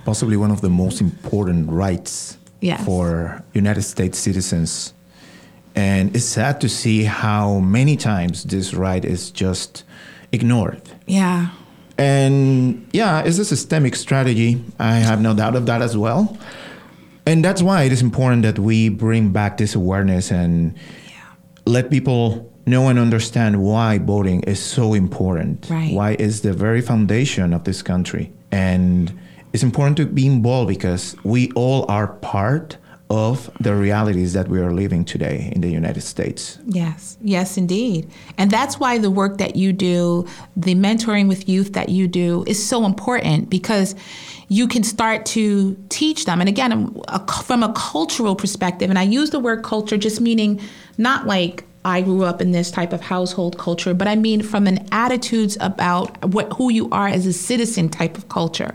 possibly 0.08 0.38
one 0.38 0.50
of 0.50 0.62
the 0.62 0.70
most 0.70 1.02
important 1.02 1.68
rights 1.68 2.38
yes. 2.62 2.82
for 2.82 3.44
United 3.52 3.82
States 3.82 4.16
citizens 4.18 4.94
and 5.74 6.16
it's 6.16 6.24
sad 6.24 6.62
to 6.62 6.68
see 6.68 7.04
how 7.04 7.58
many 7.58 7.94
times 7.94 8.42
this 8.44 8.72
right 8.72 9.04
is 9.04 9.30
just 9.30 9.84
ignored. 10.32 10.80
Yeah. 11.06 11.50
And 11.98 12.88
yeah, 12.92 13.20
it's 13.20 13.38
a 13.38 13.44
systemic 13.44 13.94
strategy. 13.94 14.64
I 14.78 14.94
have 14.96 15.20
no 15.20 15.34
doubt 15.34 15.54
of 15.54 15.66
that 15.66 15.82
as 15.82 15.94
well. 15.94 16.36
And 17.26 17.44
that's 17.44 17.62
why 17.62 17.82
it 17.82 17.92
is 17.92 18.00
important 18.00 18.42
that 18.44 18.58
we 18.58 18.88
bring 18.88 19.30
back 19.30 19.58
this 19.58 19.74
awareness 19.74 20.32
and 20.32 20.74
yeah. 21.06 21.34
let 21.66 21.90
people 21.90 22.50
know 22.66 22.88
and 22.88 22.98
understand 22.98 23.62
why 23.62 23.98
voting 23.98 24.42
is 24.44 24.60
so 24.60 24.94
important. 24.94 25.68
Right. 25.68 25.92
Why 25.92 26.16
is 26.18 26.40
the 26.40 26.54
very 26.54 26.80
foundation 26.80 27.52
of 27.52 27.64
this 27.64 27.82
country. 27.82 28.32
And 28.50 29.12
it's 29.52 29.62
important 29.62 29.96
to 29.98 30.06
be 30.06 30.26
involved 30.26 30.68
because 30.68 31.16
we 31.24 31.50
all 31.52 31.84
are 31.90 32.08
part 32.08 32.76
of 33.10 33.50
the 33.60 33.74
realities 33.74 34.34
that 34.34 34.48
we 34.48 34.60
are 34.60 34.72
living 34.72 35.04
today 35.04 35.50
in 35.54 35.62
the 35.62 35.68
United 35.68 36.02
States. 36.02 36.58
Yes, 36.66 37.16
yes, 37.22 37.56
indeed. 37.56 38.10
And 38.36 38.50
that's 38.50 38.78
why 38.78 38.98
the 38.98 39.10
work 39.10 39.38
that 39.38 39.56
you 39.56 39.72
do, 39.72 40.26
the 40.56 40.74
mentoring 40.74 41.26
with 41.26 41.48
youth 41.48 41.72
that 41.72 41.88
you 41.88 42.06
do, 42.06 42.44
is 42.46 42.64
so 42.64 42.84
important 42.84 43.48
because 43.48 43.94
you 44.48 44.68
can 44.68 44.82
start 44.82 45.24
to 45.26 45.82
teach 45.88 46.26
them. 46.26 46.40
And 46.40 46.48
again, 46.48 46.94
from 47.44 47.62
a 47.62 47.72
cultural 47.72 48.36
perspective, 48.36 48.90
and 48.90 48.98
I 48.98 49.04
use 49.04 49.30
the 49.30 49.40
word 49.40 49.64
culture 49.64 49.96
just 49.96 50.20
meaning 50.20 50.60
not 50.98 51.26
like 51.26 51.64
I 51.84 52.02
grew 52.02 52.24
up 52.24 52.42
in 52.42 52.50
this 52.50 52.70
type 52.70 52.92
of 52.92 53.00
household 53.00 53.56
culture, 53.56 53.94
but 53.94 54.06
I 54.06 54.16
mean 54.16 54.42
from 54.42 54.66
an 54.66 54.86
attitudes 54.92 55.56
about 55.60 56.22
what 56.26 56.52
who 56.54 56.70
you 56.70 56.90
are 56.90 57.08
as 57.08 57.24
a 57.24 57.32
citizen 57.32 57.88
type 57.88 58.18
of 58.18 58.28
culture 58.28 58.74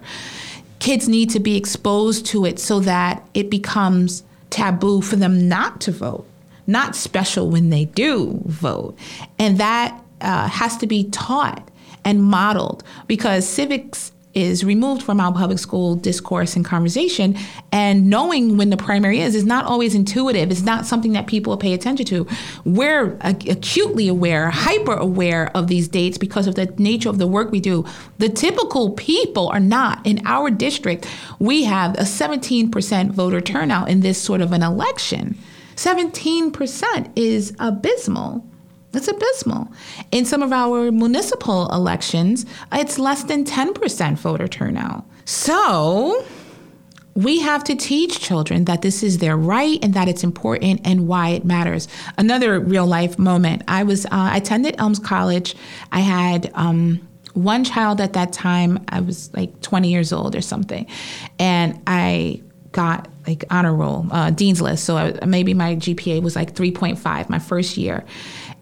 kids 0.84 1.08
need 1.08 1.30
to 1.30 1.40
be 1.40 1.56
exposed 1.56 2.26
to 2.26 2.46
it 2.46 2.60
so 2.60 2.82
that 2.82 3.26
it 3.34 3.50
becomes 3.50 4.22
taboo 4.50 5.02
for 5.02 5.16
them 5.16 5.48
not 5.48 5.80
to 5.80 5.94
vote, 5.94 6.28
not 6.68 6.94
special 6.94 7.50
when 7.50 7.70
they 7.70 7.86
do 7.86 8.42
vote. 8.44 8.94
And 9.40 9.58
that 9.60 9.98
uh, 10.20 10.50
has 10.50 10.76
to 10.78 10.86
be 10.86 11.06
taught 11.06 11.72
and 12.04 12.22
modeled 12.22 12.84
because 13.08 13.48
civics 13.48 14.12
is 14.34 14.64
removed 14.64 15.04
from 15.04 15.20
our 15.20 15.32
public 15.32 15.60
school 15.60 15.96
discourse 15.96 16.56
and 16.56 16.66
conversation. 16.66 17.38
And 17.72 18.10
knowing 18.10 18.58
when 18.58 18.70
the 18.70 18.78
primary 18.78 19.20
is 19.20 19.36
is 19.36 19.46
not 19.46 19.66
always 19.66 19.96
intuitive. 19.96 20.52
It's 20.52 20.62
not 20.62 20.86
something 20.86 21.14
that 21.14 21.28
people 21.28 21.56
pay 21.58 21.74
attention 21.74 22.06
to. 22.08 22.28
We're 22.66 23.18
acutely 23.22 24.08
aware, 24.08 24.50
hyper 24.50 24.94
aware 24.94 25.56
of 25.56 25.68
these 25.68 25.88
dates 25.88 26.18
because 26.18 26.48
of 26.48 26.56
the 26.56 26.74
nature 26.78 27.10
of 27.10 27.18
the 27.18 27.28
work 27.28 27.52
we 27.52 27.60
do. 27.60 27.86
The 28.18 28.30
typical 28.30 28.92
people 28.92 29.50
are 29.50 29.60
not. 29.60 30.06
In 30.06 30.22
our 30.26 30.50
district, 30.50 31.08
we 31.40 31.64
have 31.64 31.96
a 31.96 32.04
17% 32.04 33.12
voter 33.12 33.42
turnout 33.42 33.90
in 33.90 34.02
this 34.02 34.22
sort 34.22 34.42
of 34.42 34.52
an 34.52 34.64
election. 34.64 35.38
17% 35.76 37.12
is 37.16 37.56
abysmal. 37.60 38.46
It's 38.94 39.08
abysmal. 39.08 39.72
In 40.12 40.26
some 40.26 40.44
of 40.44 40.54
our 40.54 40.92
municipal 40.92 41.70
elections, 41.72 42.46
it's 42.72 43.00
less 43.00 43.24
than 43.24 43.44
10% 43.44 44.18
voter 44.18 44.48
turnout. 44.48 45.06
So, 45.26 46.26
we 47.16 47.40
have 47.40 47.64
to 47.66 47.76
teach 47.76 48.20
children 48.20 48.66
that 48.66 48.82
this 48.82 49.04
is 49.04 49.20
their 49.20 49.38
right 49.38 49.80
and 49.84 49.94
that 49.94 50.08
it's 50.08 50.24
important 50.24 50.82
and 50.84 51.08
why 51.08 51.30
it 51.30 51.46
matters. 51.46 51.88
Another 52.18 52.60
real 52.60 52.88
life 52.88 53.20
moment. 53.20 53.64
I 53.68 53.84
was 53.84 54.06
uh, 54.06 54.10
I 54.12 54.38
attended 54.38 54.76
Elms 54.80 55.00
College. 55.00 55.56
I 55.92 56.00
had 56.00 56.52
um, 56.56 57.08
one 57.34 57.64
child 57.64 58.02
at 58.02 58.14
that 58.14 58.34
time. 58.34 58.84
I 58.90 59.02
was 59.02 59.32
like 59.34 59.62
20 59.62 59.90
years 59.90 60.12
old 60.12 60.36
or 60.36 60.42
something, 60.42 60.88
and 61.38 61.80
I 61.86 62.42
got 62.72 63.08
like 63.28 63.46
honor 63.50 63.74
roll, 63.74 64.08
uh, 64.12 64.32
dean's 64.32 64.62
list. 64.62 64.84
So 64.84 64.98
I, 64.98 65.26
maybe 65.26 65.54
my 65.54 65.76
GPA 65.76 66.22
was 66.22 66.36
like 66.36 66.54
3.5 66.54 67.30
my 67.30 67.40
first 67.40 67.78
year, 67.78 68.04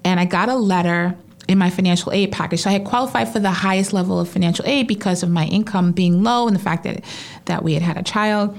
and 0.03 0.19
I 0.19 0.25
got 0.25 0.49
a 0.49 0.55
letter 0.55 1.15
in 1.47 1.57
my 1.57 1.69
financial 1.69 2.11
aid 2.11 2.31
package. 2.31 2.61
So 2.61 2.69
I 2.69 2.73
had 2.73 2.85
qualified 2.85 3.27
for 3.29 3.39
the 3.39 3.51
highest 3.51 3.93
level 3.93 4.19
of 4.19 4.29
financial 4.29 4.65
aid 4.65 4.87
because 4.87 5.23
of 5.23 5.29
my 5.29 5.45
income 5.45 5.91
being 5.91 6.23
low 6.23 6.47
and 6.47 6.55
the 6.55 6.61
fact 6.61 6.83
that 6.83 7.03
that 7.45 7.63
we 7.63 7.73
had 7.73 7.83
had 7.83 7.97
a 7.97 8.03
child. 8.03 8.57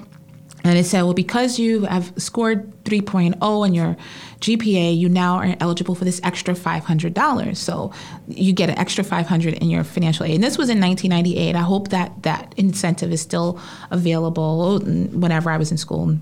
And 0.64 0.78
it 0.78 0.84
said, 0.84 1.02
well, 1.02 1.14
because 1.14 1.58
you 1.58 1.86
have 1.86 2.12
scored 2.16 2.70
3.0 2.84 3.36
on 3.42 3.74
your 3.74 3.96
GPA, 4.38 4.96
you 4.96 5.08
now 5.08 5.36
are 5.36 5.56
eligible 5.58 5.96
for 5.96 6.04
this 6.04 6.20
extra 6.22 6.54
$500. 6.54 7.56
So 7.56 7.92
you 8.28 8.52
get 8.52 8.70
an 8.70 8.78
extra 8.78 9.02
$500 9.02 9.54
in 9.54 9.70
your 9.70 9.82
financial 9.82 10.24
aid. 10.24 10.36
And 10.36 10.44
this 10.44 10.58
was 10.58 10.68
in 10.68 10.80
1998. 10.80 11.56
I 11.56 11.62
hope 11.62 11.88
that 11.88 12.22
that 12.22 12.54
incentive 12.56 13.10
is 13.10 13.20
still 13.20 13.60
available 13.90 14.78
whenever 14.80 15.50
I 15.50 15.56
was 15.56 15.72
in 15.72 15.78
school 15.78 16.16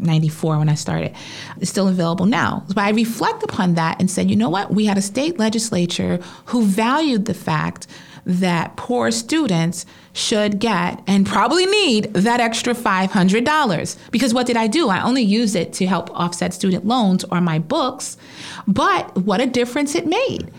94 0.00 0.58
when 0.58 0.68
I 0.68 0.74
started. 0.74 1.14
It's 1.60 1.70
still 1.70 1.88
available 1.88 2.26
now. 2.26 2.64
But 2.68 2.78
I 2.78 2.90
reflect 2.90 3.42
upon 3.42 3.74
that 3.74 4.00
and 4.00 4.10
said, 4.10 4.30
you 4.30 4.36
know 4.36 4.48
what? 4.48 4.72
We 4.72 4.86
had 4.86 4.98
a 4.98 5.02
state 5.02 5.38
legislature 5.38 6.20
who 6.46 6.64
valued 6.64 7.26
the 7.26 7.34
fact 7.34 7.86
that 8.28 8.76
poor 8.76 9.10
students 9.10 9.86
should 10.12 10.58
get 10.58 11.02
and 11.06 11.26
probably 11.26 11.64
need 11.64 12.12
that 12.12 12.40
extra 12.40 12.74
$500. 12.74 14.10
Because 14.10 14.34
what 14.34 14.46
did 14.46 14.56
I 14.56 14.66
do? 14.66 14.90
I 14.90 15.02
only 15.02 15.22
used 15.22 15.56
it 15.56 15.72
to 15.74 15.86
help 15.86 16.10
offset 16.10 16.52
student 16.52 16.86
loans 16.86 17.24
or 17.24 17.40
my 17.40 17.58
books, 17.58 18.18
but 18.66 19.16
what 19.16 19.40
a 19.40 19.46
difference 19.46 19.94
it 19.94 20.06
made. 20.06 20.52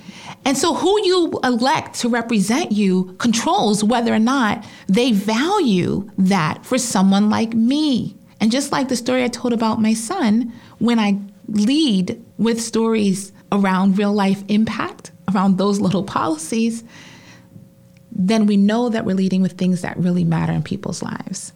And 0.46 0.58
so, 0.58 0.74
who 0.74 1.06
you 1.06 1.40
elect 1.44 2.00
to 2.00 2.10
represent 2.10 2.72
you 2.72 3.16
controls 3.20 3.84
whether 3.84 4.14
or 4.14 4.20
not 4.20 4.66
they 4.88 5.12
value 5.12 6.10
that 6.18 6.66
for 6.66 6.78
someone 6.78 7.30
like 7.30 7.54
me. 7.54 8.16
And 8.40 8.52
just 8.52 8.72
like 8.72 8.88
the 8.88 8.96
story 8.96 9.24
I 9.24 9.28
told 9.28 9.54
about 9.54 9.82
my 9.82 9.94
son, 9.94 10.54
when 10.80 11.00
I 11.00 11.20
lead 11.48 12.24
with 12.38 12.62
stories 12.62 13.32
around 13.52 13.98
real 13.98 14.14
life 14.14 14.44
impact, 14.48 15.12
around 15.34 15.58
those 15.58 15.80
little 15.80 16.04
policies, 16.04 16.84
then 18.12 18.46
we 18.46 18.58
know 18.58 18.90
that 18.90 19.06
we're 19.06 19.16
leading 19.16 19.42
with 19.42 19.54
things 19.54 19.82
that 19.82 19.98
really 19.98 20.24
matter 20.24 20.54
in 20.54 20.64
people's 20.64 21.02
lives. 21.02 21.54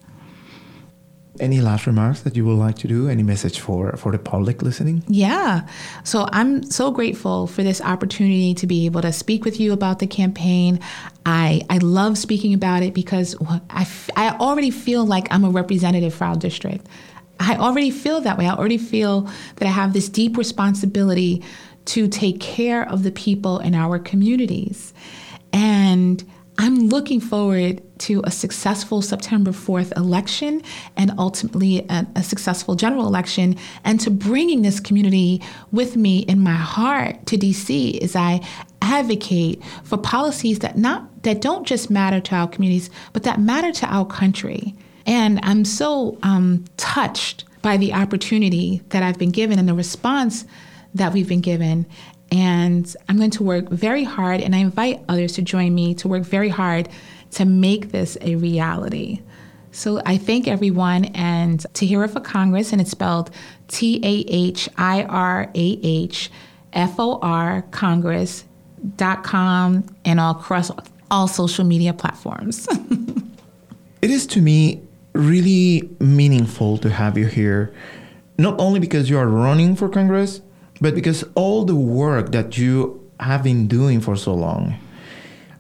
Any 1.39 1.61
last 1.61 1.87
remarks 1.87 2.21
that 2.21 2.35
you 2.35 2.45
would 2.45 2.59
like 2.59 2.75
to 2.77 2.87
do? 2.87 3.09
Any 3.09 3.23
message 3.23 3.59
for, 3.59 3.97
for 3.97 4.11
the 4.11 4.19
public 4.19 4.61
listening? 4.61 5.03
Yeah. 5.07 5.67
So 6.03 6.27
I'm 6.31 6.63
so 6.69 6.91
grateful 6.91 7.47
for 7.47 7.63
this 7.63 7.81
opportunity 7.81 8.53
to 8.53 8.67
be 8.67 8.85
able 8.85 9.01
to 9.01 9.11
speak 9.11 9.43
with 9.43 9.59
you 9.59 9.73
about 9.73 9.97
the 9.97 10.05
campaign. 10.05 10.79
I, 11.25 11.63
I 11.71 11.79
love 11.79 12.19
speaking 12.19 12.53
about 12.53 12.83
it 12.83 12.93
because 12.93 13.35
I, 13.71 13.87
I 14.15 14.29
already 14.37 14.69
feel 14.69 15.05
like 15.05 15.27
I'm 15.31 15.43
a 15.43 15.49
representative 15.49 16.13
for 16.13 16.25
our 16.25 16.35
district. 16.35 16.85
I 17.39 17.55
already 17.55 17.89
feel 17.89 18.21
that 18.21 18.37
way. 18.37 18.45
I 18.45 18.53
already 18.53 18.77
feel 18.77 19.21
that 19.55 19.65
I 19.65 19.71
have 19.71 19.93
this 19.93 20.09
deep 20.09 20.37
responsibility 20.37 21.43
to 21.85 22.07
take 22.07 22.39
care 22.41 22.87
of 22.87 23.01
the 23.01 23.11
people 23.11 23.57
in 23.59 23.73
our 23.73 23.97
communities. 23.97 24.93
And 25.51 26.23
I'm 26.57 26.89
looking 26.89 27.19
forward 27.19 27.81
to 27.99 28.21
a 28.25 28.31
successful 28.31 29.01
September 29.01 29.51
4th 29.51 29.95
election 29.97 30.61
and 30.95 31.11
ultimately 31.17 31.85
a, 31.89 32.05
a, 32.15 32.23
successful 32.23 32.75
general 32.75 33.07
election, 33.07 33.55
and 33.83 33.99
to 34.01 34.11
bringing 34.11 34.61
this 34.61 34.79
community 34.79 35.41
with 35.71 35.95
me 35.95 36.19
in 36.19 36.39
my 36.39 36.53
heart 36.53 37.25
to 37.27 37.37
DC 37.37 38.01
as 38.03 38.15
I 38.15 38.41
advocate 38.81 39.63
for 39.83 39.97
policies 39.97 40.59
that 40.59 40.77
not 40.77 41.23
that 41.23 41.41
don't 41.41 41.65
just 41.65 41.89
matter 41.89 42.19
to 42.19 42.35
our 42.35 42.47
communities, 42.47 42.89
but 43.13 43.23
that 43.23 43.39
matter 43.39 43.71
to 43.71 43.87
our 43.87 44.05
country. 44.05 44.75
And 45.05 45.39
I'm 45.43 45.65
so 45.65 46.17
um, 46.21 46.65
touched 46.77 47.45
by 47.61 47.77
the 47.77 47.93
opportunity 47.93 48.81
that 48.89 49.01
I've 49.01 49.17
been 49.17 49.31
given 49.31 49.57
and 49.57 49.67
the 49.67 49.73
response 49.73 50.45
that 50.93 51.13
we've 51.13 51.27
been 51.27 51.41
given. 51.41 51.85
And 52.33 52.93
I'm 53.07 53.17
going 53.17 53.29
to 53.31 53.43
work 53.43 53.69
very 53.69 54.03
hard, 54.03 54.41
and 54.41 54.55
I 54.55 54.57
invite 54.57 55.03
others 55.07 55.33
to 55.33 55.43
join 55.43 55.75
me 55.75 55.93
to 55.95 56.07
work 56.07 56.23
very 56.23 56.49
hard 56.49 56.89
to 57.31 57.45
make 57.45 57.91
this 57.91 58.17
a 58.21 58.35
reality. 58.37 59.21
So 59.71 60.01
I 60.03 60.17
thank 60.17 60.47
everyone 60.47 61.05
and 61.05 61.59
Tahirah 61.73 62.11
for 62.11 62.21
Congress, 62.21 62.71
and 62.71 62.81
it's 62.81 62.89
spelled 62.89 63.29
T 63.67 63.99
A 64.03 64.25
H 64.27 64.67
I 64.77 65.03
R 65.03 65.43
A 65.53 65.79
H 65.83 66.31
F 66.73 66.99
O 66.99 67.19
R 67.21 67.61
Congress.com 67.69 68.45
and 70.03 70.19
all 70.19 70.31
across 70.31 70.71
all 71.11 71.27
social 71.27 71.65
media 71.65 71.93
platforms. 71.93 72.67
it 74.01 74.09
is 74.09 74.25
to 74.25 74.41
me 74.41 74.81
really 75.13 75.87
meaningful 75.99 76.79
to 76.79 76.89
have 76.89 77.15
you 77.15 77.27
here, 77.27 77.71
not 78.39 78.59
only 78.59 78.79
because 78.79 79.07
you 79.07 79.19
are 79.19 79.27
running 79.27 79.75
for 79.75 79.87
Congress, 79.87 80.41
but 80.83 80.93
because 80.95 81.23
all 81.33 81.63
the 81.63 81.75
work 81.75 82.33
that 82.33 82.57
you 82.57 82.99
have 83.21 83.41
been 83.41 83.67
doing 83.67 84.01
for 84.01 84.17
so 84.17 84.33
long. 84.33 84.77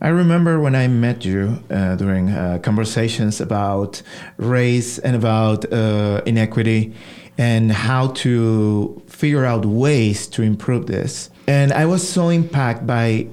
I 0.01 0.09
remember 0.09 0.59
when 0.59 0.75
I 0.75 0.89
met 0.89 1.23
you 1.23 1.63
uh, 1.71 1.95
during 1.95 2.29
uh, 2.29 2.59
conversations 2.61 3.39
about 3.39 4.01
race 4.35 4.99
and 4.99 5.15
about 5.15 5.71
uh, 5.71 6.21
inequity 6.25 6.93
and 7.37 7.71
how 7.71 8.07
to 8.07 9.01
figure 9.07 9.45
out 9.45 9.65
ways 9.65 10.27
to 10.27 10.41
improve 10.41 10.87
this. 10.87 11.29
And 11.47 11.71
I 11.71 11.85
was 11.85 12.07
so 12.07 12.27
impacted 12.27 12.85
by 12.85 13.27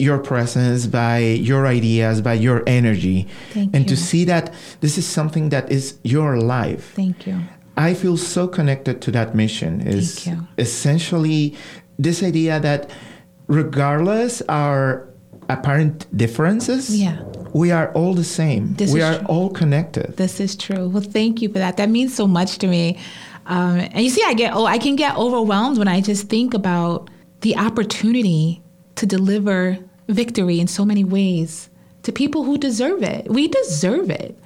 your 0.00 0.18
presence, 0.18 0.88
by 0.88 1.18
your 1.18 1.68
ideas, 1.68 2.20
by 2.22 2.34
your 2.34 2.64
energy. 2.66 3.28
Thank 3.52 3.72
and 3.72 3.84
you. 3.84 3.96
to 3.96 3.96
see 3.96 4.24
that 4.24 4.52
this 4.80 4.98
is 4.98 5.06
something 5.06 5.50
that 5.50 5.70
is 5.70 5.96
your 6.02 6.38
life. 6.38 6.92
Thank 6.94 7.24
you. 7.28 7.40
I 7.76 7.94
feel 7.94 8.16
so 8.16 8.48
connected 8.48 9.02
to 9.02 9.10
that 9.12 9.34
mission. 9.34 9.80
Is 9.86 10.28
essentially 10.58 11.54
this 11.98 12.22
idea 12.22 12.60
that 12.60 12.90
regardless 13.48 14.42
our 14.48 15.08
apparent 15.48 16.06
differences, 16.16 16.98
yeah. 16.98 17.22
we 17.52 17.70
are 17.70 17.92
all 17.92 18.14
the 18.14 18.24
same. 18.24 18.74
This 18.74 18.92
we 18.92 19.02
are 19.02 19.18
true. 19.18 19.26
all 19.26 19.50
connected. 19.50 20.16
This 20.16 20.40
is 20.40 20.56
true. 20.56 20.88
Well, 20.88 21.02
thank 21.02 21.42
you 21.42 21.48
for 21.48 21.58
that. 21.58 21.76
That 21.76 21.90
means 21.90 22.14
so 22.14 22.26
much 22.26 22.58
to 22.58 22.66
me. 22.66 22.98
Um, 23.46 23.78
and 23.78 24.00
you 24.00 24.10
see, 24.10 24.22
I 24.26 24.34
get 24.34 24.54
oh, 24.54 24.66
I 24.66 24.78
can 24.78 24.96
get 24.96 25.16
overwhelmed 25.16 25.78
when 25.78 25.88
I 25.88 26.00
just 26.00 26.28
think 26.28 26.54
about 26.54 27.08
the 27.42 27.56
opportunity 27.56 28.62
to 28.96 29.06
deliver 29.06 29.78
victory 30.08 30.58
in 30.60 30.66
so 30.66 30.84
many 30.84 31.04
ways 31.04 31.68
to 32.02 32.12
people 32.12 32.44
who 32.44 32.58
deserve 32.58 33.02
it. 33.02 33.28
We 33.30 33.48
deserve 33.48 34.10
it. 34.10 34.38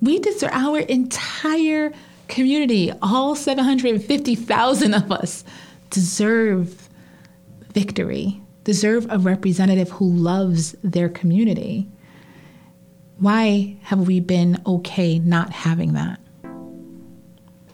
We 0.00 0.18
deserve 0.18 0.50
our 0.52 0.78
entire 0.80 1.92
community, 2.28 2.92
all 3.02 3.34
750,000 3.34 4.94
of 4.94 5.10
us, 5.10 5.44
deserve 5.90 6.88
victory, 7.72 8.40
deserve 8.64 9.06
a 9.10 9.18
representative 9.18 9.90
who 9.90 10.10
loves 10.10 10.76
their 10.84 11.08
community. 11.08 11.88
Why 13.18 13.76
have 13.82 14.06
we 14.06 14.20
been 14.20 14.62
okay 14.66 15.18
not 15.18 15.50
having 15.50 15.94
that? 15.94 16.20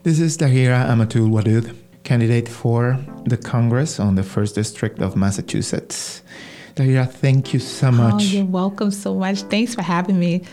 This 0.03 0.19
is 0.19 0.37
Tahirah 0.37 0.87
Amatul 0.87 1.29
Wadud, 1.29 1.75
candidate 2.03 2.47
for 2.47 2.99
the 3.25 3.37
Congress 3.37 3.99
on 3.99 4.15
the 4.15 4.21
1st 4.21 4.55
District 4.55 5.01
of 5.01 5.15
Massachusetts. 5.15 6.21
Tahirah, 6.75 7.11
thank 7.11 7.53
you 7.53 7.59
so 7.59 7.87
oh, 7.87 7.91
much. 7.91 8.13
Oh, 8.13 8.19
you're 8.19 8.45
welcome 8.45 8.91
so 8.91 9.15
much. 9.15 9.41
Thanks 9.43 9.73
for 9.73 9.81
having 9.81 10.19
me 10.19 10.43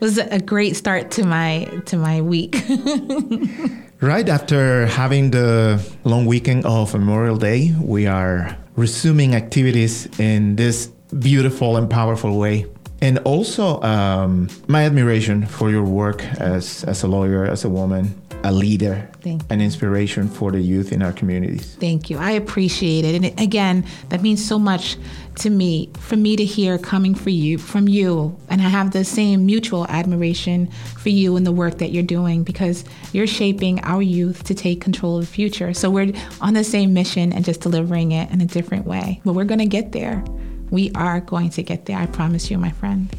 was 0.00 0.18
a 0.18 0.40
great 0.40 0.76
start 0.76 1.10
to 1.12 1.24
my 1.24 1.68
to 1.86 1.96
my 1.96 2.20
week. 2.22 2.64
right 4.00 4.28
after 4.28 4.86
having 4.86 5.30
the 5.30 5.80
long 6.04 6.26
weekend 6.26 6.64
of 6.64 6.94
Memorial 6.94 7.36
Day, 7.36 7.74
we 7.80 8.06
are 8.06 8.56
resuming 8.76 9.34
activities 9.34 10.08
in 10.18 10.56
this 10.56 10.86
beautiful 11.18 11.76
and 11.76 11.88
powerful 11.88 12.38
way. 12.38 12.66
And 13.02 13.18
also, 13.20 13.80
um, 13.82 14.48
my 14.68 14.84
admiration 14.84 15.46
for 15.46 15.70
your 15.70 15.84
work 15.84 16.22
as, 16.38 16.84
as 16.84 17.02
a 17.02 17.08
lawyer, 17.08 17.46
as 17.46 17.64
a 17.64 17.68
woman, 17.68 18.20
a 18.44 18.52
leader, 18.52 19.08
an 19.24 19.60
inspiration 19.60 20.28
for 20.28 20.50
the 20.50 20.60
youth 20.60 20.92
in 20.92 21.02
our 21.02 21.12
communities. 21.12 21.76
Thank 21.76 22.10
you. 22.10 22.18
I 22.18 22.32
appreciate 22.32 23.04
it. 23.04 23.14
And 23.14 23.40
again, 23.40 23.84
that 24.08 24.22
means 24.22 24.44
so 24.44 24.58
much 24.58 24.96
to 25.36 25.50
me 25.50 25.90
for 25.98 26.16
me 26.16 26.36
to 26.36 26.44
hear 26.44 26.76
coming 26.76 27.14
for 27.14 27.30
you 27.30 27.56
from 27.56 27.88
you 27.88 28.36
and 28.48 28.60
I 28.60 28.68
have 28.68 28.90
the 28.90 29.04
same 29.04 29.46
mutual 29.46 29.86
admiration 29.86 30.66
for 30.98 31.08
you 31.08 31.36
and 31.36 31.46
the 31.46 31.52
work 31.52 31.78
that 31.78 31.92
you're 31.92 32.02
doing 32.02 32.42
because 32.42 32.84
you're 33.12 33.26
shaping 33.26 33.80
our 33.84 34.02
youth 34.02 34.44
to 34.44 34.54
take 34.54 34.80
control 34.80 35.18
of 35.18 35.26
the 35.26 35.30
future. 35.32 35.72
So 35.72 35.88
we're 35.88 36.12
on 36.40 36.54
the 36.54 36.64
same 36.64 36.92
mission 36.92 37.32
and 37.32 37.44
just 37.44 37.60
delivering 37.60 38.12
it 38.12 38.30
in 38.30 38.40
a 38.40 38.46
different 38.46 38.86
way. 38.86 39.20
But 39.24 39.34
we're 39.34 39.44
going 39.44 39.60
to 39.60 39.66
get 39.66 39.92
there. 39.92 40.22
We 40.70 40.90
are 40.94 41.20
going 41.20 41.50
to 41.50 41.62
get 41.62 41.86
there. 41.86 41.98
I 41.98 42.06
promise 42.06 42.50
you, 42.50 42.58
my 42.58 42.70
friend. 42.70 43.14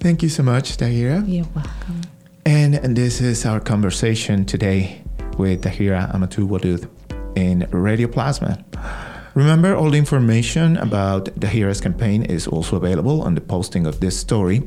Thank 0.00 0.22
you 0.22 0.28
so 0.28 0.42
much, 0.42 0.76
Tahirah. 0.76 1.24
You're 1.26 1.46
welcome. 1.54 2.00
And, 2.46 2.74
this 2.96 3.20
is 3.20 3.46
our 3.46 3.60
conversation 3.60 4.44
today 4.44 5.02
with 5.38 5.62
Tahirah 5.62 6.14
Amatul 6.14 6.48
Wadud 6.48 6.88
in 7.36 7.66
Radio 7.70 8.08
Plasma. 8.08 8.62
Remember, 9.34 9.74
all 9.74 9.90
the 9.90 9.98
information 9.98 10.76
about 10.76 11.26
Tahirah's 11.40 11.80
campaign 11.80 12.22
is 12.22 12.46
also 12.46 12.76
available 12.76 13.22
on 13.22 13.34
the 13.34 13.40
posting 13.40 13.86
of 13.86 14.00
this 14.00 14.18
story 14.18 14.62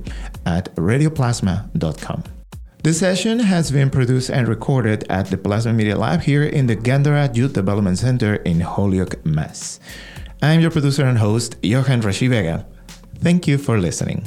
at 0.46 0.74
radioplasma.com. 0.76 2.24
This 2.84 3.00
session 3.00 3.40
has 3.40 3.72
been 3.72 3.90
produced 3.90 4.30
and 4.30 4.48
recorded 4.48 5.06
at 5.10 5.28
the 5.28 5.38
Plasma 5.38 5.74
Media 5.74 5.98
Lab 5.98 6.22
here 6.22 6.44
in 6.44 6.68
the 6.68 6.76
Gandara 6.76 7.34
Youth 7.36 7.54
Development 7.54 7.98
Center 7.98 8.36
in 8.36 8.60
Holyoke, 8.60 9.26
Mass. 9.26 9.80
I'm 10.42 10.60
your 10.60 10.70
producer 10.72 11.06
and 11.06 11.18
host, 11.18 11.56
Johan 11.64 12.02
Rashi 12.02 12.30
Vega. 12.30 12.66
Thank 13.20 13.48
you 13.48 13.58
for 13.58 13.80
listening. 13.80 14.24